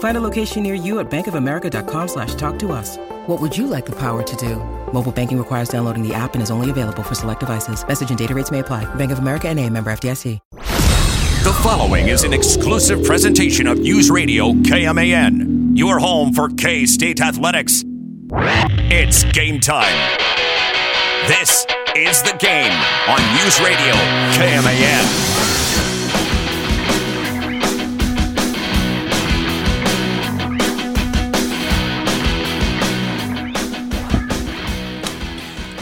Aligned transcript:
Find 0.00 0.16
a 0.16 0.20
location 0.20 0.62
near 0.62 0.74
you 0.74 0.98
at 1.00 1.10
bankofamerica.com 1.10 2.08
slash 2.08 2.34
talk 2.34 2.58
to 2.58 2.72
us. 2.72 2.98
What 3.26 3.40
would 3.40 3.56
you 3.56 3.66
like 3.66 3.86
the 3.86 3.96
power 3.96 4.22
to 4.22 4.36
do? 4.36 4.56
Mobile 4.92 5.12
banking 5.12 5.38
requires 5.38 5.70
downloading 5.70 6.06
the 6.06 6.12
app 6.12 6.34
and 6.34 6.42
is 6.42 6.50
only 6.50 6.68
available 6.68 7.02
for 7.02 7.14
select 7.14 7.40
devices. 7.40 7.86
Message 7.86 8.10
and 8.10 8.18
data 8.18 8.34
rates 8.34 8.50
may 8.50 8.58
apply. 8.58 8.92
Bank 8.96 9.12
of 9.12 9.20
America 9.20 9.48
and 9.48 9.58
a 9.58 9.70
member 9.70 9.90
FDIC. 9.90 10.38
The 11.42 11.54
following 11.62 12.08
is 12.08 12.24
an 12.24 12.34
exclusive 12.34 13.02
presentation 13.02 13.66
of 13.66 13.78
News 13.78 14.10
Radio 14.10 14.52
KMAN, 14.52 15.76
your 15.76 15.98
home 15.98 16.34
for 16.34 16.50
K 16.50 16.84
State 16.84 17.22
Athletics. 17.22 17.82
It's 18.90 19.24
game 19.32 19.58
time. 19.58 20.18
This 21.26 21.66
is 21.96 22.22
the 22.22 22.36
game 22.38 22.72
on 23.08 23.20
News 23.36 23.58
Radio 23.60 23.94
KMAN. 24.36 25.69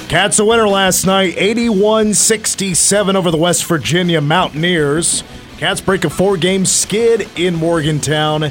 Cats 0.08 0.38
a 0.38 0.44
winner 0.46 0.66
last 0.66 1.04
night, 1.04 1.34
81 1.36 2.14
67 2.14 3.14
over 3.14 3.30
the 3.30 3.36
West 3.36 3.66
Virginia 3.66 4.22
Mountaineers. 4.22 5.22
Cats 5.58 5.82
break 5.82 6.02
a 6.06 6.08
four 6.08 6.38
game 6.38 6.64
skid 6.64 7.28
in 7.38 7.54
Morgantown. 7.54 8.50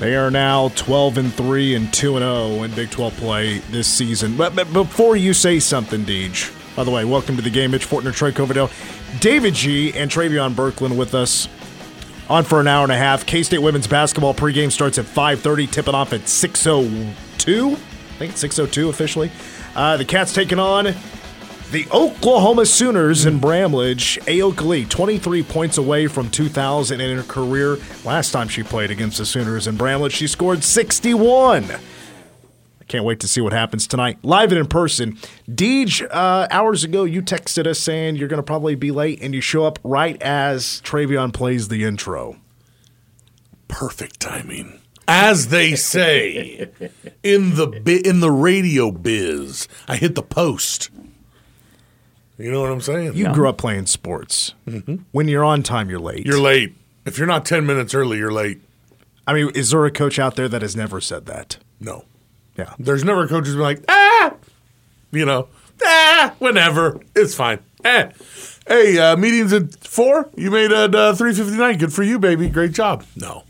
They 0.00 0.16
are 0.16 0.32
now 0.32 0.70
12 0.74 1.18
and 1.18 1.32
3 1.32 1.76
and 1.76 1.94
2 1.94 2.16
and 2.16 2.24
0 2.24 2.64
in 2.64 2.74
Big 2.74 2.90
12 2.90 3.16
play 3.18 3.58
this 3.70 3.86
season. 3.86 4.36
But, 4.36 4.56
but 4.56 4.72
before 4.72 5.14
you 5.14 5.32
say 5.32 5.60
something, 5.60 6.04
Deej, 6.04 6.74
by 6.74 6.82
the 6.82 6.90
way, 6.90 7.04
welcome 7.04 7.36
to 7.36 7.42
the 7.42 7.48
game. 7.48 7.70
Mitch 7.70 7.86
Fortner, 7.86 8.12
Trey 8.12 8.32
Coverdale, 8.32 8.68
David 9.20 9.54
G, 9.54 9.92
and 9.92 10.10
Travion 10.10 10.54
Berkland 10.54 10.96
with 10.96 11.14
us 11.14 11.46
on 12.28 12.42
for 12.42 12.58
an 12.58 12.66
hour 12.66 12.82
and 12.82 12.90
a 12.90 12.98
half. 12.98 13.26
K 13.26 13.44
State 13.44 13.62
women's 13.62 13.86
basketball 13.86 14.34
pregame 14.34 14.72
starts 14.72 14.98
at 14.98 15.04
5:30, 15.04 15.70
tipping 15.70 15.94
off 15.94 16.12
at 16.12 16.22
6:02. 16.22 17.74
I 17.74 18.18
think 18.18 18.32
it's 18.32 18.40
6:02 18.42 18.88
officially. 18.88 19.30
Uh, 19.76 19.98
the 19.98 20.06
Cats 20.06 20.32
taking 20.32 20.58
on 20.58 20.94
the 21.70 21.86
Oklahoma 21.92 22.64
Sooners 22.64 23.26
in 23.26 23.38
Bramlage. 23.38 24.18
Ayoka 24.20 24.62
Lee, 24.62 24.86
23 24.86 25.42
points 25.42 25.76
away 25.76 26.06
from 26.06 26.30
2,000 26.30 26.98
in 26.98 27.14
her 27.18 27.22
career. 27.22 27.76
Last 28.02 28.30
time 28.30 28.48
she 28.48 28.62
played 28.62 28.90
against 28.90 29.18
the 29.18 29.26
Sooners 29.26 29.66
in 29.66 29.76
Bramlage, 29.76 30.14
she 30.14 30.28
scored 30.28 30.64
61. 30.64 31.70
I 31.72 32.84
can't 32.88 33.04
wait 33.04 33.20
to 33.20 33.28
see 33.28 33.42
what 33.42 33.52
happens 33.52 33.86
tonight. 33.86 34.16
Live 34.22 34.50
and 34.50 34.60
in 34.60 34.66
person. 34.66 35.18
Deej, 35.46 36.06
uh, 36.10 36.48
hours 36.50 36.82
ago, 36.82 37.04
you 37.04 37.20
texted 37.20 37.66
us 37.66 37.78
saying 37.78 38.16
you're 38.16 38.28
going 38.28 38.38
to 38.38 38.42
probably 38.42 38.76
be 38.76 38.90
late, 38.90 39.20
and 39.20 39.34
you 39.34 39.42
show 39.42 39.66
up 39.66 39.78
right 39.84 40.16
as 40.22 40.80
Travion 40.84 41.34
plays 41.34 41.68
the 41.68 41.84
intro. 41.84 42.36
Perfect 43.68 44.20
timing. 44.20 44.80
As 45.08 45.48
they 45.48 45.74
say 45.76 46.68
in 47.22 47.54
the 47.54 47.66
bi- 47.66 48.02
in 48.04 48.20
the 48.20 48.30
radio 48.30 48.90
biz, 48.90 49.68
I 49.86 49.96
hit 49.96 50.14
the 50.14 50.22
post. 50.22 50.90
You 52.38 52.50
know 52.50 52.60
what 52.60 52.70
I'm 52.70 52.80
saying? 52.80 53.14
You 53.14 53.32
grew 53.32 53.48
up 53.48 53.56
playing 53.56 53.86
sports. 53.86 54.54
When 55.12 55.28
you're 55.28 55.44
on 55.44 55.62
time, 55.62 55.88
you're 55.88 56.00
late. 56.00 56.26
You're 56.26 56.40
late. 56.40 56.74
If 57.06 57.18
you're 57.18 57.26
not 57.26 57.44
10 57.46 57.64
minutes 57.64 57.94
early, 57.94 58.18
you're 58.18 58.32
late. 58.32 58.60
I 59.26 59.32
mean, 59.32 59.50
is 59.54 59.70
there 59.70 59.84
a 59.86 59.90
coach 59.90 60.18
out 60.18 60.36
there 60.36 60.48
that 60.48 60.60
has 60.60 60.76
never 60.76 61.00
said 61.00 61.26
that? 61.26 61.56
No. 61.80 62.04
Yeah. 62.58 62.74
There's 62.78 63.04
never 63.04 63.22
a 63.24 63.28
coach 63.28 63.46
who's 63.46 63.54
been 63.54 63.62
like, 63.62 63.84
ah, 63.88 64.34
you 65.12 65.24
know, 65.24 65.48
ah, 65.82 66.34
whenever. 66.38 67.00
It's 67.14 67.34
fine. 67.34 67.60
Eh. 67.84 68.10
Hey, 68.66 68.98
uh, 68.98 69.16
meetings 69.16 69.52
at 69.52 69.84
four. 69.86 70.28
You 70.36 70.50
made 70.50 70.72
it 70.72 70.94
uh, 70.94 71.14
three 71.14 71.32
fifty 71.32 71.56
nine. 71.56 71.78
Good 71.78 71.92
for 71.92 72.02
you, 72.02 72.18
baby. 72.18 72.48
Great 72.48 72.72
job. 72.72 73.04
No. 73.14 73.44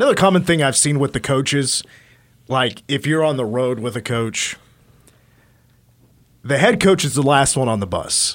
Another 0.00 0.14
common 0.14 0.42
thing 0.44 0.62
I've 0.62 0.78
seen 0.78 0.98
with 0.98 1.12
the 1.12 1.20
coaches, 1.20 1.82
like 2.48 2.82
if 2.88 3.06
you're 3.06 3.22
on 3.22 3.36
the 3.36 3.44
road 3.44 3.80
with 3.80 3.96
a 3.96 4.00
coach, 4.00 4.56
the 6.42 6.56
head 6.56 6.80
coach 6.80 7.04
is 7.04 7.12
the 7.12 7.22
last 7.22 7.54
one 7.54 7.68
on 7.68 7.80
the 7.80 7.86
bus. 7.86 8.34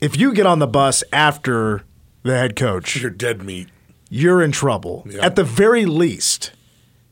If 0.00 0.18
you 0.18 0.32
get 0.32 0.46
on 0.46 0.58
the 0.58 0.66
bus 0.66 1.04
after 1.12 1.82
the 2.22 2.34
head 2.34 2.56
coach, 2.56 2.96
You're 2.96 3.10
dead 3.10 3.42
meat. 3.42 3.68
you're 4.08 4.40
in 4.40 4.52
trouble. 4.52 5.06
Yeah. 5.06 5.22
At 5.22 5.36
the 5.36 5.44
very 5.44 5.84
least, 5.84 6.52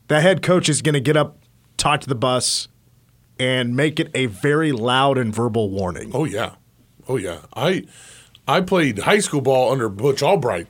the 0.07 0.19
head 0.19 0.41
coach 0.41 0.67
is 0.67 0.81
going 0.81 0.93
to 0.93 0.99
get 0.99 1.15
up, 1.15 1.37
talk 1.77 2.01
to 2.01 2.09
the 2.09 2.15
bus, 2.15 2.69
and 3.39 3.75
make 3.75 3.99
it 3.99 4.09
a 4.15 4.25
very 4.25 4.71
loud 4.71 5.19
and 5.19 5.31
verbal 5.31 5.69
warning. 5.69 6.09
Oh 6.15 6.25
yeah, 6.25 6.55
oh 7.07 7.17
yeah. 7.17 7.41
I 7.55 7.85
I 8.47 8.61
played 8.61 8.97
high 8.97 9.19
school 9.19 9.41
ball 9.41 9.71
under 9.71 9.89
Butch 9.89 10.23
Albright, 10.23 10.65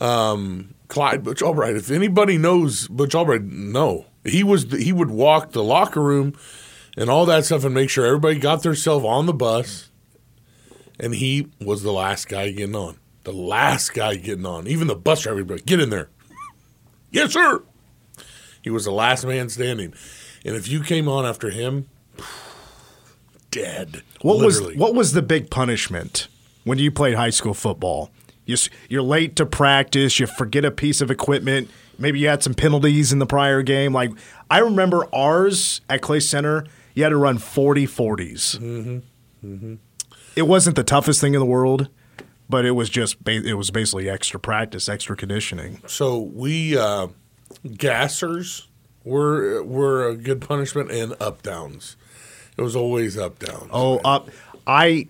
um, 0.00 0.74
Clyde 0.90 1.22
Butch 1.22 1.40
Albright. 1.40 1.76
If 1.76 1.90
anybody 1.90 2.36
knows 2.36 2.88
Butch 2.88 3.14
Albright, 3.14 3.44
no, 3.44 4.06
he 4.24 4.42
was 4.44 4.66
the, 4.66 4.78
he 4.82 4.92
would 4.92 5.10
walk 5.10 5.52
the 5.52 5.62
locker 5.64 6.02
room 6.02 6.34
and 6.96 7.08
all 7.08 7.24
that 7.26 7.46
stuff 7.46 7.64
and 7.64 7.72
make 7.72 7.88
sure 7.88 8.04
everybody 8.04 8.38
got 8.38 8.62
themselves 8.62 9.06
on 9.06 9.24
the 9.26 9.32
bus. 9.32 9.90
And 10.98 11.14
he 11.14 11.46
was 11.60 11.82
the 11.82 11.92
last 11.92 12.28
guy 12.28 12.50
getting 12.50 12.76
on. 12.76 12.98
The 13.22 13.32
last 13.32 13.94
guy 13.94 14.16
getting 14.16 14.44
on. 14.44 14.66
Even 14.66 14.88
the 14.88 14.96
bus 14.96 15.22
driver 15.22 15.38
would 15.38 15.50
like, 15.50 15.64
"Get 15.66 15.80
in 15.80 15.88
there." 15.90 16.10
yes, 17.10 17.32
sir. 17.32 17.62
He 18.62 18.68
was 18.68 18.84
the 18.84 18.92
last 18.92 19.24
man 19.24 19.48
standing. 19.48 19.94
And 20.44 20.56
if 20.56 20.68
you 20.68 20.82
came 20.82 21.08
on 21.08 21.24
after 21.24 21.50
him, 21.50 21.88
dead. 23.50 24.02
What 24.22 24.38
Literally. 24.38 24.74
was 24.74 24.76
what 24.76 24.94
was 24.94 25.12
the 25.12 25.22
big 25.22 25.50
punishment 25.50 26.28
when 26.64 26.78
you 26.78 26.90
played 26.90 27.14
high 27.14 27.30
school 27.30 27.54
football? 27.54 28.10
You, 28.50 28.56
you're 28.88 29.02
late 29.02 29.36
to 29.36 29.46
practice. 29.46 30.20
You 30.20 30.26
forget 30.26 30.64
a 30.64 30.70
piece 30.70 31.00
of 31.00 31.10
equipment. 31.10 31.70
Maybe 31.98 32.18
you 32.18 32.28
had 32.28 32.42
some 32.42 32.54
penalties 32.54 33.12
in 33.12 33.18
the 33.18 33.26
prior 33.26 33.62
game. 33.62 33.92
Like 33.92 34.10
I 34.50 34.58
remember 34.58 35.06
ours 35.14 35.80
at 35.88 36.02
Clay 36.02 36.20
Center, 36.20 36.66
you 36.94 37.02
had 37.02 37.10
to 37.10 37.16
run 37.16 37.38
40 37.38 37.86
40s. 37.86 38.58
Mm-hmm. 38.58 39.74
It 40.36 40.42
wasn't 40.42 40.76
the 40.76 40.84
toughest 40.84 41.20
thing 41.20 41.34
in 41.34 41.40
the 41.40 41.46
world, 41.46 41.88
but 42.48 42.64
it 42.64 42.72
was 42.72 42.88
just 42.88 43.16
it 43.26 43.56
was 43.56 43.70
basically 43.70 44.08
extra 44.08 44.38
practice, 44.38 44.88
extra 44.88 45.16
conditioning. 45.16 45.82
So 45.86 46.18
we 46.18 46.76
uh, 46.76 47.08
gassers 47.66 48.66
were 49.04 49.62
were 49.62 50.08
a 50.08 50.16
good 50.16 50.40
punishment, 50.40 50.90
and 50.90 51.14
up 51.20 51.42
downs. 51.42 51.96
It 52.56 52.62
was 52.62 52.76
always 52.76 53.16
up 53.16 53.38
downs. 53.38 53.70
Oh, 53.72 53.98
up. 53.98 54.28
I 54.66 55.08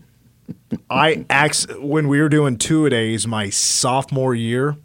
I 0.88 1.24
ax 1.30 1.66
when 1.78 2.08
we 2.08 2.20
were 2.20 2.28
doing 2.28 2.56
two 2.58 2.86
a 2.86 2.90
days 2.90 3.26
my 3.26 3.50
sophomore 3.50 4.34
year. 4.34 4.76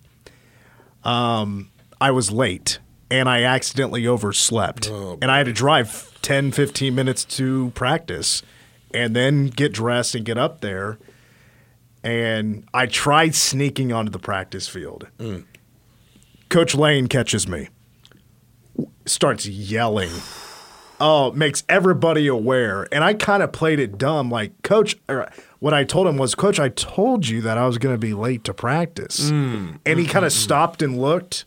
Um, 1.03 1.71
I 1.99 2.11
was 2.11 2.31
late 2.31 2.79
and 3.11 3.29
I 3.29 3.43
accidentally 3.43 4.07
overslept, 4.07 4.87
and 5.21 5.25
I 5.31 5.37
had 5.37 5.45
to 5.45 5.53
drive 5.53 6.17
10, 6.23 6.51
15 6.51 6.95
minutes 6.95 7.23
to 7.25 7.69
practice, 7.75 8.41
and 8.93 9.15
then 9.15 9.47
get 9.47 9.73
dressed 9.73 10.15
and 10.15 10.25
get 10.25 10.37
up 10.37 10.61
there. 10.61 10.97
And 12.03 12.67
I 12.73 12.87
tried 12.87 13.35
sneaking 13.35 13.91
onto 13.93 14.11
the 14.11 14.19
practice 14.19 14.67
field. 14.67 15.07
Coach 16.49 16.73
Lane 16.75 17.07
catches 17.07 17.47
me, 17.47 17.69
starts 19.05 19.45
yelling 19.45 20.11
oh, 20.99 21.31
makes 21.31 21.63
everybody 21.69 22.27
aware. 22.27 22.87
And 22.91 23.03
I 23.03 23.13
kind 23.13 23.43
of 23.43 23.51
played 23.51 23.79
it 23.79 23.97
dumb. 23.97 24.29
Like, 24.29 24.61
coach, 24.63 24.95
or 25.07 25.29
what 25.59 25.73
I 25.73 25.83
told 25.83 26.07
him 26.07 26.17
was, 26.17 26.35
Coach, 26.35 26.59
I 26.59 26.69
told 26.69 27.27
you 27.27 27.41
that 27.41 27.57
I 27.57 27.65
was 27.65 27.77
going 27.77 27.93
to 27.93 27.99
be 27.99 28.13
late 28.13 28.43
to 28.45 28.53
practice. 28.53 29.29
Mm. 29.29 29.79
And 29.85 29.99
he 29.99 30.05
mm, 30.05 30.09
kind 30.09 30.25
of 30.25 30.31
mm, 30.31 30.35
mm. 30.35 30.43
stopped 30.43 30.81
and 30.81 30.99
looked, 30.99 31.45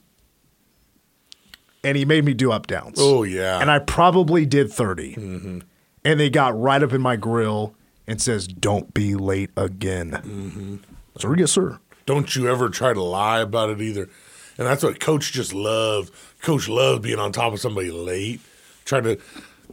and 1.85 1.97
he 1.97 2.05
made 2.05 2.25
me 2.25 2.35
do 2.35 2.53
up 2.53 2.67
downs. 2.67 2.99
Oh, 2.99 3.23
yeah. 3.23 3.61
And 3.61 3.71
I 3.71 3.79
probably 3.79 4.47
did 4.47 4.73
30. 4.73 5.15
Mm-hmm. 5.15 5.59
And 6.05 6.21
they 6.21 6.31
got 6.31 6.59
right 6.59 6.83
up 6.83 6.93
in 6.93 7.01
my 7.01 7.17
grill 7.17 7.75
and 8.07 8.23
says, 8.23 8.47
"Don't 8.47 8.95
be 8.95 9.15
late 9.15 9.51
again." 9.57 10.13
Mm-hmm. 10.13 10.77
Sir, 11.19 11.37
yes, 11.37 11.53
sir. 11.53 11.79
Don't 12.07 12.35
you 12.35 12.49
ever 12.49 12.71
try 12.71 12.95
to 12.95 13.03
lie 13.03 13.41
about 13.41 13.69
it 13.69 13.83
either. 13.83 14.09
And 14.57 14.67
that's 14.67 14.83
what 14.83 14.99
Coach 14.99 15.33
just 15.33 15.53
loves. 15.53 16.11
Coach 16.41 16.69
loves 16.69 17.01
being 17.01 17.19
on 17.19 17.33
top 17.33 17.53
of 17.53 17.61
somebody 17.61 17.91
late, 17.91 18.41
trying 18.89 19.05
to 19.05 19.19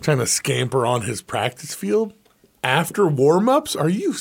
trying 0.02 0.20
to 0.20 0.28
scamper 0.28 0.86
on 0.86 1.04
his 1.04 1.22
practice 1.22 1.74
field 1.74 2.14
after 2.64 3.08
warm 3.08 3.50
ups. 3.50 3.76
Are 3.76 3.90
you? 3.90 4.14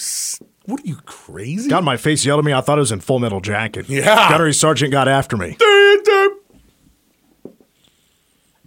What 0.66 0.80
are 0.80 0.86
you 0.86 0.96
crazy? 1.04 1.68
Got 1.68 1.80
in 1.80 1.84
my 1.84 1.98
face, 1.98 2.24
yelled 2.24 2.38
at 2.38 2.44
me. 2.44 2.54
I 2.54 2.62
thought 2.62 2.78
it 2.78 2.80
was 2.80 2.92
in 2.92 3.00
Full 3.00 3.18
Metal 3.18 3.40
Jacket. 3.40 3.88
Yeah. 3.88 4.30
Gunnery 4.30 4.54
Sergeant 4.54 4.92
got 4.92 5.08
after 5.08 5.36
me. 5.36 5.56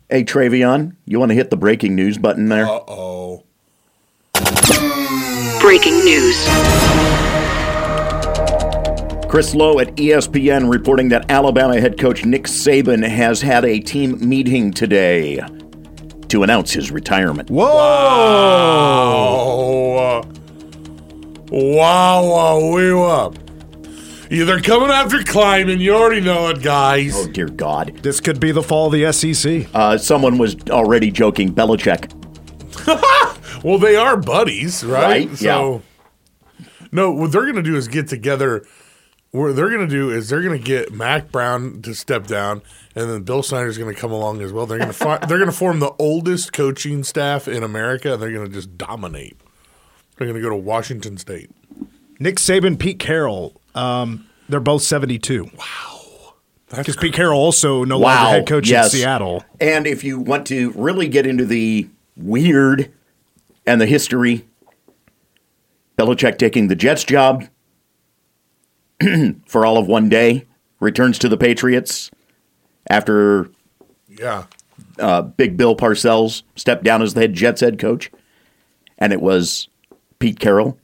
Hey, 0.09 0.23
Travion, 0.23 0.95
you 1.05 1.19
want 1.19 1.31
to 1.31 1.35
hit 1.35 1.49
the 1.49 1.57
breaking 1.57 1.95
news 1.95 2.17
button 2.17 2.49
there? 2.49 2.65
Uh 2.65 2.79
oh. 2.87 3.43
Breaking 5.59 5.95
news. 6.05 6.37
Chris 9.27 9.53
Low 9.53 9.79
at 9.79 9.93
ESPN 9.97 10.71
reporting 10.71 11.09
that 11.09 11.29
Alabama 11.29 11.81
head 11.81 11.99
coach 11.99 12.23
Nick 12.23 12.43
Saban 12.43 13.05
has 13.05 13.41
had 13.41 13.65
a 13.65 13.79
team 13.79 14.17
meeting 14.27 14.71
today 14.71 15.41
to 16.29 16.43
announce 16.43 16.71
his 16.73 16.91
retirement. 16.91 17.49
Whoa! 17.49 17.67
Wow, 21.49 22.27
wow, 22.29 22.73
we 22.73 22.91
up. 22.91 23.35
Yeah, 24.29 24.43
they're 24.43 24.59
coming 24.61 24.89
after 24.89 25.23
climbing. 25.23 25.79
You 25.79 25.95
already 25.95 26.19
know 26.19 26.49
it, 26.49 26.61
guys. 26.61 27.13
Oh, 27.15 27.27
dear 27.27 27.47
God. 27.47 27.99
This 28.03 28.19
could 28.19 28.39
be 28.41 28.51
the 28.51 28.61
fall 28.61 28.87
of 28.87 28.91
the 28.91 29.09
SEC. 29.13 29.67
Uh, 29.73 29.97
someone 29.97 30.37
was 30.37 30.57
already 30.69 31.11
joking 31.11 31.53
Belichick. 31.53 32.13
Well, 33.63 33.79
they 33.79 33.95
are 33.95 34.15
buddies, 34.15 34.83
right? 34.83 35.27
Right, 35.27 35.37
So, 35.37 35.81
no, 36.91 37.11
what 37.11 37.31
they're 37.31 37.41
going 37.41 37.55
to 37.55 37.63
do 37.63 37.75
is 37.75 37.87
get 37.87 38.07
together. 38.07 38.63
What 39.31 39.55
they're 39.55 39.69
going 39.69 39.87
to 39.87 39.93
do 39.93 40.11
is 40.11 40.29
they're 40.29 40.43
going 40.43 40.59
to 40.59 40.63
get 40.63 40.93
Mack 40.93 41.31
Brown 41.31 41.81
to 41.81 41.95
step 41.95 42.27
down, 42.27 42.61
and 42.97 43.09
then 43.11 43.21
Bill 43.23 43.43
Snyder's 43.43 43.77
going 43.77 43.93
to 43.93 43.99
come 43.99 44.11
along 44.11 44.41
as 44.41 44.51
well. 44.51 44.65
They're 44.65 44.79
going 44.79 44.89
to 44.89 44.93
fi- 44.93 45.19
they're 45.19 45.37
going 45.37 45.51
to 45.51 45.55
form 45.55 45.79
the 45.79 45.93
oldest 45.99 46.51
coaching 46.51 47.03
staff 47.03 47.47
in 47.47 47.61
America. 47.63 48.13
And 48.13 48.21
they're 48.21 48.31
going 48.31 48.47
to 48.47 48.51
just 48.51 48.77
dominate. 48.77 49.37
They're 50.17 50.25
going 50.27 50.35
to 50.35 50.41
go 50.41 50.49
to 50.49 50.55
Washington 50.55 51.17
State. 51.17 51.51
Nick 52.19 52.37
Saban, 52.37 52.79
Pete 52.79 52.97
Carroll. 52.97 53.61
Um, 53.75 54.27
they're 54.49 54.59
both 54.59 54.81
72. 54.81 55.43
Wow. 55.57 56.33
Because 56.69 56.97
Pete 56.97 57.13
Carroll 57.13 57.39
also 57.39 57.83
no 57.83 57.99
Wow. 57.99 58.23
longer 58.23 58.29
head 58.39 58.47
coach 58.47 58.67
yes. 58.69 58.93
in 58.93 58.99
Seattle. 58.99 59.45
And 59.61 59.85
if 59.85 60.03
you 60.03 60.19
want 60.19 60.47
to 60.47 60.71
really 60.71 61.07
get 61.07 61.25
into 61.27 61.45
the 61.45 61.87
weird 62.17 62.91
and 63.65 63.79
the 63.79 63.85
history, 63.85 64.45
Belichick 65.97 66.37
taking 66.37 66.67
the 66.67 66.75
Jets 66.75 67.03
job 67.03 67.45
for 69.45 69.65
all 69.65 69.77
of 69.77 69.87
one 69.87 70.09
day, 70.09 70.45
returns 70.79 71.19
to 71.19 71.29
the 71.29 71.37
Patriots 71.37 72.09
after 72.89 73.49
yeah. 74.07 74.45
uh, 74.99 75.21
Big 75.23 75.57
Bill 75.57 75.75
Parcells 75.75 76.43
stepped 76.55 76.83
down 76.83 77.01
as 77.01 77.13
the 77.13 77.21
head 77.21 77.33
Jets 77.33 77.61
head 77.61 77.79
coach, 77.79 78.11
and 78.97 79.13
it 79.13 79.21
was 79.21 79.67
Pete 80.19 80.39
Carroll 80.39 80.77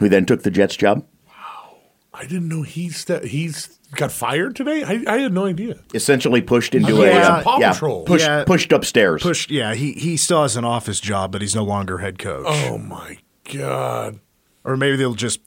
who 0.00 0.08
then 0.08 0.24
took 0.26 0.42
the 0.42 0.50
Jets 0.50 0.76
job. 0.76 1.04
Wow, 1.26 1.76
I 2.14 2.22
didn't 2.22 2.48
know 2.48 2.62
he 2.62 2.88
ste- 2.90 3.24
he's 3.24 3.78
got 3.96 4.12
fired 4.12 4.54
today. 4.54 4.84
I, 4.84 5.02
I 5.06 5.18
had 5.18 5.32
no 5.32 5.46
idea. 5.46 5.80
Essentially 5.94 6.40
pushed 6.40 6.74
into 6.74 6.94
Yeah. 6.94 7.40
a 7.40 7.42
Paw 7.42 7.58
yeah, 7.58 7.72
Patrol. 7.72 8.04
pushed 8.04 8.26
Yeah. 8.26 8.44
pushed 8.44 8.70
upstairs. 8.72 9.22
Pushed, 9.22 9.50
yeah, 9.50 9.74
he, 9.74 9.92
he 9.92 10.16
still 10.16 10.42
has 10.42 10.56
an 10.56 10.64
office 10.64 11.00
job, 11.00 11.32
but 11.32 11.40
he's 11.40 11.54
no 11.56 11.64
longer 11.64 11.98
head 11.98 12.18
coach. 12.18 12.44
Oh 12.46 12.78
my 12.78 13.18
god. 13.52 14.20
Or 14.64 14.76
maybe 14.76 14.96
they'll 14.96 15.14
just, 15.14 15.40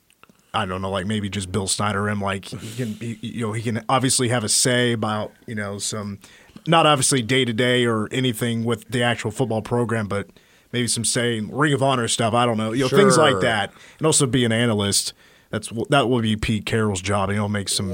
I 0.54 0.66
don't 0.66 0.82
know, 0.82 0.90
like 0.90 1.06
maybe 1.06 1.30
just 1.30 1.52
Bill 1.52 1.68
Snyder 1.68 2.10
him. 2.10 2.22
Like 2.22 2.46
he 2.46 2.76
can, 2.76 2.94
he, 2.96 3.18
you 3.22 3.48
know, 3.48 3.54
he 3.54 3.62
can 3.62 3.84
obviously 3.88 4.30
have 4.30 4.44
a 4.44 4.50
say 4.50 4.92
about 4.92 5.32
you 5.48 5.56
know 5.56 5.78
some, 5.78 6.20
not 6.68 6.86
obviously 6.86 7.22
day 7.22 7.46
to 7.46 7.54
day 7.54 7.86
or 7.86 8.10
anything 8.12 8.66
with 8.66 8.90
the 8.90 9.02
actual 9.02 9.32
football 9.32 9.62
program, 9.62 10.08
but 10.08 10.28
maybe 10.74 10.88
some 10.88 11.06
say 11.06 11.40
Ring 11.40 11.74
of 11.74 11.82
Honor 11.82 12.08
stuff. 12.08 12.34
I 12.34 12.46
don't 12.46 12.58
know, 12.58 12.74
you 12.74 12.84
know, 12.84 12.90
things 12.90 13.18
like 13.18 13.40
that, 13.42 13.72
and 13.98 14.06
also 14.06 14.26
be 14.26 14.44
an 14.44 14.52
analyst. 14.52 15.14
That's 15.52 15.70
that 15.90 16.10
will 16.10 16.22
be 16.22 16.36
Pete 16.36 16.66
Carroll's 16.66 17.02
job, 17.02 17.30
and 17.30 17.38
he'll 17.38 17.50
make 17.50 17.70
some 17.70 17.94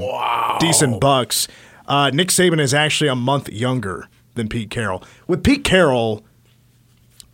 decent 0.60 1.00
bucks. 1.00 1.48
Uh, 1.86 2.10
Nick 2.10 2.28
Saban 2.28 2.60
is 2.60 2.74
actually 2.74 3.08
a 3.08 3.16
month 3.16 3.48
younger 3.48 4.08
than 4.34 4.48
Pete 4.48 4.70
Carroll. 4.70 5.02
With 5.26 5.42
Pete 5.42 5.64
Carroll, 5.64 6.24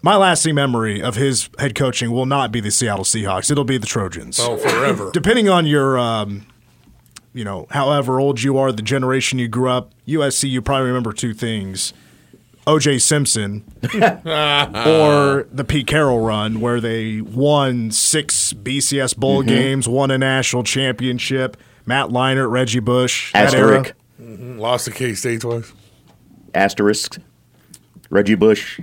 my 0.04 0.16
lasting 0.16 0.54
memory 0.54 1.02
of 1.02 1.14
his 1.16 1.48
head 1.58 1.74
coaching 1.74 2.10
will 2.10 2.26
not 2.26 2.52
be 2.52 2.60
the 2.60 2.70
Seattle 2.70 3.06
Seahawks. 3.06 3.50
It'll 3.50 3.64
be 3.64 3.78
the 3.78 3.86
Trojans. 3.86 4.38
Oh, 4.38 4.58
forever. 4.58 5.10
Depending 5.14 5.48
on 5.48 5.64
your, 5.64 5.98
um, 5.98 6.44
you 7.32 7.42
know, 7.42 7.66
however 7.70 8.20
old 8.20 8.42
you 8.42 8.58
are, 8.58 8.70
the 8.70 8.82
generation 8.82 9.38
you 9.38 9.48
grew 9.48 9.70
up, 9.70 9.94
USC, 10.06 10.50
you 10.50 10.60
probably 10.60 10.88
remember 10.88 11.14
two 11.14 11.32
things. 11.32 11.94
OJ 12.66 13.00
Simpson 13.00 13.64
or 13.94 15.46
the 15.50 15.64
Pete 15.66 15.86
Carroll 15.86 16.20
run 16.20 16.60
where 16.60 16.82
they 16.82 17.22
won 17.22 17.90
six 17.90 18.52
BCS 18.52 19.16
bowl 19.16 19.42
games, 19.42 19.88
won 19.88 20.10
a 20.10 20.18
national 20.18 20.64
championship. 20.64 21.56
Matt 21.86 22.08
Leinart, 22.08 22.50
Reggie 22.50 22.80
Bush, 22.80 23.32
that 23.32 23.54
era. 23.54 23.80
Asterisk, 23.80 23.94
Lost 24.60 24.84
to 24.84 24.90
K 24.90 25.14
State 25.14 25.40
twice. 25.40 25.72
asterisk, 26.54 27.18
Reggie 28.08 28.34
Bush, 28.34 28.80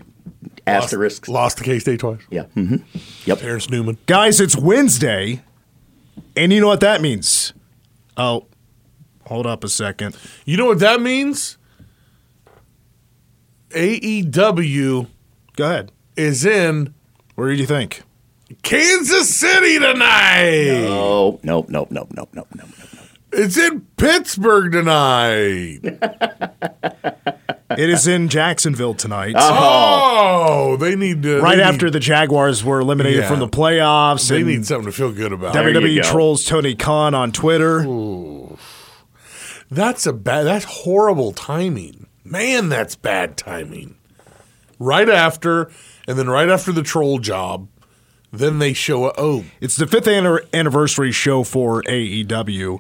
asterisks. 0.71 1.27
Lost 1.29 1.57
to 1.59 1.63
K 1.63 1.79
State 1.79 2.00
twice. 2.00 2.19
Yeah. 2.29 2.44
hmm 2.53 2.77
Yep. 3.25 3.39
Terrence 3.39 3.69
Newman. 3.69 3.97
Guys, 4.06 4.39
it's 4.39 4.56
Wednesday, 4.57 5.41
and 6.35 6.51
you 6.53 6.59
know 6.62 6.68
what 6.68 6.79
that 6.81 7.01
means. 7.01 7.53
Oh, 8.18 8.47
hold 9.27 9.45
up 9.47 9.63
a 9.63 9.69
second. 9.69 10.18
You 10.45 10.57
know 10.57 10.65
what 10.65 10.79
that 10.79 11.01
means? 11.01 11.57
AEW 13.71 15.07
Go 15.56 15.63
ahead. 15.65 15.91
is 16.18 16.45
in 16.45 16.94
Where 17.35 17.53
do 17.53 17.59
you 17.59 17.65
think? 17.65 18.01
Kansas 18.63 19.33
City 19.33 19.79
tonight. 19.79 20.85
Oh, 20.88 21.39
nope, 21.41 21.69
nope, 21.69 21.89
nope, 21.89 22.09
nope, 22.13 22.29
nope, 22.33 22.47
nope, 22.53 22.67
nope. 22.67 22.77
It's 23.31 23.57
in 23.57 23.79
Pittsburgh 23.95 24.74
tonight. 24.74 25.79
It 27.81 27.89
is 27.89 28.06
in 28.07 28.30
Jacksonville 28.30 28.94
tonight. 28.94 29.33
oh, 29.38 30.45
oh 30.74 30.78
they 30.78 30.95
need 30.95 31.24
to. 31.24 31.42
right 31.42 31.56
they 31.57 31.63
after 31.63 31.88
need, 31.88 31.94
the 31.94 32.00
Jaguars 32.00 32.63
were 32.63 32.80
eliminated 32.80 33.22
Yeah. 33.22 33.28
from 33.28 33.39
the 33.39 33.48
playoffs. 33.48 34.30
They 34.30 34.44
need 34.44 34.66
something 34.66 34.86
to 34.86 34.92
feel 34.92 35.12
good 35.12 35.33
about. 35.33 35.56
you 35.56 35.62
WWE 35.62 36.04
trolls 36.04 36.45
Tony 36.45 36.75
Khan 36.75 37.13
on 37.16 37.31
Twitter. 37.31 37.83
That's 39.70 40.05
a 40.05 40.13
bad. 40.13 40.44
That's 40.44 40.65
horrible 40.65 41.32
timing. 41.32 42.08
Man, 42.24 42.70
that's 42.70 42.96
bad 42.96 43.38
timing. 43.38 43.96
Right 44.79 45.10
after, 45.10 45.72
and 46.08 46.17
then 46.17 46.29
right 46.29 46.50
after 46.50 46.72
the 46.72 46.84
troll 46.84 47.20
job, 47.20 47.67
then 48.32 48.60
they 48.60 48.74
show. 48.74 49.05
up. 49.05 49.15
Oh, 49.17 49.46
It's 49.60 49.75
the 49.75 49.88
fifth 49.88 50.08
anniversary 50.08 51.12
show 51.12 51.44
for 51.44 51.84
AEW. 51.84 52.79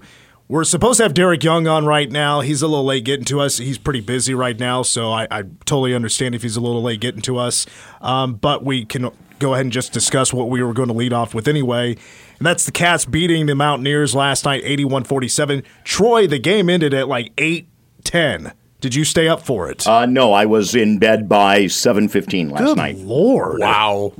We're 0.51 0.65
supposed 0.65 0.97
to 0.97 1.03
have 1.03 1.13
Derek 1.13 1.45
Young 1.45 1.65
on 1.65 1.85
right 1.85 2.11
now. 2.11 2.41
He's 2.41 2.61
a 2.61 2.67
little 2.67 2.83
late 2.83 3.05
getting 3.05 3.23
to 3.27 3.39
us. 3.39 3.57
He's 3.57 3.77
pretty 3.77 4.01
busy 4.01 4.33
right 4.33 4.59
now, 4.59 4.81
so 4.81 5.09
I, 5.09 5.25
I 5.31 5.43
totally 5.63 5.95
understand 5.95 6.35
if 6.35 6.41
he's 6.41 6.57
a 6.57 6.59
little 6.59 6.83
late 6.83 6.99
getting 6.99 7.21
to 7.21 7.37
us. 7.37 7.65
Um, 8.01 8.33
but 8.33 8.61
we 8.61 8.83
can 8.83 9.11
go 9.39 9.53
ahead 9.53 9.63
and 9.65 9.71
just 9.71 9.93
discuss 9.93 10.33
what 10.33 10.49
we 10.49 10.61
were 10.61 10.73
going 10.73 10.89
to 10.89 10.93
lead 10.93 11.13
off 11.13 11.33
with 11.33 11.47
anyway. 11.47 11.91
And 12.37 12.45
that's 12.45 12.65
the 12.65 12.73
Cats 12.73 13.05
beating 13.05 13.45
the 13.45 13.55
Mountaineers 13.55 14.13
last 14.13 14.43
night, 14.43 14.61
81 14.65 15.05
47. 15.05 15.63
Troy, 15.85 16.27
the 16.27 16.37
game 16.37 16.69
ended 16.69 16.93
at 16.93 17.07
like 17.07 17.31
8 17.37 17.69
10. 18.03 18.51
Did 18.81 18.93
you 18.93 19.05
stay 19.05 19.29
up 19.29 19.45
for 19.45 19.71
it? 19.71 19.87
Uh, 19.87 20.05
no, 20.05 20.33
I 20.33 20.47
was 20.47 20.75
in 20.75 20.99
bed 20.99 21.29
by 21.29 21.67
seven 21.67 22.09
fifteen 22.09 22.49
last 22.49 22.65
Good 22.65 22.75
night. 22.75 22.97
Lord. 22.97 23.61
wow, 23.61 24.11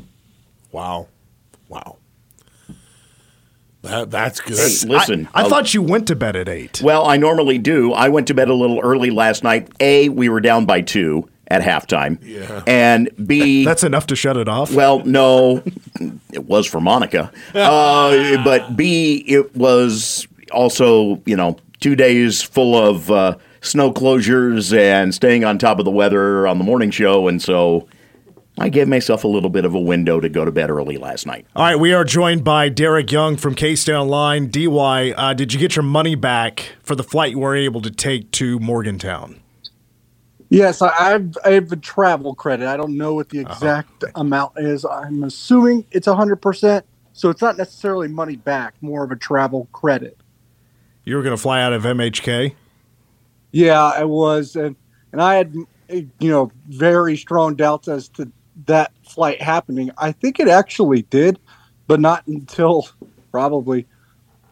wow, 0.71 1.07
wow. 1.07 1.07
That 3.83 4.11
that's 4.11 4.39
good. 4.39 4.57
Hey, 4.57 4.88
listen, 4.88 5.27
I, 5.33 5.41
I 5.41 5.45
uh, 5.45 5.50
thought 5.50 5.73
you 5.73 5.81
went 5.81 6.07
to 6.07 6.15
bed 6.15 6.35
at 6.35 6.47
8. 6.47 6.81
Well, 6.83 7.07
I 7.07 7.17
normally 7.17 7.57
do. 7.57 7.93
I 7.93 8.09
went 8.09 8.27
to 8.27 8.33
bed 8.33 8.47
a 8.47 8.53
little 8.53 8.79
early 8.79 9.09
last 9.09 9.43
night. 9.43 9.69
A, 9.79 10.09
we 10.09 10.29
were 10.29 10.39
down 10.41 10.65
by 10.65 10.81
two 10.81 11.27
at 11.47 11.61
halftime. 11.61 12.17
Yeah. 12.23 12.63
And 12.67 13.09
B, 13.27 13.65
That's 13.65 13.83
enough 13.83 14.07
to 14.07 14.15
shut 14.15 14.38
it 14.38 14.47
off. 14.47 14.73
well, 14.73 15.03
no, 15.03 15.63
it 16.31 16.45
was 16.45 16.65
for 16.65 16.79
Monica. 16.79 17.31
Uh, 17.53 18.43
but 18.43 18.75
B, 18.77 19.23
it 19.27 19.55
was 19.55 20.27
also, 20.51 21.21
you 21.25 21.35
know, 21.35 21.57
two 21.79 21.95
days 21.95 22.41
full 22.41 22.75
of 22.75 23.11
uh, 23.11 23.35
snow 23.61 23.91
closures 23.91 24.75
and 24.77 25.13
staying 25.13 25.43
on 25.43 25.57
top 25.57 25.79
of 25.79 25.85
the 25.85 25.91
weather 25.91 26.47
on 26.47 26.57
the 26.57 26.63
morning 26.63 26.91
show. 26.91 27.27
And 27.27 27.41
so 27.41 27.88
I 28.58 28.70
gave 28.70 28.88
myself 28.88 29.24
a 29.24 29.27
little 29.27 29.50
bit 29.50 29.65
of 29.65 29.74
a 29.74 29.79
window 29.79 30.20
to 30.20 30.29
go 30.29 30.46
to 30.46 30.51
bed 30.51 30.70
early 30.70 30.98
last 30.98 31.25
night. 31.25 31.48
All 31.55 31.63
right, 31.63 31.77
we 31.77 31.93
are 31.93 32.03
joined 32.03 32.43
by 32.43 32.70
Derek 32.70 33.12
Young 33.12 33.38
from 33.38 33.55
K 33.55 33.75
State 33.75 33.93
Online. 33.93 34.50
DY, 34.50 35.12
uh, 35.12 35.34
did 35.34 35.53
you 35.53 35.60
get 35.60 35.75
your 35.75 35.84
money 35.84 36.15
back 36.15 36.74
for 36.84 36.96
the 36.96 37.03
flight 37.03 37.31
you 37.31 37.39
were 37.39 37.55
able 37.55 37.81
to 37.81 37.89
take 37.89 38.29
to 38.31 38.60
Morgantown? 38.60 39.41
Yes, 40.50 40.81
I, 40.81 40.89
I've 41.00 41.38
I 41.46 41.51
have 41.51 41.72
a 41.72 41.77
travel 41.77 42.36
credit. 42.36 42.67
I 42.67 42.75
don't 42.75 42.98
know 42.98 43.13
what 43.13 43.29
the 43.29 43.39
exact 43.39 44.03
amount 44.15 44.51
is. 44.58 44.84
I'm 44.84 45.24
assuming 45.24 45.86
it's 45.91 46.08
hundred 46.08 46.41
percent. 46.41 46.86
So 47.13 47.29
it's 47.29 47.41
not 47.41 47.58
necessarily 47.58 48.10
money 48.10 48.36
back, 48.36 48.75
more 48.81 49.03
of 49.03 49.12
a 49.12 49.15
travel 49.15 49.70
credit. 49.72 50.17
You 51.05 51.15
were 51.15 51.24
going 51.24 51.36
to 51.36 51.41
fly 51.41 51.62
out 51.62 51.74
of 51.74 51.84
MHK? 51.84 52.53
Yeah, 53.51 53.81
I 53.81 54.03
was, 54.03 54.58
and 54.58 54.75
and 55.13 55.22
I 55.22 55.36
had 55.36 55.55
you 55.93 56.08
know 56.20 56.51
very 56.67 57.15
strong 57.15 57.55
doubts 57.55 57.88
as 57.88 58.10
to 58.10 58.29
that 58.65 58.91
flight 59.08 59.41
happening. 59.41 59.91
I 59.98 60.12
think 60.12 60.39
it 60.39 60.48
actually 60.48 61.03
did, 61.03 61.39
but 61.88 62.00
not 62.00 62.25
until 62.27 62.88
probably 63.32 63.86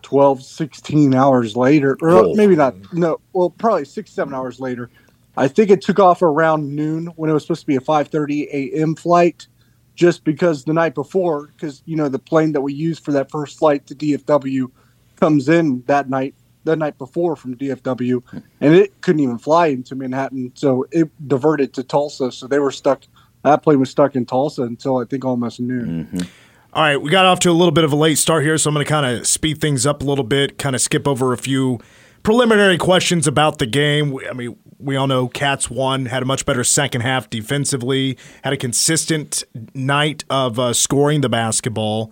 12, 0.01 0.41
16 0.43 1.13
hours 1.13 1.55
later, 1.55 1.97
or 2.01 2.09
Oh. 2.09 2.33
maybe 2.35 2.55
not. 2.55 2.75
No, 2.93 3.19
well, 3.33 3.49
probably 3.49 3.85
six, 3.85 4.11
seven 4.11 4.33
hours 4.33 4.59
later. 4.59 4.89
I 5.37 5.47
think 5.47 5.69
it 5.69 5.81
took 5.81 5.99
off 5.99 6.21
around 6.21 6.73
noon 6.75 7.07
when 7.15 7.29
it 7.29 7.33
was 7.33 7.43
supposed 7.43 7.61
to 7.61 7.67
be 7.67 7.75
a 7.75 7.81
5:30 7.81 8.47
a.m. 8.51 8.95
flight, 8.95 9.47
just 9.95 10.23
because 10.23 10.63
the 10.63 10.73
night 10.73 10.95
before, 10.95 11.47
because 11.55 11.81
you 11.85 11.95
know 11.95 12.09
the 12.09 12.19
plane 12.19 12.51
that 12.53 12.61
we 12.61 12.73
used 12.73 13.03
for 13.03 13.11
that 13.13 13.29
first 13.29 13.57
flight 13.57 13.85
to 13.87 13.95
DFW 13.95 14.69
comes 15.17 15.47
in 15.49 15.83
that 15.87 16.09
night, 16.09 16.33
the 16.63 16.75
night 16.75 16.97
before 16.97 17.35
from 17.35 17.55
DFW, 17.55 18.21
and 18.61 18.73
it 18.75 18.99
couldn't 19.01 19.21
even 19.21 19.37
fly 19.37 19.67
into 19.67 19.95
Manhattan, 19.95 20.51
so 20.55 20.85
it 20.91 21.09
diverted 21.27 21.73
to 21.73 21.83
Tulsa. 21.83 22.31
So 22.31 22.47
they 22.47 22.59
were 22.59 22.71
stuck. 22.71 23.03
That 23.43 23.63
plane 23.63 23.79
was 23.79 23.89
stuck 23.89 24.15
in 24.15 24.25
Tulsa 24.25 24.63
until 24.63 24.97
I 24.97 25.05
think 25.05 25.23
almost 25.23 25.59
noon. 25.59 26.27
All 26.73 26.83
right, 26.83 27.01
we 27.01 27.09
got 27.09 27.25
off 27.25 27.39
to 27.41 27.49
a 27.49 27.53
little 27.53 27.71
bit 27.71 27.83
of 27.83 27.93
a 27.93 27.95
late 27.95 28.17
start 28.17 28.43
here, 28.43 28.57
so 28.57 28.69
I'm 28.69 28.75
going 28.75 28.85
to 28.85 28.89
kind 28.89 29.05
of 29.05 29.25
speed 29.25 29.59
things 29.59 29.85
up 29.85 30.01
a 30.01 30.05
little 30.05 30.23
bit, 30.23 30.57
kind 30.57 30.75
of 30.75 30.81
skip 30.81 31.07
over 31.07 31.33
a 31.33 31.37
few 31.37 31.79
preliminary 32.21 32.77
questions 32.77 33.27
about 33.27 33.57
the 33.57 33.65
game. 33.65 34.15
I 34.29 34.33
mean, 34.33 34.55
we 34.77 34.95
all 34.95 35.07
know 35.07 35.27
Cats 35.27 35.69
won, 35.69 36.05
had 36.05 36.21
a 36.21 36.25
much 36.25 36.45
better 36.45 36.63
second 36.63 37.01
half 37.01 37.29
defensively, 37.29 38.17
had 38.43 38.53
a 38.53 38.57
consistent 38.57 39.43
night 39.73 40.25
of 40.29 40.59
uh, 40.59 40.73
scoring 40.73 41.21
the 41.21 41.29
basketball. 41.29 42.11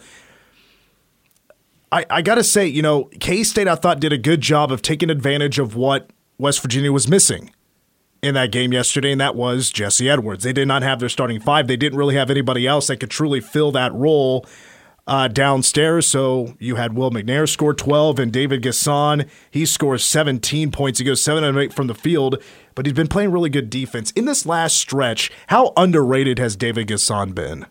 I, 1.91 2.05
I 2.09 2.21
got 2.21 2.35
to 2.35 2.43
say, 2.43 2.65
you 2.65 2.81
know, 2.81 3.05
K 3.19 3.43
State, 3.43 3.67
I 3.67 3.75
thought, 3.75 3.99
did 3.99 4.11
a 4.11 4.17
good 4.17 4.41
job 4.41 4.71
of 4.71 4.81
taking 4.81 5.09
advantage 5.09 5.59
of 5.59 5.75
what 5.75 6.09
West 6.37 6.61
Virginia 6.61 6.91
was 6.91 7.07
missing 7.07 7.51
in 8.27 8.35
that 8.35 8.51
game 8.51 8.73
yesterday, 8.73 9.11
and 9.11 9.21
that 9.21 9.35
was 9.35 9.71
Jesse 9.71 10.09
Edwards. 10.09 10.43
They 10.43 10.53
did 10.53 10.67
not 10.67 10.83
have 10.83 10.99
their 10.99 11.09
starting 11.09 11.39
five. 11.39 11.67
They 11.67 11.77
didn't 11.77 11.97
really 11.97 12.15
have 12.15 12.29
anybody 12.29 12.67
else 12.67 12.87
that 12.87 12.97
could 12.97 13.09
truly 13.09 13.39
fill 13.39 13.71
that 13.71 13.93
role 13.93 14.45
uh, 15.07 15.29
downstairs. 15.29 16.05
So 16.05 16.55
you 16.59 16.75
had 16.75 16.93
Will 16.93 17.09
McNair 17.09 17.47
score 17.47 17.73
12, 17.73 18.19
and 18.19 18.31
David 18.31 18.61
N'Guessan, 18.61 19.27
he 19.49 19.65
scores 19.65 20.03
17 20.03 20.71
points. 20.71 20.99
He 20.99 21.05
goes 21.05 21.21
7 21.21 21.43
and 21.43 21.57
8 21.57 21.73
from 21.73 21.87
the 21.87 21.95
field, 21.95 22.41
but 22.75 22.85
he's 22.85 22.93
been 22.93 23.07
playing 23.07 23.31
really 23.31 23.49
good 23.49 23.69
defense. 23.69 24.11
In 24.11 24.25
this 24.25 24.45
last 24.45 24.75
stretch, 24.75 25.31
how 25.47 25.73
underrated 25.77 26.37
has 26.39 26.55
David 26.55 26.87
N'Guessan 26.87 27.33
been? 27.33 27.65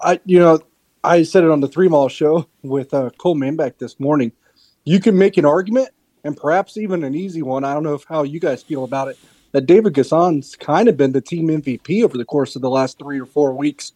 I, 0.00 0.20
you 0.24 0.38
know, 0.38 0.60
I 1.04 1.22
said 1.22 1.44
it 1.44 1.50
on 1.50 1.60
the 1.60 1.68
Three 1.68 1.88
Mall 1.88 2.08
show 2.08 2.48
with 2.62 2.94
uh, 2.94 3.10
Cole 3.18 3.36
Manbeck 3.36 3.78
this 3.78 4.00
morning. 4.00 4.32
You 4.84 5.00
can 5.00 5.18
make 5.18 5.36
an 5.36 5.44
argument, 5.44 5.90
and 6.24 6.36
perhaps 6.36 6.76
even 6.76 7.04
an 7.04 7.14
easy 7.14 7.42
one. 7.42 7.64
I 7.64 7.74
don't 7.74 7.82
know 7.82 7.94
if 7.94 8.04
how 8.04 8.22
you 8.22 8.40
guys 8.40 8.62
feel 8.62 8.84
about 8.84 9.08
it. 9.08 9.18
That 9.52 9.66
David 9.66 9.94
N'Guessan's 9.94 10.56
kind 10.56 10.88
of 10.88 10.96
been 10.96 11.12
the 11.12 11.20
team 11.20 11.48
MVP 11.48 12.04
over 12.04 12.18
the 12.18 12.24
course 12.24 12.54
of 12.54 12.62
the 12.62 12.70
last 12.70 12.98
three 12.98 13.20
or 13.20 13.26
four 13.26 13.54
weeks, 13.54 13.92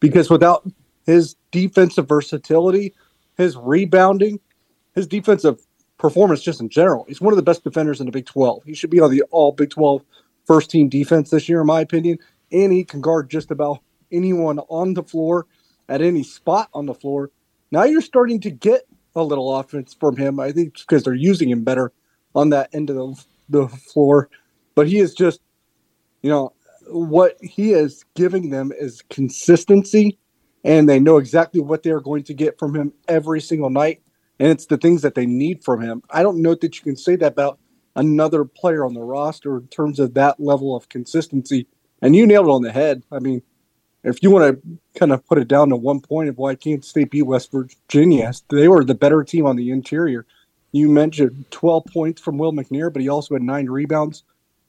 because 0.00 0.28
without 0.30 0.68
his 1.04 1.36
defensive 1.52 2.08
versatility, 2.08 2.92
his 3.36 3.56
rebounding, 3.56 4.40
his 4.94 5.06
defensive 5.06 5.64
performance 5.98 6.42
just 6.42 6.60
in 6.60 6.68
general, 6.68 7.04
he's 7.06 7.20
one 7.20 7.32
of 7.32 7.36
the 7.36 7.42
best 7.42 7.62
defenders 7.62 8.00
in 8.00 8.06
the 8.06 8.12
Big 8.12 8.26
12. 8.26 8.64
He 8.64 8.74
should 8.74 8.90
be 8.90 9.00
on 9.00 9.10
the 9.10 9.22
All 9.30 9.52
Big 9.52 9.70
12 9.70 10.02
first 10.44 10.70
team 10.70 10.88
defense 10.88 11.30
this 11.30 11.48
year, 11.48 11.60
in 11.60 11.66
my 11.66 11.80
opinion, 11.80 12.18
and 12.52 12.72
he 12.72 12.84
can 12.84 13.00
guard 13.00 13.30
just 13.30 13.50
about 13.50 13.80
anyone 14.12 14.58
on 14.68 14.94
the 14.94 15.02
floor 15.02 15.46
at 15.88 16.02
any 16.02 16.22
spot 16.22 16.68
on 16.74 16.86
the 16.86 16.94
floor. 16.94 17.30
Now 17.70 17.84
you're 17.84 18.00
starting 18.00 18.40
to 18.40 18.50
get 18.50 18.82
a 19.14 19.22
little 19.22 19.56
offense 19.56 19.94
from 19.98 20.16
him. 20.16 20.38
I 20.38 20.52
think 20.52 20.78
because 20.78 21.02
they're 21.02 21.14
using 21.14 21.50
him 21.50 21.64
better 21.64 21.92
on 22.34 22.50
that 22.50 22.70
end 22.72 22.90
of 22.90 22.96
the, 22.96 23.24
the 23.48 23.68
floor. 23.68 24.28
But 24.76 24.86
he 24.86 24.98
is 24.98 25.14
just, 25.14 25.40
you 26.22 26.30
know, 26.30 26.52
what 26.86 27.36
he 27.42 27.72
is 27.72 28.04
giving 28.14 28.50
them 28.50 28.70
is 28.70 29.02
consistency, 29.10 30.18
and 30.62 30.88
they 30.88 31.00
know 31.00 31.16
exactly 31.16 31.60
what 31.60 31.82
they're 31.82 32.00
going 32.00 32.22
to 32.24 32.34
get 32.34 32.58
from 32.58 32.76
him 32.76 32.92
every 33.08 33.40
single 33.40 33.70
night. 33.70 34.02
And 34.38 34.48
it's 34.48 34.66
the 34.66 34.76
things 34.76 35.02
that 35.02 35.16
they 35.16 35.26
need 35.26 35.64
from 35.64 35.80
him. 35.80 36.02
I 36.10 36.22
don't 36.22 36.42
know 36.42 36.54
that 36.54 36.76
you 36.76 36.82
can 36.82 36.96
say 36.96 37.16
that 37.16 37.32
about 37.32 37.58
another 37.96 38.44
player 38.44 38.84
on 38.84 38.94
the 38.94 39.00
roster 39.00 39.56
in 39.56 39.66
terms 39.68 39.98
of 39.98 40.14
that 40.14 40.38
level 40.38 40.76
of 40.76 40.88
consistency. 40.88 41.66
And 42.02 42.14
you 42.14 42.26
nailed 42.26 42.46
it 42.46 42.50
on 42.50 42.62
the 42.62 42.70
head. 42.70 43.02
I 43.10 43.18
mean, 43.18 43.42
if 44.04 44.22
you 44.22 44.30
want 44.30 44.62
to 44.62 44.78
kind 44.98 45.12
of 45.12 45.26
put 45.26 45.38
it 45.38 45.48
down 45.48 45.70
to 45.70 45.76
one 45.76 46.00
point 46.00 46.28
of 46.28 46.36
why 46.36 46.54
Kansas 46.54 46.90
State 46.90 47.10
beat 47.10 47.22
West 47.22 47.50
Virginia, 47.50 48.30
they 48.50 48.68
were 48.68 48.84
the 48.84 48.94
better 48.94 49.24
team 49.24 49.46
on 49.46 49.56
the 49.56 49.70
interior. 49.70 50.26
You 50.72 50.90
mentioned 50.90 51.46
12 51.50 51.86
points 51.86 52.20
from 52.20 52.36
Will 52.36 52.52
McNair, 52.52 52.92
but 52.92 53.00
he 53.00 53.08
also 53.08 53.34
had 53.34 53.42
nine 53.42 53.66
rebounds, 53.66 54.24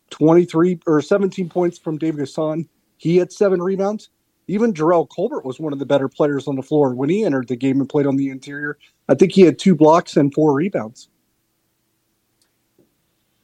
23 0.10 0.80
or 0.88 1.02
17 1.02 1.50
points 1.50 1.78
from 1.78 1.98
David 1.98 2.22
N'Guessan. 2.22 2.68
He 2.98 3.18
had 3.18 3.32
seven 3.32 3.62
rebounds. 3.62 4.10
Even 4.48 4.74
Jerrell 4.74 5.08
Colbert 5.10 5.44
was 5.44 5.60
one 5.60 5.74
of 5.74 5.80
the 5.80 5.86
better 5.86 6.08
players 6.08 6.48
on 6.48 6.56
the 6.56 6.62
floor 6.62 6.94
when 6.96 7.10
he 7.10 7.26
entered 7.26 7.48
the 7.48 7.56
game 7.56 7.80
and 7.80 7.90
played 7.90 8.08
on 8.08 8.16
the 8.16 8.30
interior. 8.30 8.78
I 9.10 9.16
think 9.16 9.34
he 9.34 9.42
had 9.42 9.60
two 9.60 9.76
blocks 9.76 10.16
and 10.16 10.34
four 10.34 10.54
rebounds. 10.54 11.10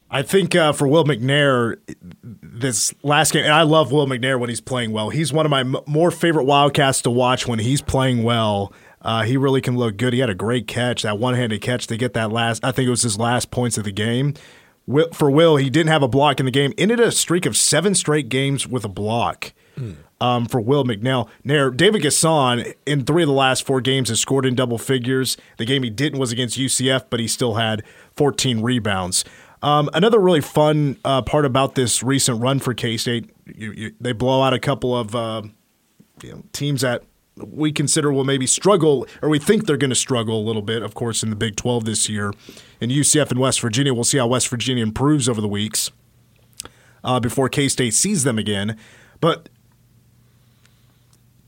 I 0.09 0.21
think 0.21 0.55
uh, 0.55 0.73
for 0.73 0.87
Will 0.87 1.03
McNair, 1.03 1.77
this 2.21 2.93
last 3.01 3.33
game, 3.33 3.45
and 3.45 3.53
I 3.53 3.63
love 3.63 3.91
Will 3.91 4.05
McNair 4.05 4.39
when 4.39 4.47
he's 4.47 4.61
playing 4.61 4.91
well. 4.91 5.09
He's 5.09 5.33
one 5.33 5.43
of 5.47 5.49
my 5.49 5.61
m- 5.61 5.77
more 5.87 6.11
favorite 6.11 6.43
Wildcats 6.43 7.01
to 7.01 7.09
watch 7.09 7.47
when 7.47 7.57
he's 7.57 7.81
playing 7.81 8.21
well. 8.21 8.71
Uh, 9.01 9.23
he 9.23 9.37
really 9.37 9.59
can 9.59 9.75
look 9.75 9.97
good. 9.97 10.13
He 10.13 10.19
had 10.19 10.29
a 10.29 10.35
great 10.35 10.67
catch, 10.67 11.01
that 11.01 11.17
one 11.17 11.33
handed 11.33 11.61
catch 11.61 11.87
to 11.87 11.97
get 11.97 12.13
that 12.13 12.31
last, 12.31 12.63
I 12.63 12.71
think 12.71 12.85
it 12.85 12.91
was 12.91 13.01
his 13.01 13.17
last 13.17 13.49
points 13.49 13.79
of 13.79 13.85
the 13.85 13.91
game. 13.91 14.35
Will, 14.85 15.09
for 15.13 15.31
Will, 15.31 15.55
he 15.57 15.69
didn't 15.69 15.89
have 15.89 16.03
a 16.03 16.07
block 16.07 16.39
in 16.39 16.45
the 16.45 16.51
game. 16.51 16.73
Ended 16.77 16.99
a 16.99 17.11
streak 17.11 17.45
of 17.45 17.55
seven 17.55 17.95
straight 17.95 18.29
games 18.29 18.67
with 18.67 18.83
a 18.83 18.89
block. 18.89 19.53
Um, 20.21 20.45
for 20.45 20.61
Will 20.61 20.85
McNeil. 20.85 21.27
David 21.43 22.01
N'Guessan 22.01 22.75
in 22.85 23.03
three 23.03 23.23
of 23.23 23.27
the 23.27 23.33
last 23.33 23.65
four 23.65 23.81
games 23.81 24.07
has 24.09 24.21
scored 24.21 24.45
in 24.45 24.55
double 24.55 24.77
figures. 24.77 25.35
The 25.57 25.65
game 25.65 25.83
he 25.83 25.89
didn't 25.89 26.19
was 26.19 26.31
against 26.31 26.57
UCF, 26.57 27.05
but 27.09 27.19
he 27.19 27.27
still 27.27 27.55
had 27.55 27.83
14 28.15 28.61
rebounds. 28.61 29.25
Um, 29.63 29.89
another 29.93 30.19
really 30.19 30.41
fun 30.41 30.97
uh, 31.03 31.23
part 31.23 31.45
about 31.45 31.75
this 31.75 32.03
recent 32.03 32.41
run 32.41 32.59
for 32.59 32.73
K 32.73 32.97
State, 32.97 33.31
they 33.99 34.11
blow 34.11 34.43
out 34.43 34.53
a 34.53 34.59
couple 34.59 34.95
of 34.95 35.15
uh, 35.15 35.41
you 36.21 36.31
know, 36.31 36.43
teams 36.53 36.81
that 36.81 37.03
we 37.37 37.71
consider 37.71 38.11
will 38.11 38.23
maybe 38.23 38.45
struggle, 38.45 39.07
or 39.21 39.29
we 39.29 39.39
think 39.39 39.65
they're 39.65 39.77
going 39.77 39.89
to 39.89 39.95
struggle 39.95 40.39
a 40.39 40.45
little 40.45 40.61
bit, 40.61 40.83
of 40.83 40.93
course, 40.93 41.23
in 41.23 41.29
the 41.29 41.35
Big 41.35 41.55
12 41.55 41.85
this 41.85 42.09
year. 42.09 42.33
In 42.79 42.89
UCF 42.89 43.31
and 43.31 43.39
West 43.39 43.59
Virginia, 43.61 43.93
we'll 43.93 44.03
see 44.03 44.17
how 44.17 44.27
West 44.27 44.47
Virginia 44.49 44.83
improves 44.83 45.27
over 45.27 45.41
the 45.41 45.47
weeks 45.47 45.91
uh, 47.03 47.19
before 47.19 47.49
K 47.49 47.67
State 47.67 47.93
sees 47.93 48.23
them 48.23 48.37
again. 48.37 48.77
But 49.19 49.49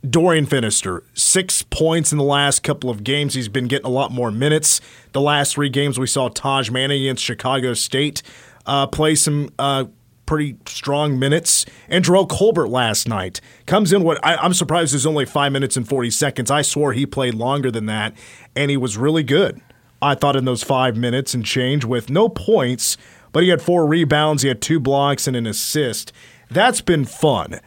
Dorian 0.07 0.45
Finister, 0.45 1.01
six 1.13 1.63
points 1.63 2.11
in 2.11 2.17
the 2.17 2.23
last 2.23 2.63
couple 2.63 2.89
of 2.89 3.03
games. 3.03 3.33
He's 3.33 3.49
been 3.49 3.67
getting 3.67 3.85
a 3.85 3.89
lot 3.89 4.11
more 4.11 4.31
minutes. 4.31 4.81
The 5.11 5.21
last 5.21 5.55
three 5.55 5.69
games, 5.69 5.99
we 5.99 6.07
saw 6.07 6.29
Taj 6.29 6.69
Manning 6.69 7.01
against 7.01 7.23
Chicago 7.23 7.73
State 7.73 8.21
uh, 8.65 8.87
play 8.87 9.15
some 9.15 9.49
uh, 9.59 9.85
pretty 10.25 10.57
strong 10.67 11.19
minutes. 11.19 11.65
And 11.89 12.03
Jerome 12.03 12.27
Colbert 12.27 12.69
last 12.69 13.07
night 13.07 13.41
comes 13.65 13.93
in. 13.93 14.03
What 14.03 14.23
I, 14.25 14.35
I'm 14.35 14.53
surprised 14.53 14.93
there's 14.93 15.05
only 15.05 15.25
five 15.25 15.51
minutes 15.51 15.77
and 15.77 15.87
40 15.87 16.09
seconds. 16.11 16.51
I 16.51 16.61
swore 16.61 16.93
he 16.93 17.05
played 17.05 17.33
longer 17.33 17.71
than 17.71 17.85
that, 17.87 18.13
and 18.55 18.71
he 18.71 18.77
was 18.77 18.97
really 18.97 19.23
good. 19.23 19.61
I 20.01 20.15
thought 20.15 20.35
in 20.35 20.45
those 20.45 20.63
five 20.63 20.95
minutes 20.95 21.33
and 21.33 21.45
change 21.45 21.85
with 21.85 22.09
no 22.09 22.29
points, 22.29 22.97
but 23.31 23.43
he 23.43 23.49
had 23.49 23.61
four 23.61 23.87
rebounds, 23.87 24.43
he 24.43 24.49
had 24.49 24.61
two 24.61 24.79
blocks, 24.79 25.27
and 25.27 25.35
an 25.35 25.47
assist. 25.47 26.11
That's 26.49 26.81
been 26.81 27.05
fun 27.05 27.59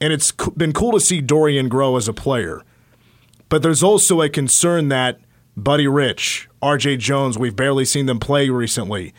and 0.00 0.12
it's 0.12 0.32
been 0.56 0.72
cool 0.72 0.92
to 0.92 1.00
see 1.00 1.20
Dorian 1.20 1.68
grow 1.68 1.96
as 1.96 2.08
a 2.08 2.12
player. 2.12 2.62
But 3.48 3.62
there's 3.62 3.82
also 3.82 4.20
a 4.20 4.28
concern 4.28 4.88
that 4.88 5.18
Buddy 5.56 5.88
Rich, 5.88 6.48
RJ 6.62 6.98
Jones, 6.98 7.38
we've 7.38 7.56
barely 7.56 7.84
seen 7.84 8.06
them 8.06 8.20
play 8.20 8.48
recently. 8.48 9.12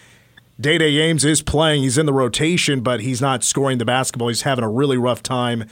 Dai 0.59 0.77
Dai 0.77 0.85
Ames 0.85 1.23
is 1.23 1.41
playing. 1.41 1.83
He's 1.83 1.97
in 1.97 2.05
the 2.05 2.13
rotation, 2.13 2.81
but 2.81 3.01
he's 3.01 3.21
not 3.21 3.43
scoring 3.43 3.77
the 3.77 3.85
basketball. 3.85 4.27
He's 4.27 4.41
having 4.41 4.63
a 4.63 4.69
really 4.69 4.97
rough 4.97 5.23
time 5.23 5.65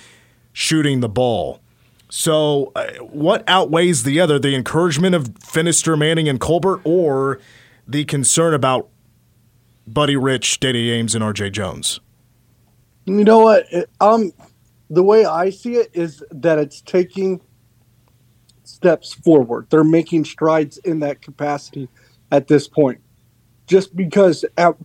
shooting 0.53 1.01
the 1.01 1.10
ball. 1.10 1.60
So, 2.10 2.72
uh, 2.74 2.94
what 3.01 3.44
outweighs 3.48 4.03
the 4.03 4.22
other? 4.22 4.39
The 4.39 4.56
encouragement 4.56 5.13
of 5.13 5.25
Finister, 5.34 5.98
Manning, 5.98 6.29
and 6.29 6.39
Colbert, 6.39 6.79
or 6.86 7.39
the 7.86 8.06
concern 8.06 8.53
about 8.53 8.88
Buddy 9.86 10.15
Rich, 10.15 10.62
Dai 10.62 10.72
Dai 10.72 10.79
Ames, 10.79 11.15
and 11.15 11.24
RJ 11.24 11.51
Jones? 11.51 12.00
You 13.06 13.25
know 13.25 13.39
what? 13.39 13.65
Um, 14.00 14.32
the 14.89 15.03
way 15.03 15.25
I 15.25 15.50
see 15.50 15.75
it 15.75 15.89
is 15.94 16.24
that 16.32 16.60
it's 16.60 16.82
taking 16.82 17.41
steps 18.63 19.13
forward. 19.13 19.67
They're 19.70 19.84
making 19.84 20.25
strides 20.25 20.77
in 20.79 21.00
that 21.00 21.22
capacity 21.22 21.89
at 22.32 22.48
this 22.48 22.67
point. 22.67 23.01
Just 23.68 23.96
because, 23.96 24.46
at, 24.58 24.76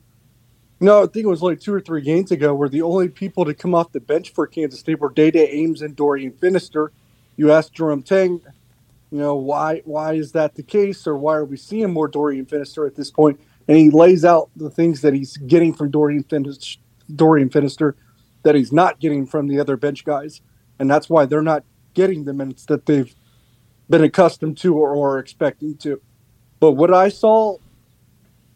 know, 0.81 1.05
I 1.05 1.07
think 1.07 1.25
it 1.25 1.29
was 1.29 1.43
like 1.43 1.61
two 1.61 1.73
or 1.73 1.81
three 1.81 2.03
games 2.03 2.33
ago 2.33 2.55
where 2.55 2.69
the 2.69 2.83
only 2.83 3.09
people 3.09 3.45
to 3.45 3.55
come 3.55 3.75
off 3.75 3.93
the 3.93 4.01
bench 4.01 4.33
for 4.33 4.47
Kansas 4.47 4.81
State 4.81 5.01
were 5.01 5.11
Day 5.11 5.31
Ames 5.35 5.83
and 5.83 5.95
Dorian 5.95 6.33
Finister. 6.33 6.89
You 7.37 7.53
asked 7.53 7.73
Jerome 7.73 8.03
Tang, 8.03 8.41
you 9.11 9.19
know, 9.19 9.37
why 9.37 9.83
why 9.85 10.15
is 10.15 10.33
that 10.33 10.55
the 10.55 10.63
case, 10.63 11.07
or 11.07 11.17
why 11.17 11.37
are 11.37 11.45
we 11.45 11.57
seeing 11.57 11.93
more 11.93 12.09
Dorian 12.09 12.47
Finister 12.47 12.87
at 12.87 12.97
this 12.97 13.11
point? 13.11 13.41
And 13.69 13.77
he 13.77 13.91
lays 13.91 14.25
out 14.25 14.51
the 14.57 14.71
things 14.71 15.03
that 15.03 15.15
he's 15.15 15.37
getting 15.37 15.73
from 15.73 15.91
Dorian 15.91 16.25
Finister, 16.25 16.79
Dorian 17.15 17.49
Finister 17.49 17.95
that 18.43 18.57
he's 18.57 18.73
not 18.73 18.99
getting 18.99 19.25
from 19.25 19.47
the 19.47 19.61
other 19.61 19.77
bench 19.77 20.05
guys, 20.05 20.41
and 20.79 20.91
that's 20.91 21.09
why 21.09 21.27
they're 21.27 21.43
not 21.43 21.63
getting 21.95 22.25
the 22.25 22.33
minutes 22.33 22.67
that 22.67 22.87
they've 22.87 23.15
been 23.89 24.03
accustomed 24.03 24.59
to 24.59 24.75
or, 24.75 24.95
or 24.95 25.19
expecting 25.19 25.77
to. 25.77 26.01
But 26.59 26.73
what 26.73 26.93
I 26.93 27.09
saw 27.09 27.59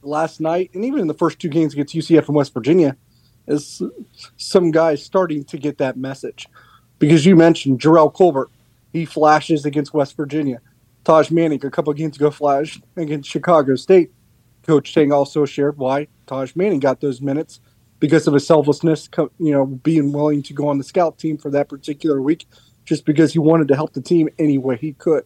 last 0.06 0.40
night, 0.40 0.70
and 0.74 0.84
even 0.84 1.00
in 1.00 1.06
the 1.06 1.14
first 1.14 1.38
two 1.38 1.48
games 1.48 1.72
against 1.72 1.94
UCF 1.94 2.26
and 2.26 2.36
West 2.36 2.54
Virginia, 2.54 2.96
is 3.46 3.82
some 4.36 4.70
guys 4.70 5.04
starting 5.04 5.44
to 5.44 5.58
get 5.58 5.78
that 5.78 5.96
message. 5.96 6.46
Because 6.98 7.26
you 7.26 7.36
mentioned 7.36 7.80
Jerrell 7.80 8.12
Colbert, 8.12 8.50
he 8.92 9.04
flashes 9.04 9.64
against 9.64 9.94
West 9.94 10.16
Virginia. 10.16 10.60
Taj 11.04 11.30
Manning, 11.30 11.64
a 11.64 11.70
couple 11.70 11.92
games 11.92 12.16
ago, 12.16 12.30
flashed 12.30 12.82
against 12.96 13.30
Chicago 13.30 13.76
State. 13.76 14.10
Coach 14.62 14.92
Tang 14.92 15.12
also 15.12 15.44
shared 15.44 15.78
why 15.78 16.08
Taj 16.26 16.56
Manning 16.56 16.80
got 16.80 17.00
those 17.00 17.20
minutes 17.20 17.60
because 18.00 18.26
of 18.26 18.34
his 18.34 18.46
selflessness, 18.46 19.08
you 19.38 19.52
know, 19.52 19.66
being 19.66 20.12
willing 20.12 20.42
to 20.42 20.52
go 20.52 20.68
on 20.68 20.78
the 20.78 20.84
scout 20.84 21.18
team 21.18 21.38
for 21.38 21.50
that 21.50 21.68
particular 21.68 22.20
week, 22.20 22.46
just 22.84 23.04
because 23.04 23.32
he 23.32 23.38
wanted 23.38 23.68
to 23.68 23.76
help 23.76 23.92
the 23.92 24.00
team 24.00 24.28
any 24.38 24.58
way 24.58 24.76
he 24.76 24.92
could. 24.94 25.24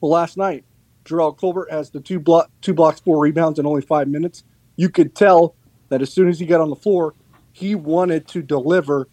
Well, 0.00 0.10
last 0.10 0.36
night, 0.36 0.64
Jerrell 1.04 1.36
Colbert 1.36 1.68
has 1.70 1.90
the 1.90 2.00
two 2.00 2.20
block, 2.20 2.50
two 2.60 2.74
blocks, 2.74 3.00
four 3.00 3.18
rebounds 3.20 3.58
in 3.58 3.66
only 3.66 3.82
five 3.82 4.08
minutes. 4.08 4.44
You 4.76 4.88
could 4.88 5.14
tell 5.14 5.54
that 5.88 6.02
as 6.02 6.12
soon 6.12 6.28
as 6.28 6.38
he 6.38 6.46
got 6.46 6.60
on 6.60 6.70
the 6.70 6.76
floor, 6.76 7.14
he 7.52 7.74
wanted 7.74 8.28
to 8.28 8.42
deliver 8.42 9.08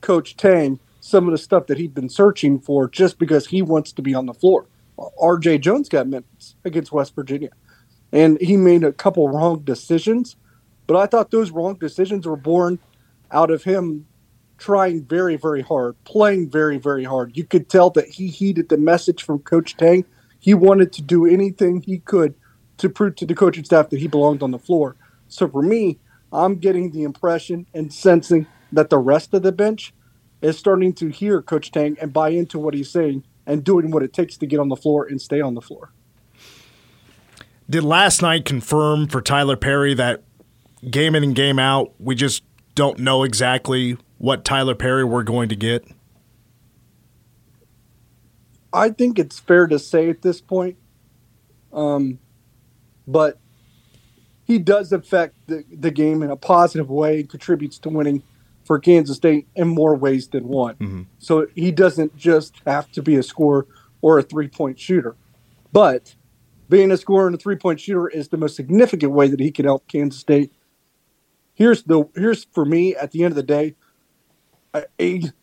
Coach 0.00 0.36
Tang 0.36 0.80
some 1.00 1.26
of 1.26 1.32
the 1.32 1.38
stuff 1.38 1.66
that 1.66 1.78
he'd 1.78 1.94
been 1.94 2.08
searching 2.08 2.58
for 2.58 2.88
just 2.88 3.18
because 3.18 3.46
he 3.46 3.62
wants 3.62 3.92
to 3.92 4.02
be 4.02 4.14
on 4.14 4.26
the 4.26 4.34
floor. 4.34 4.66
RJ 4.98 5.60
Jones 5.60 5.88
got 5.88 6.08
minutes 6.08 6.56
against 6.64 6.92
West 6.92 7.14
Virginia, 7.14 7.50
and 8.12 8.40
he 8.40 8.56
made 8.56 8.84
a 8.84 8.92
couple 8.92 9.28
wrong 9.28 9.60
decisions, 9.60 10.36
but 10.86 10.96
I 10.96 11.06
thought 11.06 11.30
those 11.30 11.50
wrong 11.50 11.74
decisions 11.74 12.26
were 12.26 12.36
born 12.36 12.78
out 13.30 13.50
of 13.50 13.62
him 13.62 14.06
trying 14.58 15.04
very, 15.04 15.36
very 15.36 15.62
hard, 15.62 15.94
playing 16.04 16.50
very, 16.50 16.78
very 16.78 17.04
hard. 17.04 17.36
You 17.36 17.44
could 17.44 17.68
tell 17.68 17.90
that 17.90 18.08
he 18.08 18.26
heeded 18.26 18.68
the 18.68 18.76
message 18.76 19.22
from 19.22 19.38
Coach 19.38 19.76
Tang. 19.76 20.04
He 20.38 20.54
wanted 20.54 20.92
to 20.94 21.02
do 21.02 21.26
anything 21.26 21.82
he 21.82 21.98
could 21.98 22.34
to 22.78 22.88
prove 22.88 23.16
to 23.16 23.26
the 23.26 23.34
coaching 23.34 23.64
staff 23.64 23.90
that 23.90 24.00
he 24.00 24.06
belonged 24.06 24.42
on 24.42 24.50
the 24.50 24.58
floor. 24.58 24.96
So 25.28 25.48
for 25.48 25.62
me, 25.62 25.98
I'm 26.32 26.56
getting 26.56 26.90
the 26.90 27.02
impression 27.02 27.66
and 27.74 27.92
sensing 27.92 28.46
that 28.72 28.90
the 28.90 28.98
rest 28.98 29.34
of 29.34 29.42
the 29.42 29.52
bench 29.52 29.92
is 30.40 30.56
starting 30.56 30.92
to 30.94 31.08
hear 31.08 31.42
Coach 31.42 31.72
Tang 31.72 31.96
and 32.00 32.12
buy 32.12 32.30
into 32.30 32.58
what 32.58 32.74
he's 32.74 32.90
saying 32.90 33.24
and 33.46 33.64
doing 33.64 33.90
what 33.90 34.02
it 34.02 34.12
takes 34.12 34.36
to 34.36 34.46
get 34.46 34.60
on 34.60 34.68
the 34.68 34.76
floor 34.76 35.06
and 35.06 35.20
stay 35.20 35.40
on 35.40 35.54
the 35.54 35.60
floor. 35.60 35.92
Did 37.68 37.82
last 37.82 38.22
night 38.22 38.44
confirm 38.44 39.08
for 39.08 39.20
Tylor 39.20 39.56
Perry 39.56 39.94
that 39.94 40.22
game 40.88 41.14
in 41.14 41.24
and 41.24 41.34
game 41.34 41.58
out, 41.58 41.92
we 41.98 42.14
just 42.14 42.42
don't 42.74 42.98
know 42.98 43.24
exactly 43.24 43.96
what 44.18 44.44
Tylor 44.44 44.74
Perry 44.74 45.04
we're 45.04 45.22
going 45.22 45.48
to 45.48 45.56
get? 45.56 45.86
I 48.72 48.90
think 48.90 49.18
it's 49.18 49.38
fair 49.38 49.66
to 49.66 49.78
say 49.78 50.10
at 50.10 50.22
this 50.22 50.40
point. 50.40 50.76
Um, 51.72 52.18
but 53.06 53.38
he 54.44 54.58
does 54.58 54.92
affect 54.92 55.46
the, 55.46 55.64
the 55.70 55.90
game 55.90 56.22
in 56.22 56.30
a 56.30 56.36
positive 56.36 56.90
way 56.90 57.20
and 57.20 57.28
contributes 57.28 57.78
to 57.80 57.88
winning 57.88 58.22
for 58.64 58.78
Kansas 58.78 59.16
State 59.16 59.48
in 59.54 59.68
more 59.68 59.94
ways 59.94 60.28
than 60.28 60.48
one. 60.48 60.74
Mm-hmm. 60.74 61.02
So 61.18 61.46
he 61.54 61.70
doesn't 61.70 62.16
just 62.16 62.60
have 62.66 62.90
to 62.92 63.02
be 63.02 63.16
a 63.16 63.22
scorer 63.22 63.66
or 64.00 64.18
a 64.18 64.22
three 64.22 64.48
point 64.48 64.78
shooter. 64.78 65.16
But 65.72 66.14
being 66.68 66.90
a 66.90 66.96
scorer 66.96 67.26
and 67.26 67.34
a 67.34 67.38
three 67.38 67.56
point 67.56 67.80
shooter 67.80 68.08
is 68.08 68.28
the 68.28 68.36
most 68.36 68.56
significant 68.56 69.12
way 69.12 69.28
that 69.28 69.40
he 69.40 69.50
can 69.50 69.64
help 69.64 69.88
Kansas 69.88 70.20
State. 70.20 70.52
Here's 71.54 71.82
the 71.82 72.04
here's 72.14 72.44
for 72.44 72.64
me 72.64 72.94
at 72.94 73.12
the 73.12 73.24
end 73.24 73.32
of 73.32 73.36
the 73.36 73.42
day 73.42 73.74
a, 74.74 74.84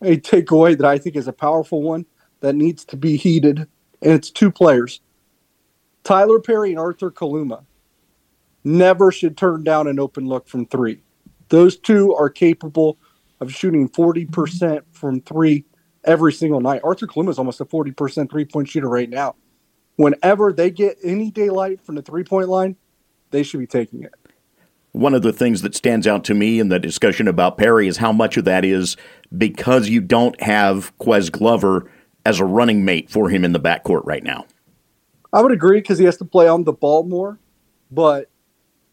a 0.02 0.17
takeaway 0.17 0.78
that 0.78 0.86
I 0.86 0.97
think 0.97 1.15
is 1.15 1.28
a 1.28 1.34
powerful 1.34 1.82
one 1.82 2.06
that 2.41 2.56
needs 2.56 2.86
to 2.86 2.98
be 2.98 3.17
heeded, 3.17 3.60
and 4.02 4.13
it's 4.13 4.30
two 4.30 4.52
players. 4.52 5.02
Tylor 6.04 6.39
Perry 6.39 6.69
and 6.69 6.80
Arthur 6.80 7.10
Kaluma 7.12 7.65
never 8.63 9.12
should 9.12 9.38
turn 9.38 9.63
down 9.63 9.88
an 9.88 10.00
open 10.00 10.28
look 10.28 10.48
from 10.48 10.65
three. 10.65 11.02
Those 11.50 11.78
two 11.78 12.13
are 12.15 12.30
capable 12.30 12.98
of 13.39 13.54
shooting 13.54 13.89
40% 13.89 14.82
from 14.91 15.21
three 15.21 15.65
every 16.04 16.34
single 16.34 16.62
night. 16.62 16.82
Arthur 16.84 17.08
Kaluma 17.08 17.30
is 17.30 17.39
almost 17.39 17.62
a 17.62 17.65
40% 17.65 18.30
three 18.30 18.45
point 18.45 18.69
shooter 18.69 18.89
right 18.89 19.10
now. 19.10 19.36
Whenever 19.98 20.52
they 20.52 20.69
get 20.69 20.98
any 21.04 21.32
daylight 21.32 21.84
from 21.84 21.95
the 21.95 22.02
three 22.02 22.24
point 22.24 22.50
line, 22.50 22.76
they 23.32 23.43
should 23.43 23.60
be 23.60 23.67
taking 23.67 24.04
it. 24.04 24.13
One 24.91 25.13
of 25.13 25.24
the 25.24 25.34
things 25.34 25.62
that 25.62 25.76
stands 25.76 26.08
out 26.08 26.24
to 26.26 26.34
me 26.34 26.60
in 26.60 26.69
the 26.69 26.80
discussion 26.80 27.28
about 27.28 27.58
Perry 27.58 27.88
is 27.88 27.98
how 27.98 28.13
much 28.13 28.38
of 28.38 28.45
that 28.45 28.63
is 28.63 28.95
because 29.38 29.89
you 29.89 30.00
don't 30.00 30.39
have 30.41 30.98
Ques 31.00 31.30
Glover 31.30 31.91
as 32.25 32.39
a 32.39 32.45
running 32.45 32.83
mate 32.83 33.09
for 33.09 33.29
him 33.29 33.45
in 33.45 33.53
the 33.53 33.59
backcourt 33.59 34.01
right 34.03 34.23
now. 34.23 34.45
I 35.31 35.41
would 35.41 35.51
agree 35.51 35.79
because 35.79 35.99
he 35.99 36.05
has 36.05 36.17
to 36.17 36.25
play 36.25 36.47
on 36.47 36.63
the 36.63 36.73
ball 36.73 37.03
more, 37.03 37.39
but 37.91 38.29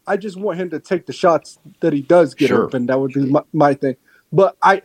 I 0.05 0.17
just 0.17 0.37
want 0.37 0.59
him 0.59 0.69
to 0.69 0.79
take 0.79 1.05
the 1.05 1.13
shots 1.13 1.57
that 1.79 1.93
he 1.93 2.01
does 2.01 2.35
get 2.35 2.49
sure. 2.49 2.65
open. 2.65 2.85
That 2.87 2.99
would 2.99 3.13
be 3.13 3.25
my, 3.25 3.41
my 3.53 3.73
thing. 3.73 3.95
But 4.31 4.57
I, 4.61 4.83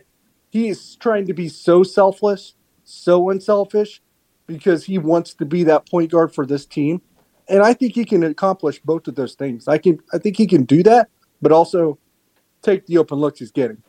he 0.49 0.69
is 0.69 0.95
trying 0.95 1.27
to 1.27 1.33
be 1.33 1.49
so 1.49 1.83
selfless, 1.83 2.55
so 2.83 3.29
unselfish, 3.29 4.01
because 4.47 4.85
he 4.85 4.97
wants 4.97 5.33
to 5.35 5.45
be 5.45 5.63
that 5.63 5.87
point 5.89 6.11
guard 6.11 6.33
for 6.33 6.45
this 6.45 6.65
team, 6.65 7.01
and 7.47 7.61
I 7.61 7.73
think 7.73 7.93
he 7.95 8.05
can 8.05 8.23
accomplish 8.23 8.79
both 8.79 9.07
of 9.07 9.15
those 9.15 9.35
things. 9.35 9.67
I 9.67 9.77
can, 9.77 9.99
I 10.13 10.17
think 10.17 10.37
he 10.37 10.47
can 10.47 10.63
do 10.63 10.81
that, 10.83 11.09
but 11.41 11.51
also 11.51 11.99
take 12.61 12.85
the 12.87 12.97
open 12.97 13.19
looks 13.19 13.39
he's 13.39 13.51
getting. 13.51 13.81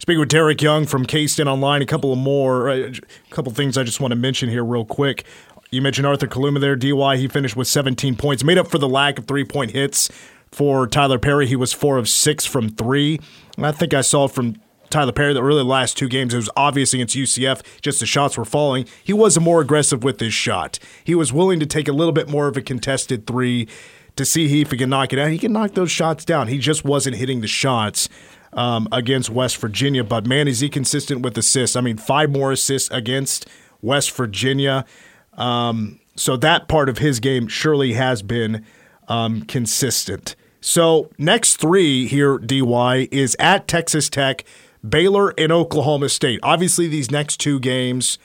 Speaking 0.00 0.20
with 0.20 0.28
Derek 0.28 0.62
Young 0.62 0.86
from 0.86 1.04
K-State 1.04 1.48
Online, 1.48 1.82
a 1.82 1.86
couple 1.86 2.12
of 2.12 2.18
more, 2.20 2.70
uh, 2.70 2.76
a 2.76 3.34
couple 3.34 3.52
things 3.52 3.76
I 3.76 3.82
just 3.82 4.00
want 4.00 4.12
to 4.12 4.16
mention 4.16 4.48
here 4.48 4.64
real 4.64 4.84
quick. 4.84 5.24
You 5.72 5.82
mentioned 5.82 6.06
Arthur 6.06 6.28
Kaluma 6.28 6.60
there, 6.60 6.76
DY. 6.76 7.16
He 7.16 7.26
finished 7.26 7.56
with 7.56 7.66
17 7.66 8.14
points, 8.14 8.44
made 8.44 8.58
up 8.58 8.68
for 8.68 8.78
the 8.78 8.88
lack 8.88 9.18
of 9.18 9.26
three 9.26 9.42
point 9.42 9.72
hits 9.72 10.08
for 10.52 10.86
Tylor 10.86 11.18
Perry. 11.18 11.48
He 11.48 11.56
was 11.56 11.72
four 11.72 11.98
of 11.98 12.08
six 12.08 12.46
from 12.46 12.68
three. 12.68 13.18
I 13.60 13.72
think 13.72 13.92
I 13.92 14.02
saw 14.02 14.28
from 14.28 14.60
Tylor 14.88 15.10
Perry 15.10 15.34
that 15.34 15.42
really 15.42 15.62
the 15.62 15.68
last 15.68 15.98
two 15.98 16.08
games, 16.08 16.32
it 16.32 16.36
was 16.36 16.50
obvious 16.56 16.94
against 16.94 17.16
UCF, 17.16 17.60
just 17.82 17.98
the 17.98 18.06
shots 18.06 18.38
were 18.38 18.44
falling. 18.44 18.86
He 19.02 19.12
was 19.12 19.36
more 19.40 19.60
aggressive 19.60 20.04
with 20.04 20.20
his 20.20 20.32
shot. 20.32 20.78
He 21.02 21.16
was 21.16 21.32
willing 21.32 21.58
to 21.58 21.66
take 21.66 21.88
a 21.88 21.92
little 21.92 22.12
bit 22.12 22.28
more 22.28 22.46
of 22.46 22.56
a 22.56 22.62
contested 22.62 23.26
three 23.26 23.66
to 24.14 24.24
see 24.24 24.60
if 24.60 24.70
he 24.70 24.76
can 24.76 24.90
knock 24.90 25.12
it 25.12 25.18
out. 25.18 25.30
He 25.30 25.38
can 25.38 25.52
knock 25.52 25.72
those 25.72 25.90
shots 25.90 26.24
down. 26.24 26.46
He 26.46 26.58
just 26.58 26.84
wasn't 26.84 27.16
hitting 27.16 27.40
the 27.40 27.48
shots. 27.48 28.08
Um, 28.54 28.88
against 28.90 29.28
West 29.28 29.58
Virginia, 29.58 30.02
but 30.02 30.26
man, 30.26 30.48
is 30.48 30.60
he 30.60 30.70
consistent 30.70 31.20
with 31.20 31.36
assists? 31.36 31.76
I 31.76 31.82
mean, 31.82 31.98
five 31.98 32.30
more 32.30 32.50
assists 32.50 32.90
against 32.90 33.46
West 33.82 34.10
Virginia. 34.12 34.86
Um, 35.34 36.00
so 36.16 36.36
that 36.38 36.66
part 36.66 36.88
of 36.88 36.96
his 36.96 37.20
game 37.20 37.46
surely 37.46 37.92
has 37.92 38.22
been 38.22 38.64
um, 39.06 39.42
consistent. 39.42 40.34
So 40.60 41.10
next 41.18 41.56
three 41.56 42.06
here, 42.06 42.38
DY, 42.38 43.08
is 43.10 43.36
at 43.38 43.68
Texas 43.68 44.08
Tech, 44.08 44.44
Baylor, 44.86 45.32
and 45.38 45.52
Oklahoma 45.52 46.08
State. 46.08 46.40
Obviously, 46.42 46.88
these 46.88 47.10
next 47.10 47.38
two 47.38 47.60
games 47.60 48.18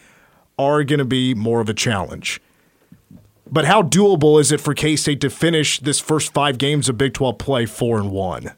are 0.57 0.83
going 0.83 0.99
to 0.99 1.05
be 1.05 1.33
more 1.33 1.61
of 1.61 1.69
a 1.69 1.73
challenge. 1.73 2.41
But 3.49 3.65
how 3.65 3.83
doable 3.83 4.39
is 4.39 4.51
it 4.51 4.59
for 4.59 4.73
K 4.73 4.95
State 4.95 5.21
to 5.21 5.29
finish 5.29 5.79
this 5.79 5.99
first 5.99 6.33
five 6.33 6.57
games 6.57 6.89
of 6.89 6.97
Big 6.97 7.13
12 7.13 7.37
play 7.37 7.65
four 7.65 7.99
and 7.99 8.11
one? 8.11 8.53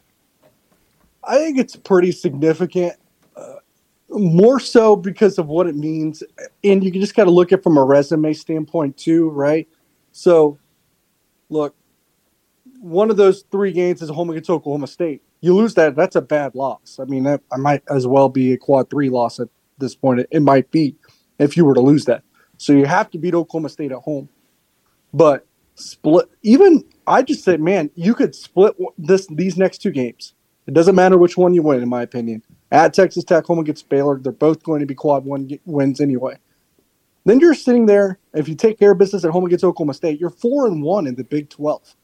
I 1.26 1.38
think 1.38 1.58
it's 1.58 1.76
pretty 1.76 2.12
significant 2.12 2.94
uh, 3.36 3.56
more 4.10 4.60
so 4.60 4.96
because 4.96 5.38
of 5.38 5.48
what 5.48 5.66
it 5.66 5.74
means. 5.74 6.22
And 6.62 6.84
you 6.84 6.90
just 6.90 7.14
got 7.14 7.24
to 7.24 7.30
look 7.30 7.52
at 7.52 7.62
from 7.62 7.76
a 7.76 7.84
resume 7.84 8.32
standpoint 8.32 8.96
too 8.96 9.30
right? 9.30 9.68
So 10.12 10.58
look 11.48 11.74
one 12.80 13.10
of 13.10 13.16
those 13.16 13.44
three 13.50 13.72
games 13.72 14.02
is 14.02 14.10
home 14.10 14.30
against 14.30 14.50
oklahoma 14.50 14.86
state. 14.86 15.22
You 15.40 15.54
lose 15.54 15.74
that 15.74 15.96
that's 15.96 16.16
a 16.16 16.22
bad 16.22 16.54
loss. 16.54 16.98
I 17.00 17.04
mean 17.04 17.24
that 17.24 17.42
i 17.52 17.56
might 17.56 17.82
as 17.90 18.06
well 18.06 18.28
be 18.28 18.52
a 18.52 18.56
quad 18.56 18.90
three 18.90 19.10
loss 19.10 19.40
at 19.40 19.48
this 19.78 19.94
point. 19.94 20.20
It, 20.20 20.28
it 20.30 20.40
might 20.40 20.70
be 20.70 20.96
if 21.38 21.56
you 21.56 21.64
were 21.64 21.74
to 21.74 21.80
lose 21.80 22.04
that. 22.06 22.22
So 22.58 22.72
you 22.72 22.86
have 22.86 23.10
to 23.10 23.18
beat 23.18 23.34
oklahoma 23.34 23.68
state 23.68 23.92
at 23.92 23.98
home. 23.98 24.28
But 25.12 25.46
split 25.76 26.26
even 26.42 26.82
i 27.06 27.22
just 27.22 27.44
said 27.44 27.60
man 27.60 27.90
you 27.94 28.14
could 28.14 28.34
split 28.34 28.74
this 28.96 29.26
these 29.26 29.58
next 29.58 29.78
two 29.78 29.90
games 29.90 30.32
it 30.66 30.74
doesn't 30.74 30.94
matter 30.94 31.18
which 31.18 31.36
one 31.36 31.54
you 31.54 31.62
win 31.62 31.82
in 31.82 31.88
my 31.88 32.02
opinion 32.02 32.42
at 32.72 32.94
Texas 32.94 33.24
Tech, 33.24 33.44
home 33.44 33.58
against 33.58 33.88
Baylor. 33.88 34.18
They're 34.18 34.32
both 34.32 34.62
going 34.62 34.80
to 34.80 34.86
be 34.86 34.94
quad 34.94 35.24
one 35.24 35.48
wins 35.64 36.00
anyway. 36.00 36.36
Then 37.24 37.40
you're 37.40 37.54
sitting 37.54 37.86
there. 37.86 38.18
If 38.34 38.48
you 38.48 38.54
take 38.54 38.78
care 38.78 38.92
of 38.92 38.98
business 38.98 39.24
at 39.24 39.32
home 39.32 39.44
against 39.46 39.64
Oklahoma 39.64 39.94
State, 39.94 40.20
you're 40.20 40.30
four 40.30 40.66
and 40.66 40.82
one 40.82 41.06
in 41.06 41.16
the 41.16 41.24
Big 41.24 41.50
Twelve. 41.50 41.94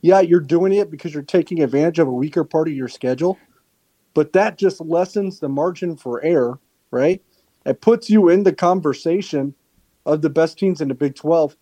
Yeah, 0.00 0.20
you're 0.20 0.40
doing 0.40 0.72
it 0.72 0.90
because 0.90 1.14
you're 1.14 1.22
taking 1.22 1.62
advantage 1.62 2.00
of 2.00 2.08
a 2.08 2.12
weaker 2.12 2.42
part 2.42 2.66
of 2.66 2.74
your 2.74 2.88
schedule, 2.88 3.38
but 4.14 4.32
that 4.32 4.58
just 4.58 4.80
lessens 4.80 5.38
the 5.38 5.48
margin 5.48 5.96
for 5.96 6.22
error, 6.24 6.58
right? 6.90 7.22
It 7.64 7.80
puts 7.80 8.10
you 8.10 8.28
in 8.28 8.42
the 8.42 8.52
conversation 8.52 9.54
of 10.04 10.22
the 10.22 10.30
best 10.30 10.58
teams 10.58 10.80
in 10.80 10.88
the 10.88 10.94
Big 10.94 11.14
12. 11.14 11.56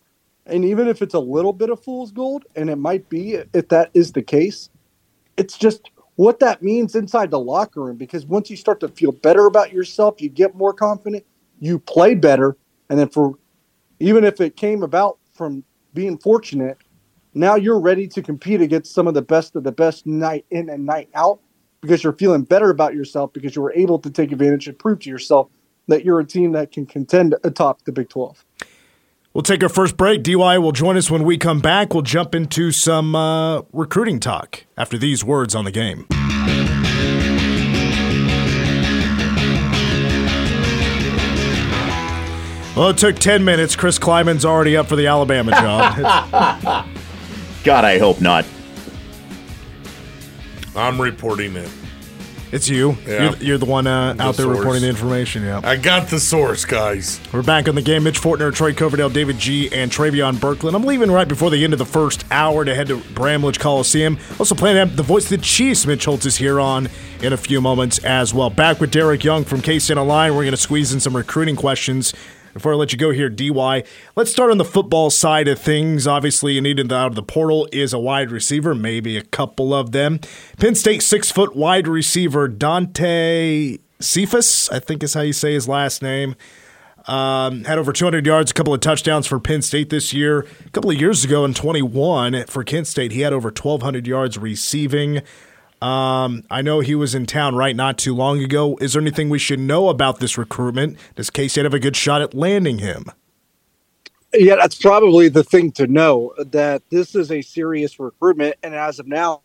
And 0.46 0.64
even 0.64 0.88
if 0.88 1.02
it's 1.02 1.14
a 1.14 1.20
little 1.20 1.52
bit 1.52 1.68
of 1.68 1.82
fool's 1.84 2.10
gold, 2.10 2.46
and 2.56 2.70
it 2.70 2.76
might 2.76 3.08
be 3.10 3.34
if 3.52 3.68
that 3.68 3.90
is 3.92 4.12
the 4.12 4.22
case, 4.22 4.70
it's 5.36 5.58
just 5.58 5.90
what 6.20 6.38
that 6.38 6.62
means 6.62 6.94
inside 6.94 7.30
the 7.30 7.38
locker 7.38 7.82
room. 7.82 7.96
Because 7.96 8.26
once 8.26 8.50
you 8.50 8.56
start 8.56 8.78
to 8.80 8.88
feel 8.88 9.10
better 9.10 9.46
about 9.46 9.72
yourself, 9.72 10.20
you 10.20 10.28
get 10.28 10.54
more 10.54 10.74
confident, 10.74 11.24
you 11.60 11.78
play 11.78 12.14
better. 12.14 12.58
And 12.90 12.98
then 12.98 13.08
for 13.08 13.38
even 14.00 14.24
if 14.24 14.38
it 14.38 14.54
came 14.54 14.82
about 14.82 15.18
from 15.32 15.64
being 15.94 16.18
fortunate, 16.18 16.76
now 17.32 17.54
you're 17.54 17.80
ready 17.80 18.06
to 18.08 18.20
compete 18.20 18.60
against 18.60 18.92
some 18.92 19.06
of 19.06 19.14
the 19.14 19.22
best 19.22 19.56
of 19.56 19.64
the 19.64 19.72
best 19.72 20.06
night 20.06 20.44
in 20.50 20.68
and 20.68 20.84
night 20.84 21.08
out 21.14 21.40
because 21.80 22.04
you're 22.04 22.12
feeling 22.12 22.42
better 22.42 22.68
about 22.68 22.92
yourself 22.92 23.32
because 23.32 23.56
you 23.56 23.62
were 23.62 23.72
able 23.72 23.98
to 23.98 24.10
take 24.10 24.30
advantage 24.30 24.68
and 24.68 24.78
prove 24.78 24.98
to 24.98 25.08
yourself 25.08 25.48
that 25.88 26.04
you're 26.04 26.20
a 26.20 26.26
team 26.26 26.52
that 26.52 26.70
can 26.70 26.84
contend 26.84 27.34
atop 27.44 27.82
the 27.84 27.92
Big 27.92 28.10
12. 28.10 28.44
We'll 29.32 29.42
take 29.42 29.62
our 29.62 29.68
first 29.68 29.96
break. 29.96 30.24
DY 30.24 30.58
will 30.58 30.72
join 30.72 30.96
us 30.96 31.08
when 31.08 31.22
we 31.22 31.38
come 31.38 31.60
back. 31.60 31.94
We'll 31.94 32.02
jump 32.02 32.34
into 32.34 32.72
some 32.72 33.14
uh, 33.14 33.62
recruiting 33.72 34.18
talk 34.18 34.64
after 34.76 34.98
these 34.98 35.24
words 35.24 35.54
on 35.54 35.64
the 35.64 35.70
game. 35.70 36.06
Well, 42.76 42.88
it 42.88 42.98
took 42.98 43.16
10 43.16 43.44
minutes. 43.44 43.76
Chris 43.76 43.98
Klieman's 43.98 44.44
already 44.44 44.76
up 44.76 44.86
for 44.86 44.96
the 44.96 45.06
Alabama 45.06 45.52
job. 45.52 45.96
God, 47.64 47.84
I 47.84 47.98
hope 47.98 48.20
not. 48.20 48.44
I'm 50.74 51.00
reporting 51.00 51.54
it. 51.56 51.70
It's 52.52 52.68
you. 52.68 52.96
Yeah. 53.06 53.30
You're, 53.30 53.36
you're 53.36 53.58
the 53.58 53.64
one 53.66 53.86
uh, 53.86 54.14
The 54.14 54.22
out 54.24 54.34
there 54.36 54.46
source. 54.46 54.58
reporting 54.58 54.82
the 54.82 54.88
information. 54.88 55.44
Yeah. 55.44 55.60
I 55.62 55.76
got 55.76 56.08
the 56.08 56.18
source, 56.18 56.64
guys. 56.64 57.20
We're 57.32 57.42
back 57.42 57.68
on 57.68 57.76
the 57.76 57.82
game. 57.82 58.02
Mitch 58.02 58.20
Fortner, 58.20 58.52
Troy 58.52 58.74
Coverdale, 58.74 59.08
David 59.08 59.38
G, 59.38 59.72
and 59.72 59.90
Travion 59.90 60.34
Berkland. 60.34 60.74
I'm 60.74 60.82
leaving 60.84 61.10
right 61.12 61.28
before 61.28 61.50
the 61.50 61.62
end 61.62 61.72
of 61.72 61.78
the 61.78 61.86
first 61.86 62.24
hour 62.32 62.64
to 62.64 62.74
head 62.74 62.88
to 62.88 62.98
Bramlage 63.14 63.60
Coliseum. 63.60 64.18
Also, 64.40 64.56
playing 64.56 64.96
the 64.96 65.02
voice 65.04 65.24
of 65.30 65.38
the 65.38 65.44
Chiefs, 65.44 65.86
Mitch 65.86 66.06
Holthus, 66.06 66.26
is 66.26 66.36
here 66.38 66.58
on 66.58 66.88
in 67.22 67.32
a 67.32 67.36
few 67.36 67.60
moments 67.60 67.98
as 67.98 68.34
well. 68.34 68.50
Back 68.50 68.80
with 68.80 68.90
Derek 68.90 69.22
Young 69.22 69.44
from 69.44 69.60
K 69.60 69.78
State 69.78 69.96
Online. 69.96 70.32
We're 70.34 70.42
going 70.42 70.50
to 70.50 70.56
squeeze 70.56 70.92
in 70.92 70.98
some 70.98 71.14
recruiting 71.16 71.54
questions. 71.54 72.12
Before 72.52 72.72
I 72.72 72.76
let 72.76 72.92
you 72.92 72.98
go 72.98 73.10
here, 73.10 73.28
DY, 73.28 73.84
let's 74.16 74.32
start 74.32 74.50
on 74.50 74.58
the 74.58 74.64
football 74.64 75.10
side 75.10 75.46
of 75.46 75.58
things. 75.58 76.06
Obviously, 76.06 76.54
you 76.54 76.60
needed 76.60 76.92
out 76.92 77.08
of 77.08 77.14
the 77.14 77.22
portal 77.22 77.68
is 77.72 77.92
a 77.92 77.98
wide 77.98 78.30
receiver, 78.30 78.74
maybe 78.74 79.16
a 79.16 79.22
couple 79.22 79.72
of 79.72 79.92
them. 79.92 80.18
Penn 80.58 80.74
State 80.74 81.02
six 81.02 81.30
foot 81.30 81.54
wide 81.54 81.86
receiver 81.86 82.48
Dante 82.48 83.78
Cephas, 84.00 84.68
I 84.70 84.80
think 84.80 85.02
is 85.02 85.14
how 85.14 85.20
you 85.20 85.32
say 85.32 85.52
his 85.54 85.68
last 85.68 86.02
name. 86.02 86.34
Um, 87.06 87.64
had 87.64 87.78
over 87.78 87.92
200 87.92 88.26
yards, 88.26 88.50
a 88.50 88.54
couple 88.54 88.74
of 88.74 88.80
touchdowns 88.80 89.26
for 89.26 89.38
Penn 89.40 89.62
State 89.62 89.90
this 89.90 90.12
year. 90.12 90.46
A 90.66 90.70
couple 90.70 90.90
of 90.90 91.00
years 91.00 91.24
ago 91.24 91.44
in 91.44 91.54
21 91.54 92.46
for 92.46 92.62
Kent 92.64 92.86
State, 92.86 93.12
he 93.12 93.22
had 93.22 93.32
over 93.32 93.48
1,200 93.48 94.06
yards 94.06 94.36
receiving. 94.38 95.22
Um, 95.80 96.44
I 96.50 96.60
know 96.60 96.80
he 96.80 96.94
was 96.94 97.14
in 97.14 97.24
town 97.24 97.56
right 97.56 97.74
not 97.74 97.96
too 97.96 98.14
long 98.14 98.42
ago. 98.42 98.76
Is 98.80 98.92
there 98.92 99.00
anything 99.00 99.30
we 99.30 99.38
should 99.38 99.60
know 99.60 99.88
about 99.88 100.20
this 100.20 100.36
recruitment? 100.36 100.98
Does 101.16 101.30
K 101.30 101.48
State 101.48 101.64
have 101.64 101.74
a 101.74 101.78
good 101.78 101.96
shot 101.96 102.20
at 102.20 102.34
landing 102.34 102.78
him? 102.78 103.06
Yeah, 104.34 104.56
that's 104.56 104.76
probably 104.76 105.28
the 105.28 105.42
thing 105.42 105.72
to 105.72 105.86
know 105.86 106.34
that 106.38 106.82
this 106.90 107.14
is 107.14 107.32
a 107.32 107.42
serious 107.42 107.98
recruitment. 107.98 108.56
And 108.62 108.74
as 108.74 108.98
of 108.98 109.08
now, 109.08 109.42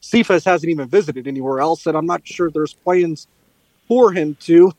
Cephas 0.00 0.44
hasn't 0.44 0.70
even 0.70 0.88
visited 0.88 1.28
anywhere 1.28 1.60
else. 1.60 1.86
And 1.86 1.96
I'm 1.96 2.06
not 2.06 2.26
sure 2.26 2.50
there's 2.50 2.74
plans 2.74 3.28
for 3.86 4.12
him 4.12 4.36
to, 4.40 4.72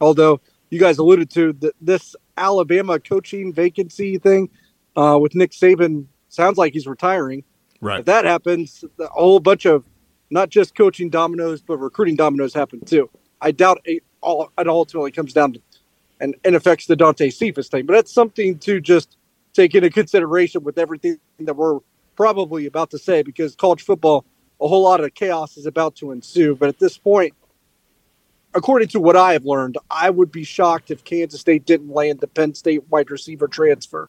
although 0.00 0.40
you 0.68 0.78
guys 0.78 0.98
alluded 0.98 1.30
to 1.30 1.54
that 1.54 1.74
this 1.80 2.14
Alabama 2.36 3.00
coaching 3.00 3.52
vacancy 3.52 4.18
thing 4.18 4.48
uh, 4.96 5.18
with 5.20 5.34
Nick 5.34 5.50
Saban 5.52 6.06
sounds 6.28 6.56
like 6.56 6.72
he's 6.72 6.86
retiring. 6.86 7.42
Right. 7.80 8.00
If 8.00 8.06
that 8.06 8.24
happens, 8.24 8.84
a 8.98 9.06
whole 9.08 9.40
bunch 9.40 9.64
of 9.64 9.84
not 10.30 10.48
just 10.48 10.74
coaching 10.74 11.10
dominoes, 11.10 11.60
but 11.60 11.78
recruiting 11.78 12.16
dominoes 12.16 12.54
happen 12.54 12.80
too. 12.80 13.10
I 13.40 13.50
doubt 13.52 13.80
it 13.84 14.02
all. 14.20 14.52
It 14.58 14.68
ultimately 14.68 15.10
comes 15.10 15.32
down 15.32 15.54
to 15.54 15.60
and, 16.20 16.36
and 16.44 16.54
affects 16.54 16.86
the 16.86 16.96
Dante 16.96 17.30
Cephas 17.30 17.68
thing. 17.68 17.86
But 17.86 17.94
that's 17.94 18.12
something 18.12 18.58
to 18.60 18.80
just 18.80 19.16
take 19.52 19.74
into 19.74 19.90
consideration 19.90 20.62
with 20.62 20.78
everything 20.78 21.18
that 21.40 21.54
we're 21.54 21.80
probably 22.14 22.66
about 22.66 22.90
to 22.90 22.98
say, 22.98 23.22
because 23.22 23.56
college 23.56 23.82
football, 23.82 24.24
a 24.60 24.68
whole 24.68 24.84
lot 24.84 25.00
of 25.00 25.14
chaos 25.14 25.56
is 25.56 25.66
about 25.66 25.96
to 25.96 26.12
ensue. 26.12 26.54
But 26.54 26.68
at 26.68 26.78
this 26.78 26.98
point, 26.98 27.34
according 28.54 28.88
to 28.88 29.00
what 29.00 29.16
I 29.16 29.32
have 29.32 29.46
learned, 29.46 29.78
I 29.90 30.10
would 30.10 30.30
be 30.30 30.44
shocked 30.44 30.90
if 30.90 31.02
Kansas 31.02 31.40
State 31.40 31.64
didn't 31.64 31.90
land 31.90 32.20
the 32.20 32.28
Penn 32.28 32.54
State 32.54 32.86
wide 32.90 33.10
receiver 33.10 33.48
transfer. 33.48 34.08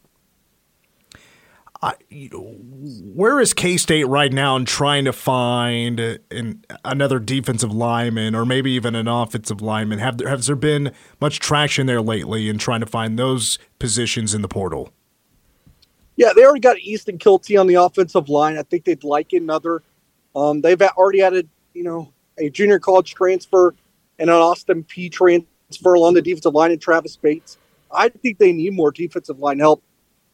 I, 1.82 1.94
you 2.10 2.28
know, 2.28 2.56
where 3.12 3.40
is 3.40 3.52
K 3.52 3.76
State 3.76 4.04
right 4.04 4.32
now 4.32 4.54
in 4.54 4.64
trying 4.64 5.04
to 5.04 5.12
find 5.12 5.98
an, 5.98 6.64
another 6.84 7.18
defensive 7.18 7.74
lineman 7.74 8.36
or 8.36 8.46
maybe 8.46 8.70
even 8.72 8.94
an 8.94 9.08
offensive 9.08 9.60
lineman? 9.60 9.98
Have 9.98 10.18
there, 10.18 10.28
has 10.28 10.46
there 10.46 10.54
been 10.54 10.92
much 11.20 11.40
traction 11.40 11.86
there 11.86 12.00
lately 12.00 12.48
in 12.48 12.58
trying 12.58 12.80
to 12.80 12.86
find 12.86 13.18
those 13.18 13.58
positions 13.80 14.32
in 14.32 14.42
the 14.42 14.48
portal? 14.48 14.92
Yeah, 16.14 16.32
they 16.36 16.44
already 16.44 16.60
got 16.60 16.78
Easton 16.78 17.18
Kilty 17.18 17.58
on 17.58 17.66
the 17.66 17.74
offensive 17.74 18.28
line. 18.28 18.58
I 18.58 18.62
think 18.62 18.84
they'd 18.84 19.02
like 19.02 19.32
another. 19.32 19.82
Um, 20.36 20.60
they've 20.60 20.80
already 20.80 21.22
added, 21.22 21.48
you 21.74 21.82
know, 21.82 22.12
a 22.38 22.48
junior 22.48 22.78
college 22.78 23.14
transfer 23.14 23.74
and 24.20 24.30
an 24.30 24.36
Austin 24.36 24.84
Peay 24.84 25.10
transfer 25.10 25.94
along 25.94 26.14
the 26.14 26.22
defensive 26.22 26.54
line 26.54 26.70
and 26.70 26.80
Travis 26.80 27.16
Bates. 27.16 27.58
I 27.90 28.08
think 28.08 28.38
they 28.38 28.52
need 28.52 28.72
more 28.72 28.92
defensive 28.92 29.40
line 29.40 29.58
help, 29.58 29.82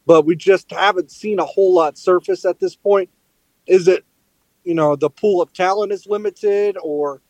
but 0.09 0.25
we 0.25 0.35
just 0.35 0.71
haven't 0.71 1.11
seen 1.11 1.39
a 1.39 1.45
whole 1.45 1.75
lot 1.75 1.99
surface 1.99 2.47
at 2.47 2.59
this 2.59 2.75
point. 2.75 3.11
Is 3.67 3.87
it, 3.89 4.07
you 4.65 4.75
know, 4.75 4.97
the 4.97 5.11
pool 5.11 5.43
of 5.43 5.53
talent 5.53 5.93
is 5.93 6.07
limited, 6.07 6.79
or 6.83 7.21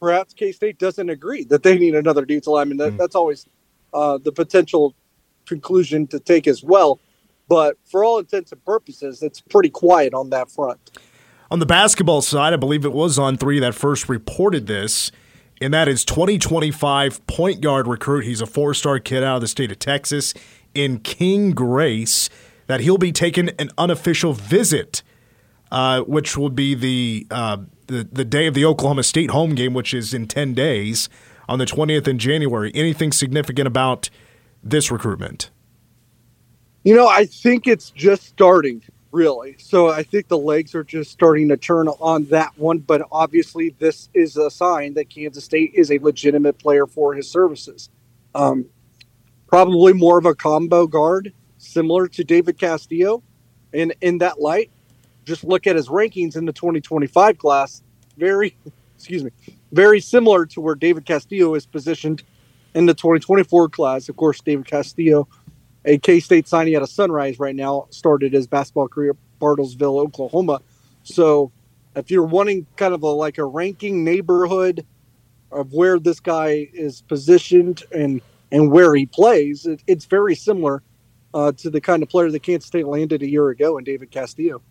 perhaps 0.00 0.32
K 0.32 0.50
State 0.50 0.78
doesn't 0.78 1.10
agree 1.10 1.44
that 1.44 1.62
they 1.62 1.78
need 1.78 1.94
another 1.94 2.24
defensive 2.24 2.54
lineman? 2.54 2.78
That, 2.78 2.96
That's 2.96 3.14
always 3.14 3.46
uh, 3.92 4.16
the 4.16 4.32
potential 4.32 4.94
conclusion 5.44 6.06
to 6.08 6.18
take 6.18 6.48
as 6.48 6.64
well. 6.64 6.98
But 7.46 7.76
for 7.84 8.02
all 8.02 8.18
intents 8.18 8.52
and 8.52 8.64
purposes, 8.64 9.22
it's 9.22 9.42
pretty 9.42 9.68
quiet 9.68 10.14
on 10.14 10.30
that 10.30 10.50
front. 10.50 10.98
On 11.50 11.58
the 11.58 11.66
basketball 11.66 12.22
side, 12.22 12.54
I 12.54 12.56
believe 12.56 12.86
it 12.86 12.92
was 12.94 13.18
on 13.18 13.36
three 13.36 13.60
that 13.60 13.74
first 13.74 14.08
reported 14.08 14.66
this, 14.66 15.12
and 15.60 15.74
that 15.74 15.88
is 15.88 16.06
2025 16.06 17.26
point 17.26 17.60
guard 17.60 17.86
recruit. 17.86 18.24
He's 18.24 18.40
a 18.40 18.46
four 18.46 18.72
star 18.72 18.98
kid 18.98 19.22
out 19.22 19.36
of 19.36 19.40
the 19.42 19.48
state 19.48 19.70
of 19.70 19.78
Texas 19.78 20.32
in 20.74 20.98
King 20.98 21.52
Grace, 21.52 22.28
that 22.66 22.80
he'll 22.80 22.98
be 22.98 23.12
taking 23.12 23.50
an 23.58 23.70
unofficial 23.76 24.32
visit, 24.32 25.02
uh, 25.70 26.00
which 26.02 26.36
will 26.36 26.50
be 26.50 26.74
the, 26.74 27.26
uh, 27.30 27.58
the, 27.86 28.08
the 28.10 28.24
day 28.24 28.46
of 28.46 28.54
the 28.54 28.64
Oklahoma 28.64 29.02
State 29.02 29.30
home 29.30 29.54
game, 29.54 29.74
which 29.74 29.92
is 29.92 30.14
in 30.14 30.26
10 30.26 30.54
days 30.54 31.08
on 31.48 31.58
the 31.58 31.66
20th 31.66 32.08
in 32.08 32.18
January. 32.18 32.70
Anything 32.74 33.12
significant 33.12 33.66
about 33.66 34.10
this 34.62 34.90
recruitment? 34.90 35.50
You 36.84 36.94
know, 36.94 37.08
I 37.08 37.24
think 37.24 37.66
it's 37.66 37.90
just 37.90 38.24
starting, 38.24 38.82
really. 39.10 39.56
So 39.58 39.88
I 39.88 40.02
think 40.02 40.28
the 40.28 40.38
legs 40.38 40.74
are 40.74 40.84
just 40.84 41.10
starting 41.10 41.48
to 41.48 41.56
turn 41.56 41.88
on 41.88 42.24
that 42.26 42.58
one. 42.58 42.78
But 42.78 43.06
obviously, 43.10 43.74
this 43.78 44.10
is 44.12 44.36
a 44.36 44.50
sign 44.50 44.94
that 44.94 45.08
Kansas 45.08 45.44
State 45.44 45.72
is 45.74 45.90
a 45.90 45.98
legitimate 45.98 46.58
player 46.58 46.86
for 46.86 47.14
his 47.14 47.30
services. 47.30 47.88
Um, 48.34 48.66
probably 49.54 49.92
more 49.92 50.18
of 50.18 50.26
a 50.26 50.34
combo 50.34 50.84
guard, 50.84 51.32
similar 51.58 52.08
to 52.08 52.24
David 52.24 52.58
Castillo. 52.58 53.22
And 53.72 53.94
in 54.00 54.18
that 54.18 54.40
light, 54.40 54.68
just 55.24 55.44
look 55.44 55.68
at 55.68 55.76
his 55.76 55.86
rankings 55.86 56.34
in 56.34 56.44
the 56.44 56.52
2025 56.52 57.38
class. 57.38 57.80
Very, 58.18 58.56
excuse 58.96 59.22
me, 59.22 59.30
very 59.70 60.00
similar 60.00 60.44
to 60.46 60.60
where 60.60 60.74
David 60.74 61.06
Castillo 61.06 61.54
is 61.54 61.66
positioned 61.66 62.24
in 62.74 62.86
the 62.86 62.94
2024 62.94 63.68
class. 63.68 64.08
Of 64.08 64.16
course, 64.16 64.40
David 64.40 64.66
Castillo 64.66 65.28
a 65.84 65.98
K 65.98 66.18
State 66.18 66.48
signing 66.48 66.74
out 66.74 66.82
of 66.82 66.88
Sunrise 66.88 67.38
right 67.38 67.54
now, 67.54 67.86
started 67.90 68.32
his 68.32 68.48
basketball 68.48 68.88
career 68.88 69.10
at 69.10 69.16
Bartlesville, 69.38 70.00
Oklahoma. 70.00 70.62
So, 71.04 71.52
if 71.94 72.10
you're 72.10 72.24
wanting 72.24 72.66
kind 72.74 72.92
of 72.92 73.04
a 73.04 73.06
like 73.06 73.38
a 73.38 73.44
ranking 73.44 74.02
neighborhood 74.02 74.84
of 75.52 75.72
where 75.72 76.00
this 76.00 76.18
guy 76.18 76.68
is 76.72 77.02
positioned 77.02 77.84
and 77.92 78.20
and 78.54 78.70
where 78.70 78.94
he 78.94 79.04
plays, 79.06 79.66
it, 79.66 79.82
it's 79.86 80.04
very 80.06 80.34
similar 80.34 80.82
uh, 81.34 81.50
to 81.52 81.68
the 81.68 81.80
kind 81.80 82.02
of 82.02 82.08
player 82.08 82.30
that 82.30 82.42
Kansas 82.42 82.68
State 82.68 82.86
landed 82.86 83.20
a 83.22 83.28
year 83.28 83.48
ago 83.48 83.76
in 83.78 83.84
David 83.84 84.10
Castillo. 84.12 84.62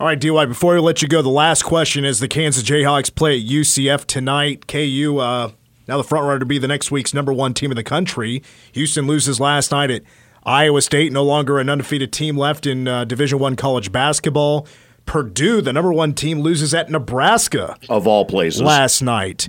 All 0.00 0.06
right, 0.06 0.18
DY, 0.18 0.46
before 0.46 0.74
we 0.74 0.80
let 0.80 1.02
you 1.02 1.08
go, 1.08 1.22
the 1.22 1.28
last 1.28 1.62
question 1.62 2.04
is 2.04 2.20
the 2.20 2.28
Kansas 2.28 2.62
Jayhawks 2.62 3.14
play 3.14 3.38
at 3.38 3.46
UCF 3.46 4.04
tonight. 4.06 4.66
KU, 4.66 5.18
uh, 5.18 5.52
now 5.88 5.96
the 5.96 6.04
front 6.04 6.26
runner 6.26 6.38
to 6.38 6.46
be 6.46 6.58
the 6.58 6.68
next 6.68 6.90
week's 6.90 7.14
number 7.14 7.32
one 7.32 7.54
team 7.54 7.70
in 7.70 7.76
the 7.76 7.84
country. 7.84 8.42
Houston 8.72 9.06
loses 9.06 9.38
last 9.40 9.70
night 9.70 9.90
at 9.90 10.02
Iowa 10.44 10.80
State, 10.82 11.12
no 11.12 11.22
longer 11.24 11.58
an 11.58 11.68
undefeated 11.68 12.12
team 12.12 12.36
left 12.36 12.66
in 12.66 12.86
uh, 12.88 13.04
Division 13.04 13.38
One 13.38 13.56
college 13.56 13.90
basketball. 13.92 14.66
Purdue, 15.06 15.60
the 15.60 15.72
number 15.72 15.92
one 15.92 16.14
team, 16.14 16.40
loses 16.40 16.74
at 16.74 16.90
Nebraska 16.90 17.76
Of 17.88 18.06
all 18.06 18.24
places. 18.24 18.62
last 18.62 19.02
night. 19.02 19.48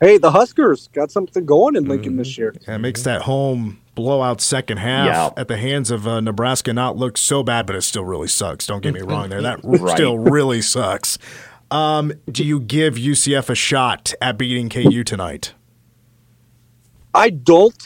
Hey, 0.00 0.16
the 0.16 0.30
Huskers 0.30 0.88
got 0.92 1.10
something 1.10 1.44
going 1.44 1.76
in 1.76 1.84
Lincoln 1.84 2.16
this 2.16 2.38
year. 2.38 2.54
Yeah, 2.66 2.76
it 2.76 2.78
makes 2.78 3.02
that 3.02 3.22
home 3.22 3.80
blowout 3.94 4.40
second 4.40 4.78
half 4.78 5.06
Yeah. 5.06 5.30
at 5.40 5.48
the 5.48 5.58
hands 5.58 5.90
of 5.90 6.06
uh, 6.08 6.20
Nebraska 6.20 6.72
not 6.72 6.96
look 6.96 7.18
so 7.18 7.42
bad, 7.42 7.66
but 7.66 7.76
it 7.76 7.82
still 7.82 8.04
really 8.04 8.28
sucks. 8.28 8.66
Don't 8.66 8.82
get 8.82 8.94
me 8.94 9.02
wrong 9.02 9.28
there. 9.28 9.42
That 9.42 9.60
Right. 9.64 9.94
still 9.94 10.18
really 10.18 10.62
sucks. 10.62 11.18
Um, 11.70 12.14
do 12.30 12.42
you 12.44 12.60
give 12.60 12.94
UCF 12.94 13.50
a 13.50 13.54
shot 13.54 14.14
at 14.22 14.38
beating 14.38 14.70
KU 14.70 15.04
tonight? 15.04 15.52
I 17.14 17.28
don't, 17.30 17.76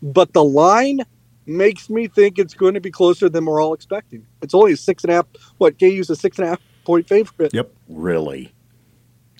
but 0.00 0.32
the 0.34 0.44
line 0.44 1.00
makes 1.44 1.90
me 1.90 2.06
think 2.06 2.38
it's 2.38 2.54
going 2.54 2.74
to 2.74 2.80
be 2.80 2.90
closer 2.90 3.28
than 3.28 3.44
we're 3.46 3.60
all 3.60 3.74
expecting. 3.74 4.24
It's 4.42 4.54
only 4.54 4.72
a 4.72 4.76
six 4.76 5.02
and 5.02 5.10
a 5.10 5.16
half. 5.16 5.26
What 5.56 5.78
KU's 5.78 6.08
a 6.10 6.16
six 6.16 6.38
and 6.38 6.46
a 6.46 6.50
half 6.50 6.60
point 6.84 7.08
favorite. 7.08 7.52
Yep. 7.52 7.72
Really? 7.88 8.52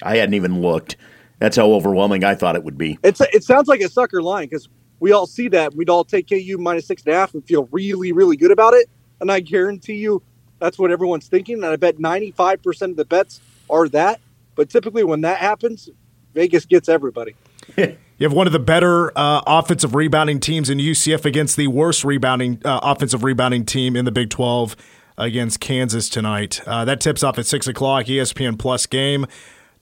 I 0.03 0.17
hadn't 0.17 0.35
even 0.35 0.61
looked. 0.61 0.97
That's 1.39 1.57
how 1.57 1.73
overwhelming 1.73 2.25
I 2.25 2.35
thought 2.35 2.57
it 2.57 2.65
would 2.65 2.79
be. 2.79 2.99
It's 3.03 3.21
a, 3.21 3.35
it 3.35 3.45
sounds 3.45 3.69
like 3.69 3.81
a 3.81 3.89
sucker 3.89 4.23
line 4.23 4.49
because 4.49 4.69
we 5.01 5.13
all 5.13 5.27
see 5.27 5.49
that 5.49 5.75
we'd 5.75 5.89
all 5.89 6.05
take 6.05 6.29
KU 6.29 6.57
minus 6.59 6.87
six 6.87 7.03
and 7.05 7.15
a 7.15 7.17
half 7.17 7.35
and 7.35 7.45
feel 7.47 7.69
really 7.71 8.13
really 8.13 8.37
good 8.37 8.51
about 8.51 8.75
it. 8.75 8.89
And 9.21 9.31
I 9.31 9.41
guarantee 9.41 9.97
you 9.97 10.23
that's 10.59 10.79
what 10.79 10.91
everyone's 10.91 11.29
thinking. 11.29 11.57
And 11.57 11.67
I 11.67 11.77
bet 11.77 11.99
ninety 11.99 12.33
five 12.33 12.63
percent 12.63 12.93
of 12.93 12.97
the 12.97 13.05
bets 13.05 13.41
are 13.71 13.89
that. 13.91 14.21
But 14.57 14.71
typically 14.71 15.05
when 15.05 15.21
that 15.21 15.39
happens, 15.39 15.89
Vegas 16.35 16.67
gets 16.67 16.89
everybody. 16.89 17.35
You 18.19 18.25
have 18.25 18.33
one 18.33 18.49
of 18.49 18.53
the 18.53 18.59
better 18.59 19.17
uh, 19.17 19.43
offensive 19.47 19.95
rebounding 19.95 20.41
teams 20.41 20.69
in 20.69 20.79
UCF 20.79 21.25
against 21.25 21.57
the 21.57 21.69
worst 21.69 22.03
rebounding 22.03 22.61
uh, 22.65 22.81
offensive 22.83 23.23
rebounding 23.23 23.65
team 23.65 23.95
in 23.95 24.05
the 24.05 24.11
Big 24.11 24.29
12 24.29 24.75
against 25.17 25.61
Kansas 25.61 26.09
tonight. 26.09 26.61
Uh, 26.67 26.85
that 26.85 27.01
tips 27.01 27.23
off 27.23 27.39
at 27.39 27.47
6 27.47 27.69
o'clock, 27.69 28.07
ESPN 28.07 28.59
Plus 28.59 28.87
game. 28.87 29.25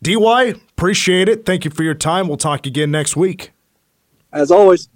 DY, 0.02 0.54
appreciate 0.70 1.28
it. 1.28 1.44
Thank 1.46 1.64
you 1.64 1.70
for 1.70 1.82
your 1.82 1.94
time. 1.94 2.28
We'll 2.28 2.36
talk 2.36 2.66
again 2.66 2.90
next 2.90 3.16
week. 3.16 3.52
As 4.32 4.50
always. 4.50 4.88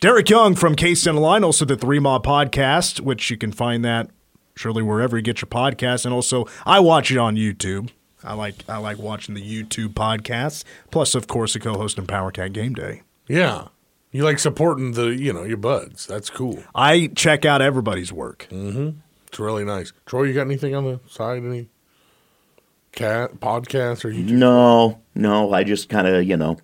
Derek 0.00 0.28
Young 0.30 0.54
from 0.54 0.74
K 0.74 0.94
State 0.94 1.10
Online, 1.10 1.42
also 1.42 1.64
the 1.64 1.76
Three 1.76 1.98
Mob 1.98 2.24
podcast, 2.24 3.00
which 3.00 3.30
you 3.30 3.36
can 3.36 3.50
find 3.52 3.84
that 3.84 4.10
surely 4.54 4.82
wherever 4.82 5.16
you 5.16 5.22
get 5.22 5.40
your 5.40 5.48
podcast. 5.48 6.04
And 6.04 6.14
also, 6.14 6.46
I 6.64 6.80
watch 6.80 7.10
it 7.10 7.18
on 7.18 7.36
YouTube. 7.36 7.90
I 8.22 8.34
like 8.34 8.56
I 8.68 8.78
like 8.78 8.98
watching 8.98 9.34
the 9.34 9.42
YouTube 9.42 9.94
podcasts. 9.94 10.64
Plus, 10.90 11.14
of 11.14 11.26
course, 11.26 11.52
the 11.54 11.60
co-host 11.60 11.98
in 11.98 12.06
Power 12.06 12.30
Cat 12.30 12.52
Game 12.52 12.72
Day. 12.74 13.02
Yeah. 13.26 13.68
You 14.12 14.22
like 14.22 14.38
supporting 14.38 14.92
the, 14.92 15.08
you 15.08 15.32
know, 15.32 15.42
your 15.42 15.56
buds. 15.56 16.06
That's 16.06 16.30
cool. 16.30 16.62
I 16.74 17.08
check 17.16 17.44
out 17.44 17.60
everybody's 17.60 18.12
work. 18.12 18.46
Mhm. 18.50 18.96
It's 19.26 19.40
really 19.40 19.64
nice. 19.64 19.92
Troy, 20.06 20.22
you 20.24 20.32
got 20.34 20.42
anything 20.42 20.74
on 20.74 20.84
the 20.84 21.00
side? 21.08 21.42
Any 21.42 21.68
cat 22.94 23.34
podcast 23.40 24.04
or 24.04 24.10
you 24.10 24.22
No, 24.36 25.00
no, 25.14 25.52
I 25.52 25.64
just 25.64 25.88
kind 25.88 26.06
of, 26.06 26.24
you 26.24 26.36
know, 26.36 26.56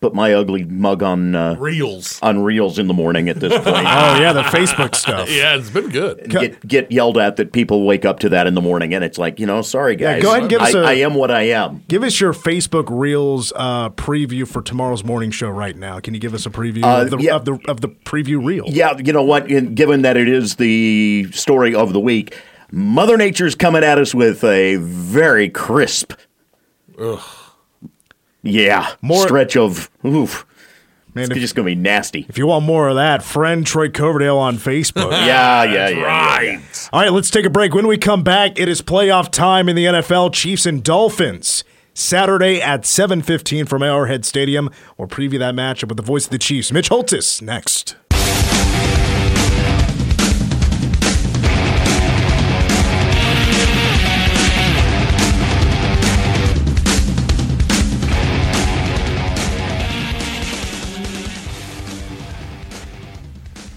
put 0.00 0.14
my 0.14 0.32
ugly 0.32 0.62
mug 0.64 1.02
on 1.02 1.34
uh, 1.34 1.56
reels? 1.58 2.20
on 2.22 2.40
reels 2.44 2.78
in 2.78 2.86
the 2.86 2.94
morning 2.94 3.28
at 3.28 3.40
this 3.40 3.52
point. 3.52 3.66
Oh 3.88 4.20
yeah, 4.20 4.32
the 4.32 4.42
Facebook 4.42 4.94
stuff. 4.94 5.28
Yeah, 5.30 5.56
it's 5.56 5.70
been 5.70 5.88
good. 5.88 6.28
get 6.30 6.66
get 6.66 6.92
yelled 6.92 7.18
at 7.18 7.34
that 7.36 7.52
people 7.52 7.84
wake 7.84 8.04
up 8.04 8.20
to 8.20 8.28
that 8.28 8.46
in 8.46 8.54
the 8.54 8.60
morning, 8.60 8.94
and 8.94 9.02
it's 9.02 9.18
like, 9.18 9.40
you 9.40 9.46
know, 9.46 9.60
sorry 9.62 9.96
guys, 9.96 10.22
go 10.22 10.30
ahead 10.30 10.42
and 10.42 10.50
give 10.50 10.60
us 10.62 10.74
I 10.74 10.78
a- 10.78 10.84
I 10.84 10.92
am 10.94 11.14
what 11.14 11.30
I 11.32 11.42
am. 11.48 11.82
Give 11.88 12.04
us 12.04 12.20
your 12.20 12.32
Facebook 12.32 12.86
Reels 12.90 13.52
uh, 13.56 13.90
preview 13.90 14.46
for 14.46 14.62
tomorrow's 14.62 15.02
morning 15.04 15.30
show 15.32 15.48
right 15.50 15.76
now. 15.76 15.98
Can 16.00 16.14
you 16.14 16.20
give 16.20 16.32
us 16.34 16.46
a 16.46 16.50
preview 16.50 16.84
Uh, 16.84 17.02
of, 17.02 17.10
the, 17.10 17.18
yeah. 17.18 17.34
of 17.34 17.44
the 17.44 17.58
of 17.66 17.80
the 17.80 17.88
preview 17.88 18.44
reel? 18.44 18.66
Yeah, 18.68 18.96
you 18.98 19.12
know 19.12 19.24
what? 19.24 19.50
in- 19.50 19.74
Given 19.74 20.02
that 20.02 20.16
it 20.16 20.28
is 20.28 20.56
the 20.56 21.26
story 21.32 21.74
of 21.74 21.92
the 21.92 22.00
week, 22.00 22.36
Mother 22.70 23.16
Nature's 23.16 23.54
coming 23.54 23.82
at 23.84 23.98
us 23.98 24.14
with 24.14 24.44
a 24.44 24.76
very 24.76 25.48
crisp, 25.48 26.12
Ugh. 27.00 27.20
yeah, 28.42 28.92
More- 29.02 29.24
stretch 29.24 29.56
of 29.56 29.90
oof. 30.04 30.44
Man, 31.14 31.30
It's 31.32 31.40
just 31.40 31.54
gonna 31.54 31.66
be 31.66 31.74
nasty. 31.74 32.26
if 32.28 32.36
you 32.38 32.46
want 32.46 32.64
more 32.66 32.88
of 32.88 32.96
that, 32.96 33.22
friend 33.24 33.66
Troy 33.66 33.88
Coverdale 33.88 34.36
on 34.36 34.56
Facebook. 34.58 35.10
Yeah, 35.26 35.64
yeah, 35.64 35.88
yeah, 35.88 35.88
yeah, 35.88 36.40
yeah. 36.42 36.60
All 36.92 37.00
right, 37.00 37.12
let's 37.12 37.30
take 37.30 37.44
a 37.46 37.50
break. 37.50 37.74
When 37.74 37.86
we 37.86 37.96
come 37.96 38.22
back, 38.22 38.58
it 38.60 38.68
is 38.68 38.82
playoff 38.82 39.30
time 39.30 39.68
in 39.68 39.74
the 39.74 39.86
NFL. 39.86 40.32
Chiefs 40.32 40.66
and 40.66 40.82
Dolphins. 40.84 41.64
Saturday 41.94 42.60
at 42.60 42.82
7:15 42.82 43.66
from 43.66 43.82
Arrowhead 43.82 44.24
Stadium. 44.24 44.70
We'll 44.96 45.08
preview 45.08 45.38
that 45.40 45.54
matchup 45.54 45.88
with 45.88 45.96
the 45.96 46.02
voice 46.04 46.26
of 46.26 46.30
the 46.30 46.38
Chiefs, 46.38 46.70
Mitch 46.70 46.90
Holthus, 46.90 47.42
next. 47.42 47.96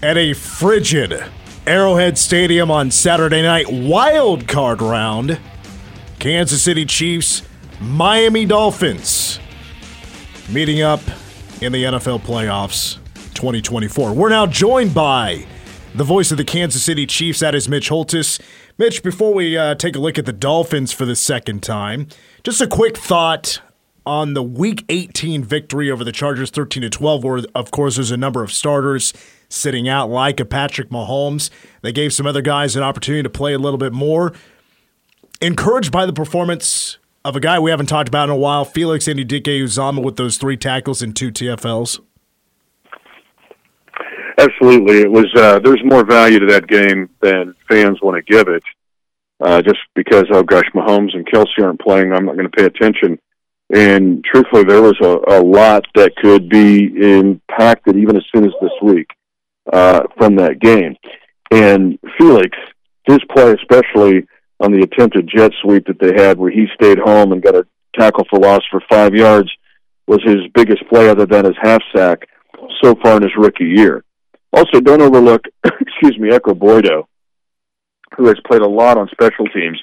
At 0.02 0.16
a 0.16 0.32
frigid 0.32 1.24
Arrowhead 1.64 2.18
Stadium 2.18 2.72
on 2.72 2.90
Saturday 2.90 3.40
night 3.40 3.70
wild 3.70 4.48
card 4.48 4.82
round, 4.82 5.38
Kansas 6.18 6.60
City 6.60 6.84
Chiefs, 6.84 7.42
Miami 7.80 8.44
Dolphins 8.44 9.38
meeting 10.48 10.82
up 10.82 10.98
in 11.60 11.70
the 11.70 11.84
NFL 11.84 12.22
playoffs 12.22 12.96
2024. 13.34 14.12
We're 14.12 14.28
now 14.28 14.44
joined 14.44 14.92
by 14.92 15.46
the 15.94 16.02
voice 16.02 16.32
of 16.32 16.36
the 16.36 16.44
Kansas 16.44 16.82
City 16.82 17.06
Chiefs. 17.06 17.38
That 17.38 17.54
is 17.54 17.68
Mitch 17.68 17.88
Holthus. 17.88 18.40
Mitch, 18.78 19.04
before 19.04 19.32
we 19.32 19.56
uh, 19.56 19.76
take 19.76 19.94
a 19.94 20.00
look 20.00 20.18
at 20.18 20.26
the 20.26 20.32
Dolphins 20.32 20.90
for 20.90 21.04
the 21.04 21.14
second 21.14 21.62
time, 21.62 22.08
just 22.42 22.60
a 22.60 22.66
quick 22.66 22.96
thought 22.96 23.60
on 24.04 24.34
the 24.34 24.42
Week 24.42 24.84
18 24.88 25.44
victory 25.44 25.92
over 25.92 26.02
the 26.02 26.10
Chargers, 26.10 26.50
13 26.50 26.82
to 26.82 26.90
12, 26.90 27.22
where 27.22 27.42
of 27.54 27.70
course 27.70 27.94
there's 27.94 28.10
a 28.10 28.16
number 28.16 28.42
of 28.42 28.50
starters 28.50 29.12
sitting 29.52 29.88
out, 29.88 30.10
like 30.10 30.40
a 30.40 30.44
Patrick 30.44 30.88
Mahomes. 30.90 31.50
They 31.82 31.92
gave 31.92 32.12
some 32.12 32.26
other 32.26 32.42
guys 32.42 32.76
an 32.76 32.82
opportunity 32.82 33.22
to 33.22 33.30
play 33.30 33.52
a 33.52 33.58
little 33.58 33.78
bit 33.78 33.92
more 33.92 34.32
encouraged 35.40 35.92
by 35.92 36.06
the 36.06 36.12
performance 36.12 36.98
of 37.24 37.36
a 37.36 37.40
guy 37.40 37.58
we 37.58 37.70
haven't 37.70 37.86
talked 37.86 38.08
about 38.08 38.28
in 38.28 38.34
a 38.34 38.36
while, 38.36 38.64
Felix 38.64 39.06
Anudike-Uzomah, 39.06 40.02
with 40.02 40.16
those 40.16 40.36
three 40.36 40.56
tackles 40.56 41.02
and 41.02 41.14
two 41.14 41.30
TFLs. 41.30 42.00
Absolutely, 44.38 45.00
it 45.00 45.10
was. 45.10 45.26
Uh, 45.36 45.58
there's 45.58 45.82
more 45.84 46.04
value 46.04 46.38
to 46.38 46.46
that 46.46 46.66
game 46.66 47.10
than 47.20 47.54
fans 47.68 48.00
want 48.02 48.16
to 48.16 48.32
give 48.32 48.48
it. 48.48 48.62
Uh, 49.40 49.60
just 49.60 49.78
because, 49.94 50.24
oh 50.30 50.42
gosh, 50.42 50.64
Mahomes 50.74 51.14
and 51.14 51.26
Kelce 51.26 51.62
aren't 51.62 51.80
playing, 51.80 52.12
I'm 52.12 52.24
not 52.24 52.36
going 52.36 52.48
to 52.50 52.56
pay 52.56 52.64
attention. 52.64 53.18
And 53.70 54.24
truthfully, 54.24 54.64
there 54.64 54.82
was 54.82 54.96
a, 55.00 55.38
a 55.38 55.40
lot 55.42 55.84
that 55.94 56.16
could 56.16 56.48
be 56.48 56.86
impacted 57.18 57.96
even 57.96 58.16
as 58.16 58.24
soon 58.32 58.44
as 58.44 58.52
this 58.60 58.72
week 58.82 59.08
uh, 59.72 60.02
from 60.16 60.36
that 60.36 60.60
game. 60.60 60.96
And 61.50 61.98
Felix, 62.18 62.56
his 63.06 63.18
play, 63.34 63.52
especially 63.52 64.26
on 64.60 64.72
the 64.72 64.82
attempted 64.82 65.28
jet 65.28 65.52
sweep 65.62 65.86
that 65.86 65.98
they 65.98 66.14
had, 66.22 66.38
where 66.38 66.50
he 66.50 66.66
stayed 66.74 66.98
home 66.98 67.32
and 67.32 67.42
got 67.42 67.54
a 67.54 67.66
tackle 67.98 68.24
for 68.30 68.38
loss 68.38 68.62
for 68.70 68.80
five 68.88 69.14
yards, 69.14 69.50
was 70.06 70.22
his 70.24 70.48
biggest 70.54 70.86
play 70.88 71.08
other 71.08 71.26
than 71.26 71.44
his 71.44 71.56
half 71.60 71.82
sack 71.94 72.28
so 72.82 72.94
far 73.02 73.16
in 73.16 73.22
his 73.22 73.36
rookie 73.36 73.64
year. 73.64 74.04
Also, 74.52 74.80
don't 74.80 75.02
overlook, 75.02 75.44
excuse 75.64 76.18
me, 76.18 76.30
Ekow 76.30 76.58
Boye-Doe, 76.58 77.06
who 78.16 78.26
has 78.26 78.36
played 78.46 78.62
a 78.62 78.68
lot 78.68 78.98
on 78.98 79.08
special 79.08 79.46
teams 79.46 79.80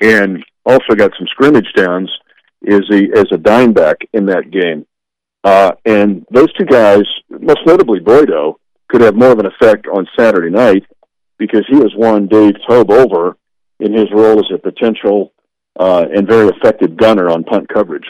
and 0.00 0.44
also 0.64 0.94
got 0.94 1.12
some 1.18 1.26
scrimmage 1.28 1.72
downs 1.74 2.10
is 2.62 2.82
a, 2.90 3.18
as 3.18 3.26
a 3.32 3.38
dime 3.38 3.72
back 3.72 3.96
in 4.12 4.26
that 4.26 4.50
game. 4.50 4.86
Uh, 5.44 5.72
and 5.84 6.26
those 6.30 6.52
two 6.54 6.64
guys, 6.64 7.04
most 7.30 7.60
notably 7.66 8.00
Boye-Doe, 8.00 8.58
could 8.88 9.00
have 9.00 9.14
more 9.14 9.32
of 9.32 9.38
an 9.38 9.46
effect 9.46 9.86
on 9.86 10.06
Saturday 10.18 10.50
night 10.50 10.84
because 11.38 11.64
he 11.68 11.76
has 11.76 11.92
won 11.96 12.26
Dave 12.26 12.54
Toub 12.68 12.90
over 12.90 13.36
in 13.80 13.92
his 13.92 14.06
role 14.12 14.38
as 14.38 14.46
a 14.52 14.58
potential 14.58 15.32
uh, 15.78 16.06
and 16.14 16.26
very 16.26 16.48
effective 16.48 16.96
gunner 16.96 17.28
on 17.28 17.44
punt 17.44 17.68
coverage. 17.68 18.06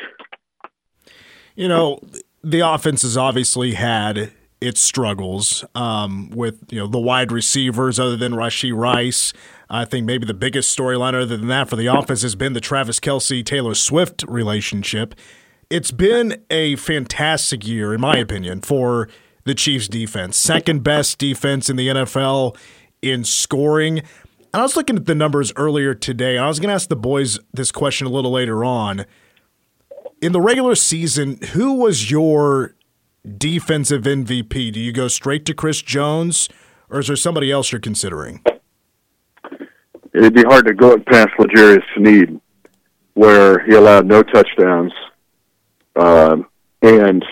You 1.55 1.69
know, 1.69 2.01
the 2.45 2.61
offense 2.61 3.03
has 3.03 3.17
obviously 3.17 3.73
had 3.73 4.31
its 4.61 4.81
struggles 4.81 5.65
um, 5.75 6.31
with 6.31 6.63
you 6.71 6.79
know 6.79 6.87
the 6.87 6.99
wide 6.99 7.33
receivers, 7.33 7.99
other 7.99 8.17
than 8.17 8.33
Rashee 8.33 8.75
Rice. 8.75 9.33
I 9.69 9.85
think 9.85 10.07
maybe 10.07 10.27
the 10.27 10.35
biggest 10.35 10.77
storyline, 10.77 11.15
other 11.15 11.37
than 11.37 11.49
that, 11.49 11.69
for 11.69 11.77
the 11.77 11.87
offense 11.87 12.23
has 12.23 12.37
been 12.37 12.53
the 12.53 12.61
Travis 12.61 13.01
Kelce 13.01 13.45
Taylor 13.45 13.75
Swift 13.75 14.25
relationship. 14.29 15.15
It's 15.69 15.91
been 15.91 16.45
a 16.49 16.77
fantastic 16.77 17.67
year, 17.67 17.93
in 17.93 18.01
my 18.01 18.17
opinion, 18.17 18.61
for 18.61 19.09
the 19.47 19.55
Chiefs 19.55 19.89
defense. 19.89 20.37
Second 20.37 20.83
best 20.83 21.19
defense 21.19 21.71
in 21.71 21.77
the 21.77 21.89
NFL 21.89 22.57
in 23.01 23.25
scoring. 23.25 24.01
And 24.01 24.61
I 24.61 24.63
was 24.63 24.77
looking 24.77 24.97
at 24.97 25.07
the 25.07 25.15
numbers 25.15 25.53
earlier 25.57 25.95
today. 25.95 26.37
I 26.37 26.49
was 26.49 26.59
going 26.59 26.69
to 26.69 26.75
ask 26.75 26.89
the 26.89 26.97
boys 26.97 27.39
this 27.55 27.73
question 27.73 28.07
a 28.07 28.11
little 28.11 28.33
later 28.33 28.65
on. 28.65 29.07
In 30.21 30.33
the 30.33 30.41
regular 30.41 30.75
season, 30.75 31.39
who 31.53 31.75
was 31.75 32.11
your 32.11 32.75
defensive 33.39 34.03
MVP? 34.03 34.73
Do 34.73 34.81
you 34.81 34.93
go 34.93 35.09
straight 35.09 35.47
to 35.47 35.55
Chris 35.55 35.81
Jones, 35.81 36.49
or 36.91 36.99
is 37.01 37.07
there 37.07 37.17
somebody 37.17 37.53
else 37.53 37.71
you're 37.71 37.81
considering? 37.81 38.43
It'd 40.13 40.35
be 40.35 40.43
hard 40.43 40.67
to 40.67 40.75
go 40.75 40.99
past 40.99 41.31
L'Jarius 41.39 41.83
Sneed, 41.97 42.41
where 43.15 43.65
he 43.65 43.75
allowed 43.75 44.07
no 44.07 44.23
touchdowns 44.23 44.93
um, 45.95 46.47
and 46.83 47.25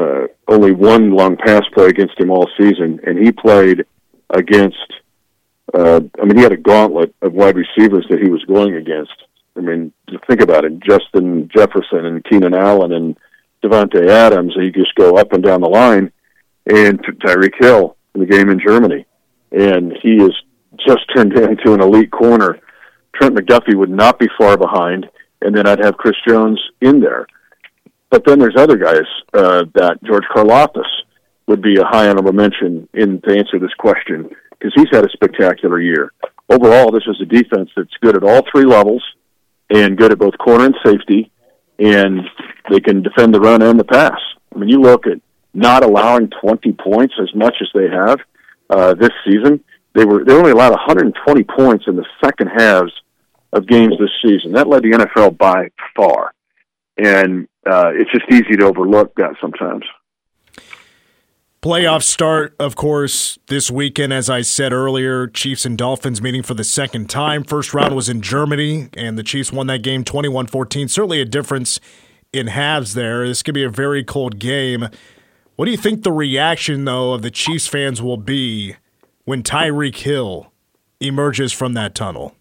uh, 0.00 0.26
only 0.48 0.72
one 0.72 1.10
long 1.10 1.36
pass 1.36 1.62
play 1.74 1.88
against 1.88 2.18
him 2.18 2.30
all 2.30 2.48
season, 2.58 3.00
and 3.06 3.18
he 3.18 3.32
played 3.32 3.84
against. 4.30 4.76
Uh, 5.72 6.00
I 6.20 6.24
mean, 6.24 6.36
he 6.36 6.42
had 6.42 6.52
a 6.52 6.56
gauntlet 6.56 7.14
of 7.22 7.32
wide 7.32 7.56
receivers 7.56 8.06
that 8.10 8.20
he 8.20 8.30
was 8.30 8.42
going 8.44 8.74
against. 8.74 9.12
I 9.56 9.60
mean, 9.60 9.92
think 10.26 10.40
about 10.40 10.64
it: 10.64 10.80
Justin 10.80 11.50
Jefferson 11.54 12.06
and 12.06 12.24
Keenan 12.24 12.54
Allen 12.54 12.92
and 12.92 13.18
Davante 13.62 14.08
Adams. 14.08 14.54
And 14.56 14.64
you 14.64 14.72
just 14.72 14.94
go 14.94 15.16
up 15.16 15.32
and 15.32 15.42
down 15.42 15.60
the 15.60 15.68
line, 15.68 16.12
and 16.66 17.00
Tyreek 17.20 17.54
Hill 17.60 17.96
in 18.14 18.20
the 18.20 18.26
game 18.26 18.48
in 18.48 18.60
Germany, 18.64 19.04
and 19.52 19.92
he 20.02 20.14
is 20.14 20.32
just 20.86 21.04
turned 21.14 21.32
into 21.38 21.74
an 21.74 21.82
elite 21.82 22.10
corner. 22.10 22.58
Trent 23.14 23.34
McDuffie 23.34 23.76
would 23.76 23.90
not 23.90 24.18
be 24.18 24.28
far 24.38 24.56
behind, 24.56 25.08
and 25.42 25.54
then 25.54 25.66
I'd 25.66 25.84
have 25.84 25.98
Chris 25.98 26.16
Jones 26.26 26.60
in 26.80 27.00
there. 27.00 27.26
But 28.10 28.24
then 28.24 28.38
there's 28.38 28.56
other 28.56 28.76
guys 28.76 29.06
uh, 29.32 29.64
that 29.74 30.02
George 30.04 30.24
Karlaftis 30.34 30.88
would 31.46 31.62
be 31.62 31.76
a 31.78 31.84
high 31.84 32.08
honorable 32.08 32.32
mention 32.32 32.88
in 32.94 33.20
to 33.22 33.30
answer 33.30 33.58
this 33.58 33.74
question 33.78 34.30
because 34.50 34.72
he's 34.74 34.90
had 34.90 35.04
a 35.04 35.10
spectacular 35.10 35.80
year. 35.80 36.12
Overall, 36.48 36.90
this 36.90 37.04
is 37.06 37.20
a 37.20 37.24
defense 37.24 37.70
that's 37.76 37.96
good 38.00 38.16
at 38.16 38.24
all 38.24 38.42
three 38.50 38.64
levels 38.64 39.02
and 39.70 39.96
good 39.96 40.12
at 40.12 40.18
both 40.18 40.36
corner 40.38 40.66
and 40.66 40.76
safety, 40.84 41.30
and 41.78 42.20
they 42.68 42.80
can 42.80 43.02
defend 43.02 43.32
the 43.32 43.40
run 43.40 43.62
and 43.62 43.78
the 43.78 43.84
pass. 43.84 44.18
I 44.54 44.58
mean, 44.58 44.68
you 44.68 44.80
look 44.80 45.06
at 45.06 45.20
not 45.54 45.84
allowing 45.84 46.30
20 46.42 46.72
points 46.72 47.14
as 47.20 47.32
much 47.34 47.54
as 47.60 47.68
they 47.74 47.88
have 47.88 48.18
uh, 48.68 48.94
this 48.94 49.10
season. 49.24 49.62
They 49.94 50.04
were 50.04 50.24
they 50.24 50.34
only 50.34 50.52
allowed 50.52 50.70
120 50.70 51.44
points 51.44 51.84
in 51.88 51.96
the 51.96 52.06
second 52.24 52.48
halves 52.48 52.92
of 53.52 53.66
games 53.66 53.94
this 53.98 54.10
season. 54.24 54.52
That 54.52 54.68
led 54.68 54.82
the 54.82 54.90
NFL 54.90 55.36
by 55.36 55.70
far, 55.96 56.32
and 56.96 57.48
uh, 57.68 57.90
it's 57.94 58.10
just 58.10 58.24
easy 58.30 58.56
to 58.56 58.66
overlook 58.66 59.14
that 59.16 59.34
sometimes. 59.40 59.84
Playoffs 61.62 62.04
start, 62.04 62.56
of 62.58 62.74
course, 62.74 63.38
this 63.48 63.70
weekend. 63.70 64.14
As 64.14 64.30
I 64.30 64.40
said 64.40 64.72
earlier, 64.72 65.26
Chiefs 65.26 65.66
and 65.66 65.76
Dolphins 65.76 66.22
meeting 66.22 66.42
for 66.42 66.54
the 66.54 66.64
second 66.64 67.10
time. 67.10 67.44
First 67.44 67.74
round 67.74 67.94
was 67.94 68.08
in 68.08 68.22
Germany, 68.22 68.88
and 68.94 69.18
the 69.18 69.22
Chiefs 69.22 69.52
won 69.52 69.66
that 69.66 69.82
game 69.82 70.02
21 70.02 70.46
14. 70.46 70.88
Certainly 70.88 71.20
a 71.20 71.26
difference 71.26 71.78
in 72.32 72.46
halves 72.46 72.94
there. 72.94 73.28
This 73.28 73.42
could 73.42 73.52
be 73.52 73.62
a 73.62 73.68
very 73.68 74.02
cold 74.02 74.38
game. 74.38 74.88
What 75.56 75.66
do 75.66 75.70
you 75.70 75.76
think 75.76 76.02
the 76.02 76.12
reaction, 76.12 76.86
though, 76.86 77.12
of 77.12 77.20
the 77.20 77.30
Chiefs 77.30 77.66
fans 77.66 78.00
will 78.00 78.16
be 78.16 78.76
when 79.26 79.42
Tyreek 79.42 79.96
Hill 79.96 80.50
emerges 80.98 81.52
from 81.52 81.74
that 81.74 81.94
tunnel? 81.94 82.34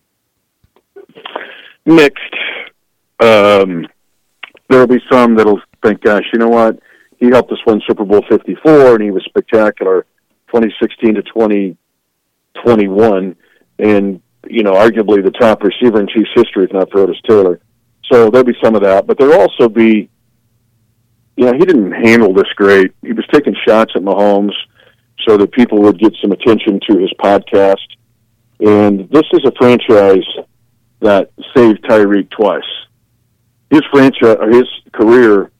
Mixed. 1.85 2.35
Um, 3.19 3.85
there 4.69 4.79
will 4.79 4.87
be 4.87 5.01
some 5.11 5.35
that'll 5.35 5.59
think, 5.83 6.01
gosh, 6.01 6.23
you 6.31 6.39
know 6.39 6.47
what? 6.47 6.79
He 7.17 7.27
helped 7.27 7.51
us 7.51 7.59
win 7.65 7.81
Super 7.87 8.05
Bowl 8.05 8.23
54 8.29 8.95
and 8.95 9.03
he 9.03 9.11
was 9.11 9.25
spectacular 9.25 10.05
2016 10.47 11.15
to 11.15 11.23
2021. 11.23 13.35
And, 13.79 14.21
you 14.47 14.63
know, 14.63 14.71
arguably 14.73 15.21
the 15.23 15.31
top 15.31 15.63
receiver 15.63 15.99
in 15.99 16.07
Chiefs 16.07 16.29
history, 16.35 16.63
if 16.65 16.71
not 16.71 16.91
for 16.91 16.99
Otis 17.01 17.17
Taylor. 17.27 17.59
So 18.11 18.29
there'll 18.29 18.45
be 18.45 18.55
some 18.63 18.75
of 18.75 18.83
that. 18.83 19.07
But 19.07 19.17
there'll 19.17 19.41
also 19.41 19.67
be, 19.67 20.07
you 21.35 21.45
know, 21.45 21.53
he 21.53 21.65
didn't 21.65 21.91
handle 21.91 22.31
this 22.33 22.47
great. 22.55 22.91
He 23.01 23.13
was 23.13 23.25
taking 23.31 23.55
shots 23.67 23.93
at 23.95 24.03
Mahomes 24.03 24.53
so 25.27 25.35
that 25.37 25.51
people 25.51 25.81
would 25.81 25.97
get 25.99 26.15
some 26.21 26.31
attention 26.31 26.79
to 26.89 26.99
his 26.99 27.11
podcast. 27.19 27.87
And 28.59 29.09
this 29.09 29.25
is 29.33 29.41
a 29.45 29.51
franchise 29.57 30.27
that 31.01 31.31
saved 31.55 31.83
Tyreek 31.83 32.29
twice 32.29 32.61
his 33.69 33.81
franchise, 33.91 34.37
or 34.39 34.49
his 34.49 34.67
career 34.93 35.51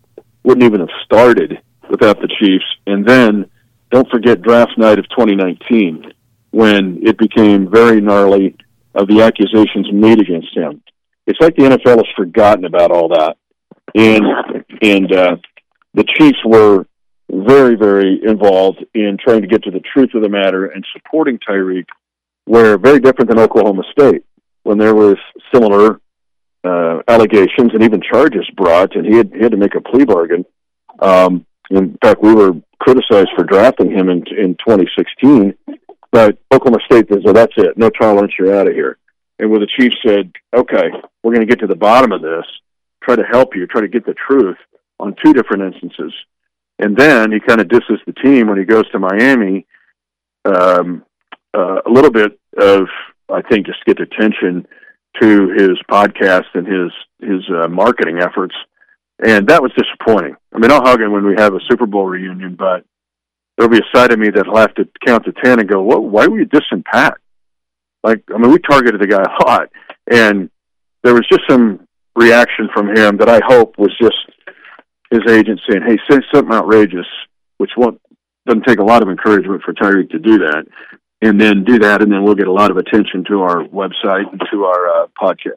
wouldn't 0.43 0.65
even 0.65 0.80
have 0.80 0.89
started 1.04 1.60
without 1.89 2.19
the 2.22 2.28
Chiefs. 2.39 2.65
And 2.88 3.08
then 3.08 3.50
don't 3.91 4.10
forget 4.10 4.41
draft 4.41 4.78
night 4.78 5.00
of 5.00 5.10
2019 5.10 6.13
when 6.52 7.00
it 7.04 7.17
became 7.17 7.69
very 7.69 8.02
gnarly 8.02 8.56
of 8.95 9.08
the 9.08 9.22
accusations 9.22 9.88
made 9.91 10.19
against 10.19 10.56
him. 10.56 10.82
It's 11.28 11.39
like 11.39 11.56
the 11.56 11.63
NFL 11.63 11.98
has 11.98 12.08
forgotten 12.15 12.65
about 12.65 12.91
all 12.91 13.10
that. 13.10 13.38
And, 13.95 14.24
and, 14.82 15.13
uh, 15.13 15.36
the 15.93 16.04
Chiefs 16.04 16.38
were 16.45 16.86
very, 17.32 17.76
very 17.76 18.19
involved 18.24 18.84
in 18.93 19.17
trying 19.24 19.41
to 19.41 19.48
get 19.48 19.63
to 19.63 19.72
the 19.72 19.82
truth 19.93 20.12
of 20.13 20.22
the 20.22 20.30
matter 20.30 20.67
and 20.67 20.86
supporting 20.93 21.39
Tyreek, 21.39 21.86
where 22.45 22.78
very 22.78 23.00
different 23.00 23.30
than 23.30 23.39
Oklahoma 23.39 23.84
State, 23.91 24.24
when 24.63 24.78
there 24.78 24.95
was 24.95 25.17
similar 25.54 26.00
uh, 26.63 27.00
allegations 27.08 27.74
and 27.74 27.84
even 27.84 28.02
charges 28.02 28.50
brought, 28.56 28.95
and 28.95 29.06
he 29.06 29.15
had, 29.15 29.32
he 29.34 29.41
had 29.41 29.52
to 29.52 29.58
make 29.58 29.76
a 29.76 29.82
plea 29.82 30.06
bargain. 30.06 30.45
Um, 31.00 31.45
in 31.69 31.98
fact, 32.02 32.22
we 32.22 32.34
were 32.34 32.54
criticized 32.80 33.30
for 33.36 33.43
drafting 33.43 33.91
him 33.91 34.10
in 34.10 34.24
in 34.28 34.56
2016, 34.65 35.54
but 36.12 36.38
Oklahoma 36.52 36.84
State 36.86 37.08
said, 37.10 37.22
"Well, 37.24 37.34
that's 37.34 37.54
it. 37.58 37.78
No 37.78 37.89
tolerance. 37.89 38.34
You're 38.38 38.56
out 38.56 38.67
of 38.67 38.74
here." 38.74 38.98
And 39.38 39.50
where 39.50 39.60
the 39.60 39.67
chief 39.80 39.93
said, 40.06 40.32
"Okay, 40.54 40.91
we're 41.24 41.34
going 41.34 41.48
to 41.48 41.52
get 41.52 41.60
to 41.60 41.67
the 41.67 41.76
bottom 41.76 42.12
of 42.12 42.22
this. 42.22 42.45
Try 43.04 43.15
to 43.15 43.24
help 43.24 43.56
you. 43.56 43.67
Try 43.67 43.82
to 43.82 43.88
get 43.88 44.06
the 44.06 44.15
truth 44.15 44.58
on 45.00 45.15
two 45.24 45.34
different 45.34 45.74
instances." 45.74 46.13
And 46.80 46.95
then 46.95 47.32
he 47.32 47.39
kind 47.39 47.60
of 47.60 47.67
disses 47.67 48.00
the 48.06 48.13
team 48.13 48.48
when 48.48 48.58
he 48.58 48.63
goes 48.63 48.89
to 48.91 49.00
Miami. 49.00 49.65
Um, 50.45 51.04
uh, 51.54 51.82
a 51.86 51.89
little 51.89 52.12
bit 52.12 52.39
of, 52.58 52.88
I 53.28 53.41
think, 53.41 53.65
just 53.65 53.84
get 53.86 53.98
the 53.98 54.04
attention 54.04 54.65
to 55.22 55.50
his 55.50 55.78
podcast 55.89 56.45
and 56.54 56.67
his 56.67 56.91
his 57.19 57.41
uh, 57.50 57.67
marketing 57.67 58.19
efforts, 58.19 58.56
and 59.24 59.48
that 59.48 59.62
was 59.62 59.72
disappointing. 59.78 60.36
I 60.54 60.60
mean, 60.60 60.72
I'll 60.72 60.84
hug 60.84 61.02
him 61.02 61.12
when 61.12 61.26
we 61.26 61.36
have 61.38 61.54
a 61.54 61.60
Super 61.69 61.86
Bowl 61.86 62.06
reunion, 62.06 62.56
but 62.56 62.86
there'll 63.58 63.72
be 63.72 63.80
a 63.80 63.98
side 63.98 64.13
of 64.13 64.19
me 64.19 64.30
that'll 64.30 64.58
have 64.58 64.74
to 64.76 64.88
count 65.06 65.26
to 65.26 65.34
ten 65.43 65.60
and 65.60 65.67
go, 65.67 65.82
"What? 65.82 66.04
Why 66.04 66.28
were 66.28 66.39
you 66.39 66.45
dissing 66.45 66.86
Pat?" 66.86 67.17
Like, 68.04 68.24
I 68.34 68.38
mean, 68.38 68.52
we 68.52 68.60
targeted 68.60 69.02
the 69.02 69.08
guy 69.08 69.22
a 69.22 69.43
lot, 69.45 69.69
and 70.10 70.50
there 71.04 71.13
was 71.13 71.28
just 71.30 71.41
some 71.50 71.86
reaction 72.15 72.69
from 72.74 72.95
him 72.95 73.17
that 73.17 73.30
I 73.30 73.41
hope 73.45 73.78
was 73.78 73.95
just 74.02 74.15
his 75.12 75.22
agent 75.30 75.60
saying, 75.67 75.84
"Hey, 75.86 75.98
say 76.10 76.22
something 76.34 76.54
outrageous," 76.54 77.08
which 77.58 77.72
won't 77.76 78.00
doesn't 78.45 78.65
take 78.65 78.80
a 78.80 78.84
lot 78.84 79.02
of 79.02 79.10
encouragement 79.10 79.62
for 79.63 79.74
Tyreek 79.74 80.10
to 80.10 80.19
do 80.19 80.39
that 80.39 80.65
and 81.21 81.39
then 81.39 81.63
do 81.63 81.79
that, 81.79 82.01
and 82.01 82.12
then 82.12 82.23
we'll 82.23 82.36
get 82.36 82.47
a 82.47 82.51
lot 82.51 82.71
of 82.71 82.77
attention 82.77 83.23
to 83.25 83.41
our 83.41 83.63
website 83.67 84.32
and 84.32 84.41
to 84.51 84.65
our 84.65 84.88
uh, 84.88 85.08
podcast. 85.21 85.53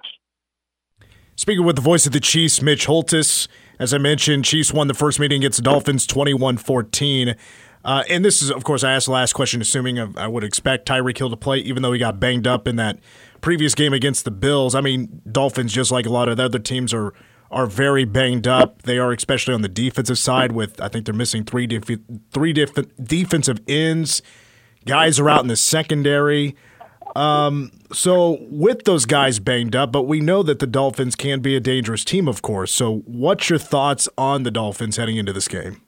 Speaking 1.37 1.65
with 1.65 1.77
the 1.77 1.83
voice 1.83 2.07
of 2.07 2.13
the 2.13 2.21
Chiefs, 2.21 2.61
Mitch 2.61 2.87
Holthus. 2.87 3.49
As 3.79 3.95
I 3.95 3.99
mentioned, 3.99 4.45
Chiefs 4.45 4.73
won 4.73 4.87
the 4.87 4.95
first 4.95 5.19
meeting 5.19 5.41
against 5.41 5.57
the 5.57 5.63
Dolphins 5.63 6.07
21 6.07 6.57
14. 6.59 7.35
Uh, 7.85 8.05
and 8.09 8.25
this 8.25 8.43
is, 8.43 8.51
of 8.51 8.63
course, 8.63 8.85
I 8.85 8.93
asked 8.93 9.07
the 9.07 9.13
last 9.13 9.33
question, 9.33 9.61
assuming 9.61 9.99
I 9.99 10.29
would 10.29 10.45
expect 10.45 10.87
Tyreek 10.87 11.19
Hill 11.19 11.31
to 11.31 11.37
play, 11.37 11.59
even 11.59 11.83
though 11.83 11.93
he 11.93 11.99
got 11.99 12.21
banged 12.21 12.47
up 12.47 12.69
in 12.69 12.77
that 12.77 12.99
previous 13.41 13.75
game 13.75 13.93
against 13.93 14.25
the 14.25 14.31
Bills. 14.31 14.75
I 14.75 14.81
mean, 14.81 15.21
Dolphins, 15.31 15.73
just 15.73 15.91
like 15.91 16.07
a 16.07 16.11
lot 16.11 16.29
of 16.29 16.37
the 16.37 16.45
other 16.45 16.59
teams, 16.59 16.95
are 16.95 17.13
are 17.51 17.67
very 17.67 18.05
banged 18.05 18.47
up. 18.47 18.83
They 18.83 18.99
are, 18.99 19.13
especially 19.13 19.53
on 19.53 19.63
the 19.63 19.69
defensive 19.69 20.19
side. 20.19 20.53
With 20.53 20.81
I 20.81 20.89
think 20.89 21.07
they're 21.07 21.15
missing 21.15 21.45
three 21.45 21.67
def- 21.67 21.99
three 22.31 22.53
different 22.53 23.05
defensive 23.05 23.59
ends. 23.67 24.23
Guys 24.87 25.21
are 25.21 25.29
out 25.29 25.43
in 25.43 25.49
the 25.49 25.57
secondary. 25.57 26.57
Um, 27.15 27.73
so 27.93 28.39
with 28.51 28.85
those 28.85 29.05
guys 29.05 29.39
banged 29.39 29.77
up, 29.77 29.93
but 29.93 30.03
we 30.03 30.21
know 30.21 30.43
that 30.43 30.59
the 30.61 30.67
Dolphins 30.67 31.15
can 31.15 31.41
be 31.41 31.55
a 31.57 31.61
dangerous 31.61 32.05
team, 32.05 32.27
of 32.27 32.43
course. 32.43 32.73
So 32.73 33.03
what's 33.07 33.51
your 33.51 33.59
thoughts 33.59 34.09
on 34.17 34.45
the 34.45 34.51
Dolphins 34.51 34.97
heading 34.97 35.17
into 35.19 35.33
this 35.33 35.49
game? 35.49 35.83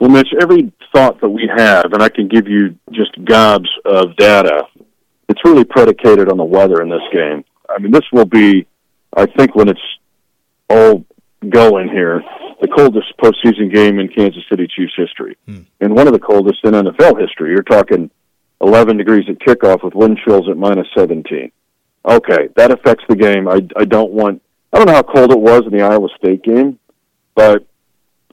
Well, 0.00 0.10
Mitch, 0.10 0.28
every 0.40 0.72
thought 0.92 1.20
that 1.20 1.28
we 1.28 1.50
have, 1.56 1.92
and 1.92 2.02
I 2.02 2.08
can 2.08 2.28
give 2.28 2.46
you 2.46 2.78
just 2.92 3.12
gobs 3.24 3.70
of 3.84 4.14
data, 4.16 4.64
it's 5.28 5.40
really 5.44 5.64
predicated 5.64 6.30
on 6.30 6.36
the 6.36 6.44
weather 6.44 6.82
in 6.82 6.90
this 6.90 7.02
game. 7.12 7.44
I 7.68 7.78
mean, 7.78 7.90
this 7.90 8.04
will 8.12 8.26
be, 8.26 8.66
I 9.16 9.26
think, 9.26 9.54
when 9.54 9.68
it's 9.68 9.80
all 10.68 11.04
going 11.50 11.88
here, 11.88 12.22
the 12.60 12.68
coldest 12.68 13.12
postseason 13.18 13.72
game 13.72 13.98
in 13.98 14.08
Kansas 14.08 14.42
City 14.48 14.66
Chiefs 14.66 14.94
history, 14.96 15.36
hmm. 15.46 15.62
and 15.80 15.94
one 15.94 16.06
of 16.06 16.12
the 16.12 16.18
coldest 16.18 16.64
in 16.64 16.72
NFL 16.72 17.20
history. 17.20 17.50
You're 17.50 17.62
talking 17.62 18.10
11 18.60 18.96
degrees 18.96 19.24
at 19.28 19.38
kickoff 19.38 19.84
with 19.84 19.94
wind 19.94 20.18
chills 20.24 20.48
at 20.48 20.56
minus 20.56 20.86
17. 20.96 21.50
Okay, 22.06 22.48
that 22.56 22.70
affects 22.70 23.04
the 23.08 23.16
game. 23.16 23.48
I 23.48 23.60
I 23.76 23.84
don't 23.84 24.12
want. 24.12 24.42
I 24.72 24.78
don't 24.78 24.86
know 24.86 24.94
how 24.94 25.02
cold 25.02 25.32
it 25.32 25.38
was 25.38 25.62
in 25.64 25.76
the 25.76 25.82
Iowa 25.82 26.08
State 26.18 26.42
game, 26.42 26.78
but 27.34 27.66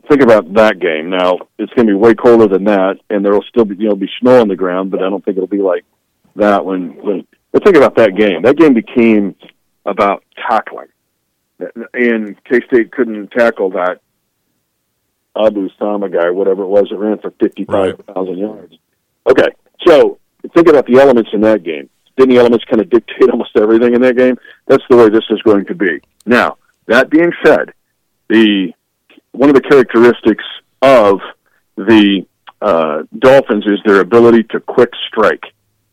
think 0.09 0.21
about 0.21 0.53
that 0.55 0.79
game. 0.79 1.09
Now 1.09 1.37
it's 1.57 1.73
going 1.73 1.87
to 1.87 1.93
be 1.93 1.97
way 1.97 2.13
colder 2.13 2.47
than 2.47 2.65
that, 2.65 2.97
and 3.09 3.23
there 3.23 3.33
will 3.33 3.45
still 3.49 3.65
be 3.65 3.75
you 3.75 3.89
know 3.89 3.95
be 3.95 4.09
snow 4.19 4.41
on 4.41 4.47
the 4.47 4.55
ground, 4.55 4.91
but 4.91 5.01
I 5.01 5.09
don't 5.09 5.23
think 5.23 5.37
it'll 5.37 5.47
be 5.47 5.61
like 5.61 5.85
that 6.35 6.65
when 6.65 6.95
when. 7.03 7.27
But 7.51 7.63
think 7.63 7.75
about 7.75 7.95
that 7.97 8.15
game. 8.15 8.43
That 8.43 8.57
game 8.57 8.73
became 8.73 9.35
about 9.85 10.23
tackling, 10.49 10.87
and 11.93 12.43
K 12.45 12.61
State 12.67 12.91
couldn't 12.91 13.31
tackle 13.31 13.71
that 13.71 14.01
Abu 15.35 15.69
Sama 15.79 16.09
guy, 16.09 16.29
whatever 16.29 16.63
it 16.63 16.67
was, 16.67 16.87
that 16.89 16.97
ran 16.97 17.17
for 17.19 17.31
55,000 17.39 18.15
right. 18.15 18.37
yards. 18.37 18.77
Okay, 19.29 19.49
so 19.87 20.19
think 20.53 20.67
about 20.67 20.85
the 20.87 20.99
elements 20.99 21.29
in 21.33 21.41
that 21.41 21.63
game. 21.63 21.89
Didn't 22.17 22.33
the 22.33 22.39
elements 22.39 22.65
kind 22.65 22.81
of 22.81 22.89
dictate 22.89 23.29
almost 23.31 23.51
everything 23.55 23.93
in 23.93 24.01
that 24.01 24.17
game? 24.17 24.37
That's 24.67 24.83
the 24.89 24.97
way 24.97 25.09
this 25.09 25.23
is 25.29 25.41
going 25.43 25.65
to 25.65 25.75
be. 25.75 26.01
Now, 26.25 26.57
that 26.87 27.09
being 27.09 27.31
said, 27.43 27.73
the 28.29 28.73
one 29.31 29.49
of 29.49 29.55
the 29.55 29.61
characteristics 29.61 30.43
of 30.81 31.19
the 31.77 32.25
uh, 32.61 33.03
Dolphins 33.17 33.65
is 33.65 33.79
their 33.85 34.01
ability 34.01 34.43
to 34.51 34.59
quick 34.59 34.91
strike. 35.07 35.43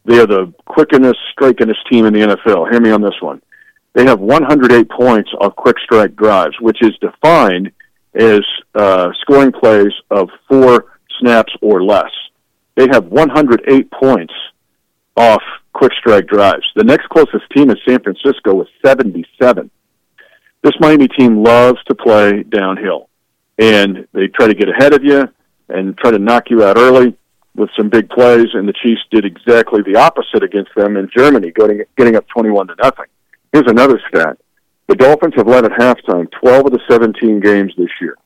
They 0.05 0.19
are 0.19 0.27
the 0.27 0.53
quickest, 0.65 1.19
strikingest 1.39 1.87
team 1.91 2.07
in 2.07 2.15
the 2.15 2.21
NFL. 2.21 2.71
Hear 2.71 2.81
me 2.81 2.91
on 2.91 3.01
this 3.01 3.21
one. 3.21 3.41
They 3.99 4.05
have 4.05 4.21
108 4.21 4.89
points 4.91 5.29
off 5.41 5.57
quick 5.57 5.77
strike 5.83 6.15
drives, 6.15 6.55
which 6.61 6.81
is 6.83 6.93
defined 7.01 7.73
as 8.15 8.43
uh, 8.77 9.09
scoring 9.23 9.51
plays 9.51 9.93
of 10.09 10.31
four 10.49 11.01
snaps 11.19 11.53
or 11.61 11.83
less. 11.83 12.13
They 12.77 12.87
have 12.93 13.07
108 13.07 13.91
points 13.91 14.33
off 15.17 15.43
quick 15.73 15.91
strike 15.99 16.29
drives. 16.29 16.65
The 16.77 16.85
next 16.85 17.09
closest 17.09 17.43
team 17.53 17.71
is 17.71 17.79
San 17.89 18.01
Francisco 18.01 18.55
with 18.55 18.69
77. 18.87 19.69
This 20.63 20.75
Miami 20.79 21.09
team 21.09 21.43
loves 21.43 21.83
to 21.89 21.97
play 21.97 22.45
downhill, 22.45 23.09
and 23.59 24.07
they 24.13 24.29
try 24.29 24.47
to 24.47 24.55
get 24.55 24.69
ahead 24.69 24.95
of 24.95 25.03
you 25.03 25.29
and 25.71 25.99
try 25.99 26.13
to 26.13 26.21
knock 26.21 26.51
you 26.51 26.63
out 26.63 26.79
early 26.79 27.17
with 27.57 27.71
some 27.77 27.89
big 27.89 28.09
plays. 28.11 28.47
And 28.55 28.69
the 28.69 28.75
Chiefs 28.81 29.03
did 29.11 29.25
exactly 29.25 29.83
the 29.83 29.97
opposite 29.97 30.45
against 30.45 30.71
them 30.77 30.97
in 30.97 31.11
Germany, 31.13 31.51
getting 31.51 31.83
getting 31.97 32.15
up 32.15 32.29
21 32.29 32.69
to 32.69 32.77
nothing. 32.81 33.07
Here's 33.53 33.71
another 33.71 34.01
stat: 34.09 34.39
the 34.89 34.97
Dolphins 34.97 35.35
have 35.37 35.47
led 35.47 35.65
at 35.65 35.73
halftime 35.73 36.31
12 36.41 36.67
of 36.67 36.73
the 36.73 36.81
17 36.89 37.41
games 37.41 37.73
this 37.77 37.91
year. 38.01 38.17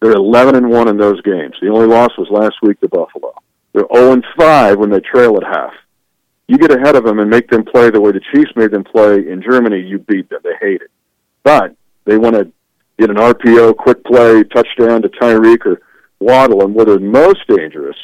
They're 0.00 0.12
11 0.12 0.56
and 0.56 0.68
one 0.68 0.88
in 0.88 0.98
those 0.98 1.20
games. 1.22 1.56
The 1.62 1.68
only 1.68 1.86
loss 1.86 2.10
was 2.18 2.28
last 2.30 2.56
week 2.62 2.80
to 2.80 2.88
Buffalo. 2.88 3.32
They're 3.72 3.86
0 3.94 4.12
and 4.12 4.24
5 4.36 4.78
when 4.78 4.90
they 4.90 5.00
trail 5.00 5.36
at 5.36 5.44
half. 5.44 5.72
You 6.46 6.58
get 6.58 6.72
ahead 6.72 6.94
of 6.94 7.04
them 7.04 7.20
and 7.20 7.30
make 7.30 7.48
them 7.48 7.64
play 7.64 7.90
the 7.90 8.00
way 8.00 8.12
the 8.12 8.20
Chiefs 8.32 8.50
made 8.54 8.70
them 8.70 8.84
play 8.84 9.30
in 9.30 9.42
Germany, 9.42 9.80
you 9.80 9.98
beat 9.98 10.28
them. 10.28 10.40
They 10.44 10.56
hate 10.60 10.82
it. 10.82 10.90
But 11.42 11.74
they 12.04 12.18
want 12.18 12.34
to 12.34 12.52
get 12.98 13.10
an 13.10 13.16
RPO, 13.16 13.76
quick 13.76 14.04
play, 14.04 14.44
touchdown 14.44 15.02
to 15.02 15.08
Tyreek 15.08 15.64
or 15.64 15.80
Waddle. 16.20 16.62
And 16.62 16.74
where 16.74 16.84
they're 16.84 16.98
most 16.98 17.46
dangerous 17.48 17.96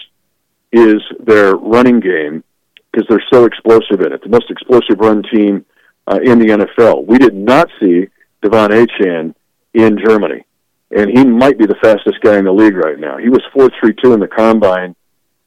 is 0.72 1.02
their 1.18 1.54
running 1.54 2.00
game 2.00 2.42
because 2.90 3.06
they're 3.08 3.24
so 3.30 3.44
explosive 3.44 4.00
in 4.00 4.12
it. 4.12 4.22
The 4.22 4.30
most 4.30 4.50
explosive 4.50 4.98
run 4.98 5.22
team 5.30 5.66
uh, 6.11 6.18
in 6.22 6.38
the 6.38 6.46
NFL. 6.46 7.06
We 7.06 7.18
did 7.18 7.34
not 7.34 7.68
see 7.80 8.08
De'Von 8.42 8.70
Achane 8.70 9.34
in 9.74 9.98
Germany, 10.04 10.44
and 10.90 11.11
he 11.11 11.24
might 11.24 11.58
be 11.58 11.66
the 11.66 11.76
fastest 11.80 12.20
guy 12.20 12.36
in 12.36 12.44
the 12.44 12.52
league 12.52 12.76
right 12.76 12.98
now. 12.98 13.16
He 13.16 13.28
was 13.28 13.42
four 13.54 13.70
three 13.80 13.94
two 14.02 14.12
in 14.12 14.20
the 14.20 14.28
combine 14.28 14.96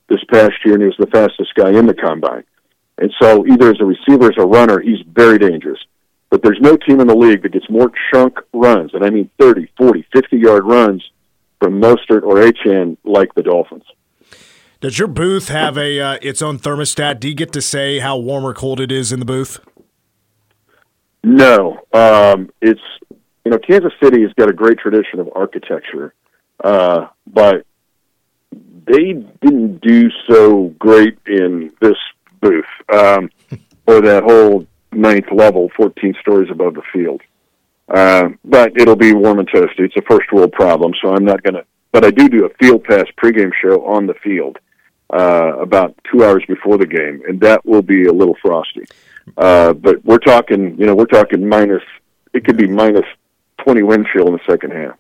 this 0.08 0.24
past 0.32 0.54
year, 0.64 0.76
and 0.76 0.84
he 0.84 0.88
was 0.88 0.98
the 0.98 1.08
fastest 1.08 1.54
guy 1.56 1.72
in 1.72 1.86
the 1.86 1.94
combine. 1.94 2.44
And 2.98 3.12
so, 3.22 3.46
either 3.46 3.72
as 3.72 3.82
a 3.82 3.86
receiver, 3.86 4.28
as 4.28 4.38
a 4.38 4.46
runner, 4.46 4.80
he's 4.80 5.00
very 5.08 5.38
dangerous. 5.38 5.80
But 6.30 6.42
there's 6.44 6.60
no 6.62 6.78
team 6.78 7.00
in 7.00 7.08
the 7.08 7.16
league 7.16 7.44
that 7.44 7.52
gets 7.52 7.70
more 7.70 7.92
chunk 8.14 8.40
runs, 8.54 8.94
and 8.94 9.04
I 9.04 9.10
mean 9.10 9.30
30, 9.40 9.70
40, 9.78 10.08
50 10.14 10.38
yard 10.38 10.64
runs 10.66 11.04
from 11.60 11.82
Mostert 11.82 12.24
or 12.24 12.36
Achane 12.36 12.98
like 13.04 13.34
the 13.36 13.44
Dolphins. 13.44 13.84
Does 14.80 15.00
your 15.00 15.08
booth 15.08 15.48
have 15.48 15.78
a 15.78 16.00
uh, 16.00 16.18
its 16.22 16.42
own 16.42 16.60
thermostat? 16.60 17.20
Do 17.20 17.30
you 17.30 17.36
get 17.36 17.54
to 17.54 17.62
say 17.62 18.00
how 18.00 18.18
warm 18.18 18.46
or 18.46 18.54
cold 18.54 18.80
it 18.80 18.92
is 18.92 19.12
in 19.12 19.20
the 19.20 19.26
booth? 19.26 19.60
No, 21.24 21.80
um, 21.94 22.50
it's 22.62 22.82
you 23.46 23.52
know 23.52 23.58
Kansas 23.58 23.94
City 24.02 24.22
has 24.24 24.34
got 24.34 24.50
a 24.50 24.54
great 24.54 24.78
tradition 24.78 25.20
of 25.20 25.30
architecture, 25.36 26.14
uh, 26.64 27.08
but 27.28 27.66
they 28.86 29.14
didn't 29.42 29.80
do 29.82 30.10
so 30.30 30.74
great 30.80 31.18
in 31.26 31.72
this 31.80 31.98
booth 32.42 32.66
um, 32.92 33.30
or 33.88 34.02
that 34.02 34.24
whole 34.24 34.68
ninth 34.92 35.32
level, 35.32 35.72
14 35.76 36.14
stories 36.20 36.50
above 36.52 36.74
the 36.74 36.82
field. 36.92 37.22
Uh, 37.88 38.30
but 38.46 38.72
it'll 38.78 38.96
be 38.96 39.14
warm 39.14 39.40
and 39.40 39.50
toasty. 39.50 39.80
It's 39.80 39.96
a 39.98 40.02
first 40.02 40.32
world 40.32 40.52
problem, 40.52 40.94
so 41.02 41.14
I'm 41.14 41.26
not 41.26 41.44
going 41.44 41.56
to. 41.56 41.66
But 41.92 42.06
I 42.06 42.12
do 42.12 42.28
do 42.28 42.46
a 42.46 42.50
field 42.56 42.84
pass 42.84 43.06
pregame 43.22 43.52
show 43.62 43.86
on 43.86 44.08
the 44.08 44.16
field 44.16 44.58
uh, 45.12 45.58
about 45.60 45.96
two 46.12 46.24
hours 46.24 46.44
before 46.48 46.78
the 46.78 46.88
game, 46.88 47.22
and 47.28 47.40
that 47.42 47.66
will 47.66 47.82
be 47.82 48.06
a 48.06 48.14
little 48.14 48.36
frosty. 48.42 48.84
Uh, 49.38 49.74
but 49.74 50.04
we're 50.04 50.18
talking, 50.18 50.78
you 50.78 50.86
know, 50.86 50.96
we're 50.96 51.06
talking 51.06 51.48
minus. 51.48 51.84
It 52.34 52.46
could 52.46 52.58
be 52.58 52.68
minus 52.68 53.06
20 53.64 53.84
wind 53.84 54.08
chill 54.12 54.28
in 54.28 54.34
the 54.34 54.40
second 54.50 54.72
half. 54.72 54.98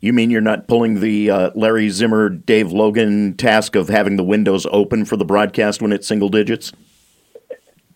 You 0.00 0.12
mean 0.12 0.30
you're 0.30 0.42
not 0.42 0.68
pulling 0.68 1.00
the 1.00 1.30
uh, 1.30 1.50
Larry 1.54 1.88
Zimmer, 1.88 2.28
Dave 2.28 2.70
Logan 2.70 3.34
task 3.38 3.74
of 3.74 3.88
having 3.88 4.16
the 4.16 4.24
windows 4.24 4.66
open 4.70 5.06
for 5.06 5.16
the 5.16 5.24
broadcast 5.24 5.80
when 5.80 5.92
it's 5.92 6.06
single 6.06 6.28
digits? 6.28 6.72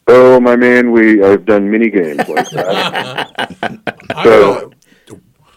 Oh 0.06 0.40
my 0.40 0.56
man, 0.56 0.90
we 0.90 1.22
I've 1.22 1.44
done 1.44 1.70
many 1.70 1.90
games 1.90 2.26
like 2.26 2.48
that. 2.50 3.92
so 4.24 4.72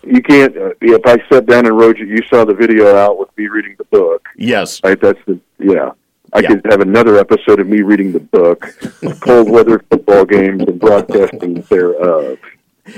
you 0.03 0.21
can't. 0.21 0.57
Uh, 0.57 0.71
if 0.81 1.01
I 1.05 1.23
sat 1.33 1.45
down 1.45 1.67
and 1.67 1.77
wrote 1.77 1.97
you, 1.97 2.05
you 2.05 2.19
saw 2.29 2.43
the 2.43 2.53
video 2.53 2.97
out 2.97 3.17
with 3.17 3.29
me 3.37 3.47
reading 3.47 3.75
the 3.77 3.85
book. 3.85 4.27
Yes, 4.35 4.81
right. 4.83 4.99
That's 4.99 5.19
the 5.25 5.39
yeah. 5.57 5.91
I 6.33 6.39
Yeah. 6.39 6.47
could 6.49 6.65
have 6.71 6.81
another 6.81 7.17
episode 7.17 7.59
of 7.59 7.67
me 7.67 7.81
reading 7.81 8.11
the 8.13 8.19
book, 8.19 8.73
cold 9.19 9.49
weather 9.49 9.83
football 9.89 10.25
games 10.25 10.63
and 10.63 10.79
broadcasting 10.79 11.61
thereof. 11.69 12.37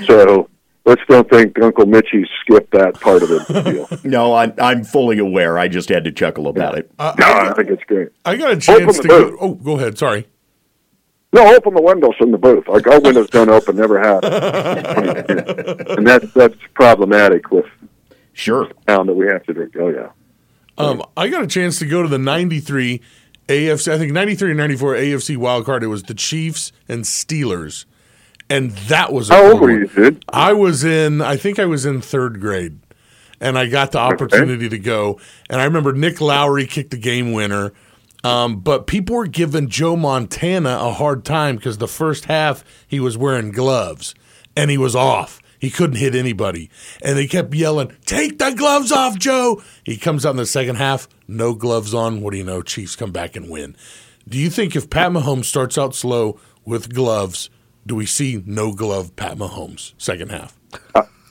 So 0.06 0.48
let's 0.84 1.02
don't 1.08 1.28
think 1.28 1.60
Uncle 1.60 1.86
Mitchy 1.86 2.26
skipped 2.40 2.70
that 2.72 2.94
part 3.00 3.22
of 3.22 3.28
the 3.30 3.62
deal. 3.62 3.98
No, 4.04 4.34
I'm, 4.34 4.52
I'm 4.60 4.84
fully 4.84 5.18
aware. 5.18 5.58
I 5.58 5.66
just 5.68 5.88
had 5.88 6.04
to 6.04 6.12
chuckle 6.12 6.46
about 6.48 6.78
it. 6.78 6.90
Uh, 6.98 7.14
No, 7.18 7.26
I 7.26 7.52
think 7.54 7.70
it's 7.70 7.82
great. 7.84 8.08
I 8.24 8.36
got 8.36 8.48
a 8.48 8.50
Open 8.52 8.60
chance 8.60 8.96
the 8.98 9.02
to 9.02 9.08
go. 9.08 9.36
Oh, 9.40 9.54
go 9.54 9.76
ahead. 9.76 9.98
Sorry. 9.98 10.26
No, 11.32 11.52
open 11.52 11.74
the 11.74 11.82
windows 11.82 12.14
in 12.20 12.30
the 12.30 12.38
booth. 12.38 12.68
Like 12.68 12.86
our 12.86 13.00
windows 13.00 13.28
don't 13.30 13.48
open, 13.50 13.74
never 13.74 13.98
have, 13.98 14.22
and 15.98 16.06
that's 16.06 16.32
that's 16.32 16.54
problematic 16.74 17.50
with 17.50 17.66
Sure. 18.32 18.70
sound 18.88 19.08
that 19.08 19.14
we 19.14 19.26
have 19.26 19.42
to 19.46 19.52
drink. 19.52 19.74
Oh 19.76 19.88
yeah. 19.88 20.10
Um, 20.78 21.02
I 21.16 21.28
got 21.28 21.42
a 21.42 21.46
chance 21.48 21.78
to 21.80 21.86
go 21.86 22.02
to 22.02 22.08
the 22.08 22.18
93 22.18 23.00
AFC, 23.48 23.92
I 23.92 23.98
think 23.98 24.12
93 24.12 24.50
and 24.50 24.58
94 24.58 24.94
AFC 24.94 25.36
wild 25.36 25.66
card. 25.66 25.82
It 25.82 25.88
was 25.88 26.04
the 26.04 26.14
Chiefs 26.14 26.72
and 26.88 27.04
Steelers. 27.04 27.84
And 28.48 28.72
that 28.72 29.12
was 29.12 29.30
a 29.30 29.34
How 29.34 29.52
old 29.52 29.60
were 29.60 29.70
you, 29.70 29.86
dude? 29.86 30.24
I 30.28 30.52
was 30.52 30.84
in, 30.84 31.20
I 31.20 31.36
think 31.36 31.58
I 31.58 31.64
was 31.64 31.86
in 31.86 32.00
third 32.00 32.40
grade. 32.40 32.78
And 33.40 33.58
I 33.58 33.66
got 33.66 33.92
the 33.92 33.98
opportunity 33.98 34.68
to 34.68 34.78
go. 34.78 35.20
And 35.50 35.60
I 35.60 35.64
remember 35.64 35.92
Nick 35.92 36.20
Lowery 36.20 36.66
kicked 36.66 36.90
the 36.92 36.96
game 36.96 37.32
winner. 37.32 37.72
Um, 38.22 38.60
but 38.60 38.86
people 38.86 39.16
were 39.16 39.26
giving 39.26 39.68
Joe 39.68 39.96
Montana 39.96 40.78
a 40.80 40.92
hard 40.92 41.24
time 41.24 41.56
because 41.56 41.76
the 41.76 41.88
first 41.88 42.24
half 42.24 42.64
he 42.86 42.98
was 42.98 43.18
wearing 43.18 43.50
gloves 43.50 44.14
and 44.56 44.70
he 44.70 44.78
was 44.78 44.96
off. 44.96 45.42
He 45.64 45.70
couldn't 45.70 45.96
hit 45.96 46.14
anybody. 46.14 46.68
And 47.02 47.16
they 47.16 47.26
kept 47.26 47.54
yelling, 47.54 47.96
Take 48.04 48.38
the 48.38 48.50
gloves 48.50 48.92
off, 48.92 49.18
Joe. 49.18 49.62
He 49.82 49.96
comes 49.96 50.26
out 50.26 50.32
in 50.32 50.36
the 50.36 50.44
second 50.44 50.76
half, 50.76 51.08
no 51.26 51.54
gloves 51.54 51.94
on. 51.94 52.20
What 52.20 52.32
do 52.32 52.36
you 52.36 52.44
know? 52.44 52.60
Chiefs 52.60 52.96
come 52.96 53.12
back 53.12 53.34
and 53.34 53.48
win. 53.48 53.74
Do 54.28 54.36
you 54.36 54.50
think 54.50 54.76
if 54.76 54.90
Pat 54.90 55.10
Mahomes 55.10 55.46
starts 55.46 55.78
out 55.78 55.94
slow 55.94 56.38
with 56.66 56.92
gloves, 56.92 57.48
do 57.86 57.94
we 57.94 58.04
see 58.04 58.42
no 58.44 58.74
glove 58.74 59.16
Pat 59.16 59.38
Mahomes 59.38 59.94
second 59.96 60.32
half? 60.32 60.54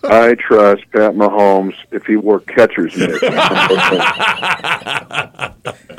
I 0.03 0.33
trust 0.33 0.81
Pat 0.91 1.13
Mahomes 1.13 1.75
if 1.91 2.07
he 2.07 2.15
wore 2.15 2.39
catcher's 2.39 2.97
mitt. 2.97 3.11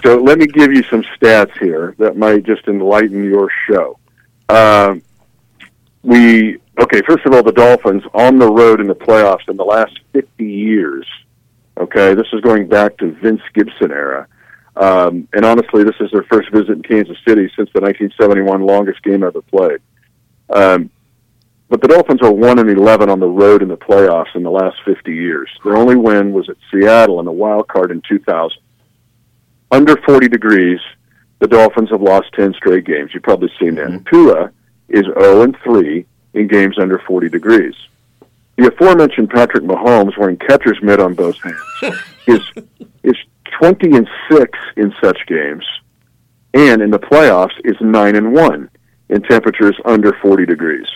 so 0.05 0.17
let 0.17 0.41
me 0.41 0.49
give 0.49 0.73
you 0.73 0.83
some 0.91 1.05
stats 1.17 1.57
here 1.59 1.95
that 1.99 2.17
might 2.17 2.43
just 2.43 2.67
enlighten 2.67 3.23
your 3.23 3.49
show. 3.69 3.97
Um, 4.49 5.03
we 6.05 6.59
okay. 6.81 7.01
First 7.09 7.27
of 7.27 7.35
all, 7.35 7.43
the 7.43 7.53
Dolphins 7.53 8.03
on 8.13 8.39
the 8.39 8.51
road 8.51 8.81
in 8.81 8.87
the 8.87 8.95
playoffs 8.95 9.49
in 9.49 9.57
the 9.57 9.65
last 9.65 9.99
fifty 10.13 10.47
years. 10.47 11.07
Okay, 11.79 12.15
this 12.15 12.27
is 12.33 12.41
going 12.43 12.69
back 12.69 12.97
to 12.99 13.11
Vince 13.13 13.41
Gibson 13.55 13.91
era. 13.91 14.29
Um, 14.77 15.27
and 15.33 15.45
honestly, 15.45 15.83
this 15.83 15.97
is 16.01 16.11
their 16.13 16.25
first 16.25 16.51
visit 16.53 16.71
in 16.71 16.83
Kansas 16.83 17.17
City 17.27 17.51
since 17.57 17.71
the 17.73 17.81
1971 17.81 18.63
longest 18.63 19.03
game 19.03 19.23
ever 19.23 19.41
played. 19.43 19.81
Um, 20.51 20.91
but 21.69 21.81
the 21.81 21.89
Dolphins 21.89 22.21
are 22.23 22.33
one 22.33 22.59
and 22.59 22.71
eleven 22.71 23.09
on 23.09 23.19
the 23.19 23.27
road 23.27 23.63
in 23.63 23.69
the 23.69 23.77
playoffs 23.77 24.35
in 24.35 24.43
the 24.43 24.51
last 24.51 24.77
fifty 24.85 25.15
years. 25.15 25.49
Their 25.65 25.77
only 25.77 25.97
win 25.97 26.33
was 26.33 26.49
at 26.49 26.57
Seattle 26.71 27.19
in 27.19 27.25
the 27.25 27.33
wild 27.33 27.67
card 27.69 27.91
in 27.91 28.03
2000. 28.09 28.59
Under 29.71 29.97
40 30.07 30.29
degrees, 30.29 30.79
the 31.41 31.49
Dolphins 31.49 31.91
have 31.91 32.03
lost 32.03 32.27
10 32.35 32.55
straight 32.55 32.85
games. 32.85 33.11
You've 33.13 33.25
probably 33.25 33.51
seen 33.59 33.75
that. 33.77 34.05
Tua 34.09 34.53
is 34.89 35.05
0 35.05 35.43
and 35.43 35.57
3 35.65 36.05
in 36.35 36.49
games 36.49 36.79
under 36.79 36.99
40 36.99 37.29
degrees. 37.29 37.75
The 38.57 38.69
aforementioned 38.69 39.31
Patrick 39.31 39.65
Mahomes, 39.65 40.17
wearing 40.17 40.37
catcher's 40.37 40.81
mitt 40.83 41.01
on 41.01 41.15
both 41.15 41.37
hands, 41.43 41.99
is 42.27 42.41
is 43.03 43.17
20 43.61 43.97
and 43.97 44.09
6 44.31 44.59
in 44.77 44.95
such 45.03 45.19
games, 45.27 45.65
and 46.55 46.83
in 46.83 46.91
the 46.91 46.99
playoffs 46.99 47.59
is 47.65 47.77
9 47.81 48.17
and 48.17 48.33
1 48.33 48.71
in 49.11 49.23
temperatures 49.23 49.77
under 49.85 50.13
40 50.23 50.47
degrees. 50.47 50.87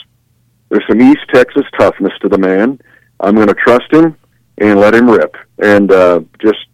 There's 0.68 0.86
some 0.88 1.00
East 1.00 1.26
Texas 1.32 1.64
toughness 1.78 2.12
to 2.20 2.28
the 2.28 2.38
man. 2.38 2.80
I'm 3.20 3.34
going 3.34 3.48
to 3.48 3.54
trust 3.54 3.92
him 3.92 4.16
and 4.58 4.78
let 4.78 4.94
him 4.94 5.08
rip. 5.08 5.36
And 5.58 5.90
uh, 5.90 6.20
just, 6.40 6.66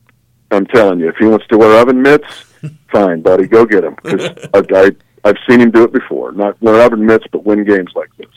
I'm 0.50 0.66
telling 0.66 1.00
you, 1.00 1.08
if 1.08 1.16
he 1.16 1.26
wants 1.26 1.46
to 1.48 1.58
wear 1.58 1.78
oven 1.80 2.02
mitts, 2.02 2.44
fine, 2.92 3.22
buddy, 3.22 3.46
go 3.46 3.64
get 3.64 3.84
him. 3.84 3.96
Because 4.02 4.48
I, 4.52 4.62
I, 4.74 4.90
I've 5.24 5.36
seen 5.48 5.60
him 5.60 5.70
do 5.70 5.84
it 5.84 5.92
before. 5.92 6.32
Not 6.32 6.60
wear 6.60 6.80
oven 6.82 7.06
mitts, 7.06 7.26
but 7.32 7.44
win 7.44 7.64
games 7.64 7.92
like 7.94 8.14
this. 8.16 8.28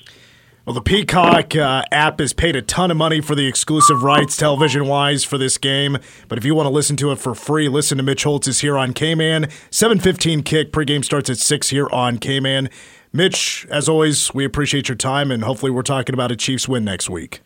Well, 0.66 0.74
the 0.74 0.82
Peacock 0.82 1.56
uh, 1.56 1.84
app 1.94 2.20
has 2.20 2.34
paid 2.34 2.58
a 2.58 2.62
ton 2.62 2.92
of 2.92 2.98
money 2.98 3.22
for 3.22 3.36
the 3.36 3.48
exclusive 3.48 4.04
rights, 4.04 4.36
television 4.36 4.86
wise, 4.86 5.24
for 5.24 5.38
this 5.38 5.58
game. 5.58 5.98
But 6.28 6.38
if 6.38 6.44
you 6.44 6.56
want 6.56 6.66
to 6.66 6.72
listen 6.72 6.98
to 6.98 7.12
it 7.12 7.20
for 7.20 7.34
free, 7.34 7.70
listen 7.70 7.98
to 8.00 8.04
Mitch 8.04 8.26
Holthus 8.26 8.60
here 8.60 8.78
on 8.78 8.92
K 8.92 9.16
Man. 9.16 9.50
715 9.72 10.44
kick. 10.44 10.74
Pregame 10.74 11.06
starts 11.06 11.30
at 11.30 11.38
6 11.38 11.70
here 11.70 11.88
on 11.92 12.18
K 12.18 12.42
Man. 12.42 12.70
Mitch, 13.14 13.66
as 13.70 13.88
always, 13.88 14.34
we 14.34 14.44
appreciate 14.44 14.90
your 14.90 14.98
time, 14.98 15.32
and 15.32 15.46
hopefully, 15.46 15.72
we're 15.72 15.84
talking 15.84 16.14
about 16.14 16.34
a 16.34 16.36
Chiefs 16.36 16.68
win 16.68 16.84
next 16.84 17.10
week. 17.10 17.40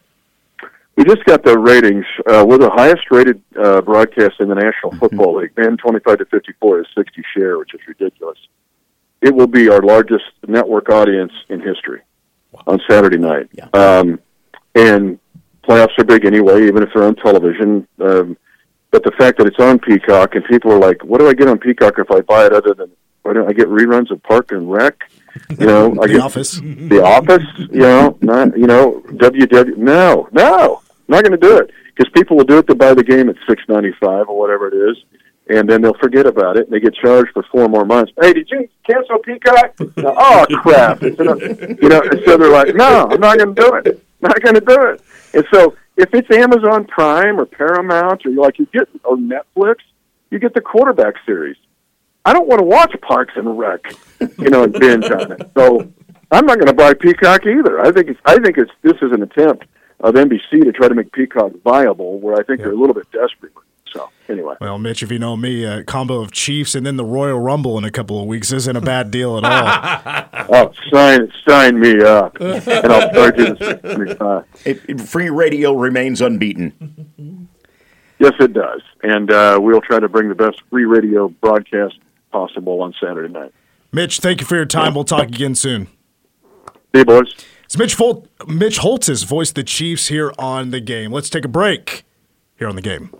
We 0.95 1.03
just 1.05 1.23
got 1.25 1.43
the 1.43 1.57
ratings. 1.59 2.05
Uh, 2.27 2.43
we're 2.47 2.57
the 2.57 2.71
highest 2.71 3.03
rated 3.11 3.39
uh, 3.55 3.81
broadcast 3.81 4.39
in 4.39 4.49
the 4.49 4.55
National 4.55 4.93
Football 4.99 5.37
League. 5.37 5.55
Men 5.55 5.77
25 5.77 6.17
to 6.17 6.25
54 6.25 6.81
is 6.81 6.87
60 6.97 7.21
share, 7.35 7.59
which 7.59 7.73
is 7.75 7.81
ridiculous. 7.87 8.37
It 9.21 9.33
will 9.35 9.47
be 9.47 9.69
our 9.69 9.81
largest 9.81 10.25
network 10.47 10.89
audience 10.89 11.31
in 11.49 11.61
history 11.61 12.01
on 12.67 12.79
Saturday 12.89 13.17
night. 13.17 13.49
Yeah. 13.53 13.67
Um, 13.73 14.19
and 14.75 15.19
playoffs 15.63 15.97
are 15.99 16.03
big 16.03 16.25
anyway, 16.25 16.65
even 16.67 16.81
if 16.83 16.89
they're 16.93 17.03
on 17.03 17.15
television. 17.15 17.87
Um, 17.99 18.37
but 18.91 19.03
the 19.03 19.11
fact 19.11 19.37
that 19.37 19.47
it's 19.47 19.59
on 19.59 19.79
Peacock 19.79 20.35
and 20.35 20.43
people 20.45 20.71
are 20.71 20.79
like, 20.79 21.03
"What 21.03 21.19
do 21.19 21.27
I 21.27 21.33
get 21.33 21.47
on 21.47 21.57
Peacock 21.59 21.97
if 21.99 22.09
I 22.11 22.21
buy 22.21 22.45
it 22.45 22.53
other 22.53 22.73
than 22.73 22.91
why 23.23 23.33
don't 23.33 23.47
I 23.47 23.53
get 23.53 23.67
reruns 23.69 24.11
of 24.11 24.21
Park 24.23 24.51
and 24.51 24.69
Rec?" 24.71 24.95
You 25.57 25.65
know, 25.67 25.91
I 26.01 26.07
The 26.07 26.13
get 26.13 26.21
Office. 26.21 26.59
The 26.59 27.01
Office. 27.03 27.43
You 27.57 27.79
know, 27.81 28.17
not 28.21 28.57
you 28.57 28.67
know 28.67 29.01
WW. 29.07 29.77
No, 29.77 30.27
no, 30.33 30.81
not 31.07 31.23
going 31.23 31.31
to 31.31 31.37
do 31.37 31.57
it 31.57 31.71
because 31.95 32.11
people 32.13 32.35
will 32.37 32.43
do 32.43 32.57
it 32.57 32.67
to 32.67 32.75
buy 32.75 32.93
the 32.93 33.03
game 33.03 33.29
at 33.29 33.35
six 33.47 33.61
ninety 33.69 33.93
five 34.01 34.27
or 34.27 34.37
whatever 34.37 34.67
it 34.67 34.73
is, 34.73 34.97
and 35.57 35.69
then 35.69 35.81
they'll 35.81 35.93
forget 35.95 36.25
about 36.25 36.57
it. 36.57 36.65
and 36.65 36.73
They 36.73 36.79
get 36.79 36.93
charged 36.95 37.31
for 37.33 37.43
four 37.51 37.67
more 37.67 37.85
months. 37.85 38.11
Hey, 38.19 38.33
did 38.33 38.49
you 38.49 38.67
cancel 38.89 39.19
Peacock? 39.19 39.79
No, 39.97 40.15
oh 40.17 40.45
crap! 40.61 41.01
You 41.01 41.15
know, 41.89 42.01
and 42.01 42.21
so 42.25 42.37
they're 42.37 42.51
like, 42.51 42.75
no, 42.75 43.07
I'm 43.09 43.19
not 43.19 43.37
going 43.37 43.55
to 43.55 43.61
do 43.61 43.75
it. 43.75 44.03
Not 44.21 44.41
going 44.41 44.55
to 44.55 44.61
do 44.61 44.81
it. 44.83 45.01
And 45.33 45.45
so 45.51 45.75
if 45.97 46.13
it's 46.13 46.29
Amazon 46.31 46.85
Prime 46.85 47.39
or 47.39 47.45
Paramount 47.45 48.25
or 48.25 48.31
like 48.31 48.59
you 48.59 48.67
get 48.73 48.87
or 49.03 49.17
Netflix, 49.17 49.77
you 50.29 50.39
get 50.39 50.53
the 50.53 50.61
quarterback 50.61 51.15
series. 51.25 51.57
I 52.23 52.33
don't 52.33 52.47
want 52.47 52.59
to 52.59 52.65
watch 52.65 52.95
Parks 53.01 53.33
and 53.35 53.57
Rec, 53.57 53.79
you 54.37 54.49
know, 54.49 54.63
and 54.63 54.73
binge 54.73 55.09
on 55.09 55.31
it. 55.31 55.51
So 55.57 55.91
I'm 56.31 56.45
not 56.45 56.55
going 56.55 56.67
to 56.67 56.73
buy 56.73 56.93
Peacock 56.93 57.45
either. 57.45 57.79
I 57.79 57.91
think 57.91 58.09
it's 58.09 58.19
I 58.25 58.37
think 58.39 58.57
it's 58.57 58.71
this 58.83 58.97
is 59.01 59.11
an 59.11 59.23
attempt 59.23 59.65
of 59.99 60.15
NBC 60.15 60.63
to 60.63 60.71
try 60.71 60.87
to 60.87 60.95
make 60.95 61.11
Peacock 61.11 61.51
viable, 61.63 62.19
where 62.19 62.35
I 62.35 62.43
think 62.43 62.59
they're 62.59 62.71
a 62.71 62.75
little 62.75 62.93
bit 62.95 63.11
desperate. 63.11 63.53
So 63.93 64.09
anyway, 64.29 64.55
Well, 64.61 64.77
Mitch, 64.79 65.03
if 65.03 65.11
you 65.11 65.19
know 65.19 65.35
me, 65.35 65.65
a 65.65 65.83
combo 65.83 66.21
of 66.21 66.31
Chiefs 66.31 66.75
and 66.75 66.85
then 66.85 66.95
the 66.95 67.03
Royal 67.03 67.39
Rumble 67.39 67.77
in 67.77 67.83
a 67.83 67.91
couple 67.91 68.19
of 68.21 68.25
weeks 68.27 68.51
isn't 68.53 68.75
a 68.75 68.79
bad 68.81 69.11
deal 69.11 69.37
at 69.37 69.43
all. 69.43 70.45
oh, 70.53 70.73
sign 70.93 71.31
sign 71.47 71.79
me 71.79 72.01
up, 72.01 72.37
and 72.39 72.91
I'll 72.91 73.11
charge 73.13 73.37
you 73.37 73.55
the 73.55 73.57
six 73.81 73.93
twenty 73.95 74.15
five. 74.15 74.45
It, 74.65 74.81
it- 74.87 75.01
free 75.01 75.29
radio 75.29 75.73
remains 75.73 76.21
unbeaten. 76.21 77.47
Yes, 78.19 78.33
it 78.39 78.53
does, 78.53 78.81
and 79.03 79.31
uh, 79.31 79.59
we'll 79.61 79.81
try 79.81 79.99
to 79.99 80.07
bring 80.07 80.29
the 80.29 80.35
best 80.35 80.61
free 80.69 80.85
radio 80.85 81.27
broadcast 81.27 81.95
possible 82.31 82.81
on 82.81 82.93
Saturday 83.03 83.33
night. 83.33 83.51
Mitch, 83.91 84.19
thank 84.19 84.39
you 84.41 84.45
for 84.47 84.55
your 84.55 84.65
time. 84.65 84.93
We'll 84.93 85.03
talk 85.03 85.23
again 85.27 85.55
soon. 85.55 85.87
See 86.93 86.99
you, 86.99 87.05
boys. 87.05 87.33
It's 87.65 87.77
Mitch, 87.77 87.95
Fol- 87.95 88.27
Mitch 88.47 88.77
Holthus 88.79 89.23
voiced 89.25 89.55
the 89.55 89.63
Chiefs 89.63 90.07
here 90.07 90.31
on 90.37 90.69
the 90.71 90.79
game. 90.79 91.11
Let's 91.11 91.29
take 91.29 91.45
a 91.45 91.49
break 91.49 92.03
here 92.57 92.67
on 92.67 92.75
the 92.75 92.81
game. 92.81 93.11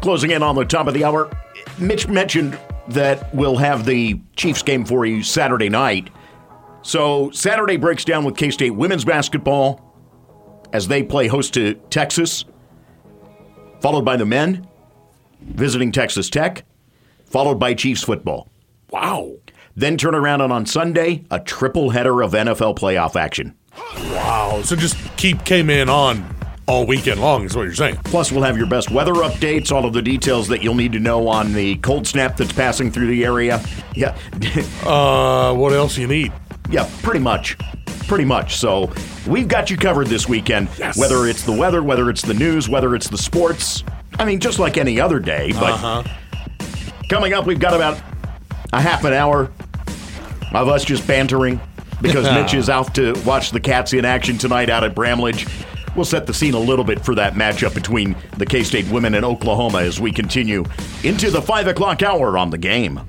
Closing 0.00 0.30
in 0.30 0.42
on 0.42 0.54
the 0.54 0.64
top 0.64 0.86
of 0.86 0.94
the 0.94 1.04
hour, 1.04 1.30
Mitch 1.78 2.08
mentioned 2.08 2.58
that 2.88 3.34
we'll 3.34 3.56
have 3.56 3.84
the 3.84 4.20
Chiefs 4.36 4.62
game 4.62 4.84
for 4.84 5.04
you 5.04 5.22
Saturday 5.22 5.68
night. 5.68 6.10
So 6.82 7.30
Saturday 7.32 7.76
breaks 7.76 8.04
down 8.04 8.24
with 8.24 8.36
K 8.36 8.50
State 8.50 8.70
women's 8.70 9.04
basketball 9.04 9.84
as 10.72 10.88
they 10.88 11.02
play 11.02 11.26
host 11.26 11.54
to 11.54 11.74
Texas, 11.90 12.44
followed 13.80 14.04
by 14.04 14.16
the 14.16 14.26
men 14.26 14.66
visiting 15.40 15.92
Texas 15.92 16.30
Tech, 16.30 16.64
followed 17.26 17.58
by 17.58 17.74
Chiefs 17.74 18.02
football. 18.02 18.48
Wow. 18.90 19.36
Then 19.76 19.96
turn 19.96 20.14
around 20.14 20.40
and 20.40 20.52
on 20.52 20.66
Sunday, 20.66 21.24
a 21.30 21.38
triple 21.38 21.90
header 21.90 22.22
of 22.22 22.32
NFL 22.32 22.76
playoff 22.78 23.16
action. 23.16 23.56
Wow. 23.96 24.62
So 24.64 24.74
just 24.76 24.96
keep 25.16 25.44
K 25.44 25.62
Man 25.62 25.88
on 25.88 26.37
all 26.68 26.84
weekend 26.86 27.20
long, 27.20 27.44
is 27.44 27.56
what 27.56 27.62
you're 27.62 27.74
saying. 27.74 27.96
Plus, 28.04 28.30
we'll 28.30 28.42
have 28.42 28.56
your 28.58 28.66
best 28.66 28.90
weather 28.90 29.14
updates, 29.14 29.72
all 29.72 29.86
of 29.86 29.94
the 29.94 30.02
details 30.02 30.46
that 30.48 30.62
you'll 30.62 30.74
need 30.74 30.92
to 30.92 31.00
know 31.00 31.26
on 31.26 31.52
the 31.54 31.76
cold 31.76 32.06
snap 32.06 32.36
that's 32.36 32.52
passing 32.52 32.90
through 32.90 33.08
the 33.08 33.24
area. 33.24 33.60
Yeah, 33.94 34.16
Uh, 34.86 35.52
what 35.54 35.72
else 35.72 35.98
you 35.98 36.06
need? 36.06 36.32
yeah, 36.70 36.88
pretty 37.02 37.18
much. 37.18 37.56
Pretty 38.06 38.24
much. 38.24 38.56
So, 38.56 38.92
we've 39.26 39.48
got 39.48 39.70
you 39.70 39.76
covered 39.76 40.06
this 40.06 40.28
weekend. 40.28 40.68
Yes. 40.78 40.96
Whether 40.96 41.26
it's 41.26 41.42
the 41.42 41.50
weather, 41.52 41.82
whether 41.82 42.08
it's 42.10 42.22
the 42.22 42.34
news, 42.34 42.68
whether 42.68 42.94
it's 42.94 43.08
the 43.08 43.18
sports. 43.18 43.82
I 44.20 44.24
mean, 44.24 44.38
just 44.38 44.60
like 44.60 44.76
any 44.78 45.00
other 45.00 45.18
day. 45.18 45.50
But 45.52 45.72
Uh-huh. 45.72 46.02
coming 47.10 47.32
up, 47.32 47.44
we've 47.44 47.58
got 47.58 47.74
about 47.74 48.00
a 48.72 48.80
half 48.80 49.02
an 49.04 49.14
hour 49.14 49.50
of 50.54 50.68
us 50.68 50.84
just 50.84 51.04
bantering 51.06 51.60
because 52.00 52.24
Mitch 52.34 52.54
is 52.54 52.70
out 52.70 52.94
to 52.94 53.14
watch 53.26 53.50
the 53.50 53.58
Cats 53.60 53.92
in 53.94 54.04
action 54.04 54.38
tonight 54.38 54.70
out 54.70 54.84
at 54.84 54.94
Bramlage. 54.94 55.44
We'll 55.94 56.04
set 56.04 56.26
the 56.26 56.34
scene 56.34 56.54
a 56.54 56.58
little 56.58 56.84
bit 56.84 57.04
for 57.04 57.14
that 57.16 57.34
matchup 57.34 57.74
between 57.74 58.14
the 58.36 58.46
K 58.46 58.62
State 58.62 58.88
women 58.88 59.14
and 59.14 59.24
Oklahoma 59.24 59.78
as 59.78 60.00
we 60.00 60.12
continue 60.12 60.64
into 61.02 61.30
the 61.30 61.42
5 61.42 61.68
o'clock 61.68 62.02
hour 62.02 62.38
on 62.38 62.50
the 62.50 62.58
game. 62.58 63.00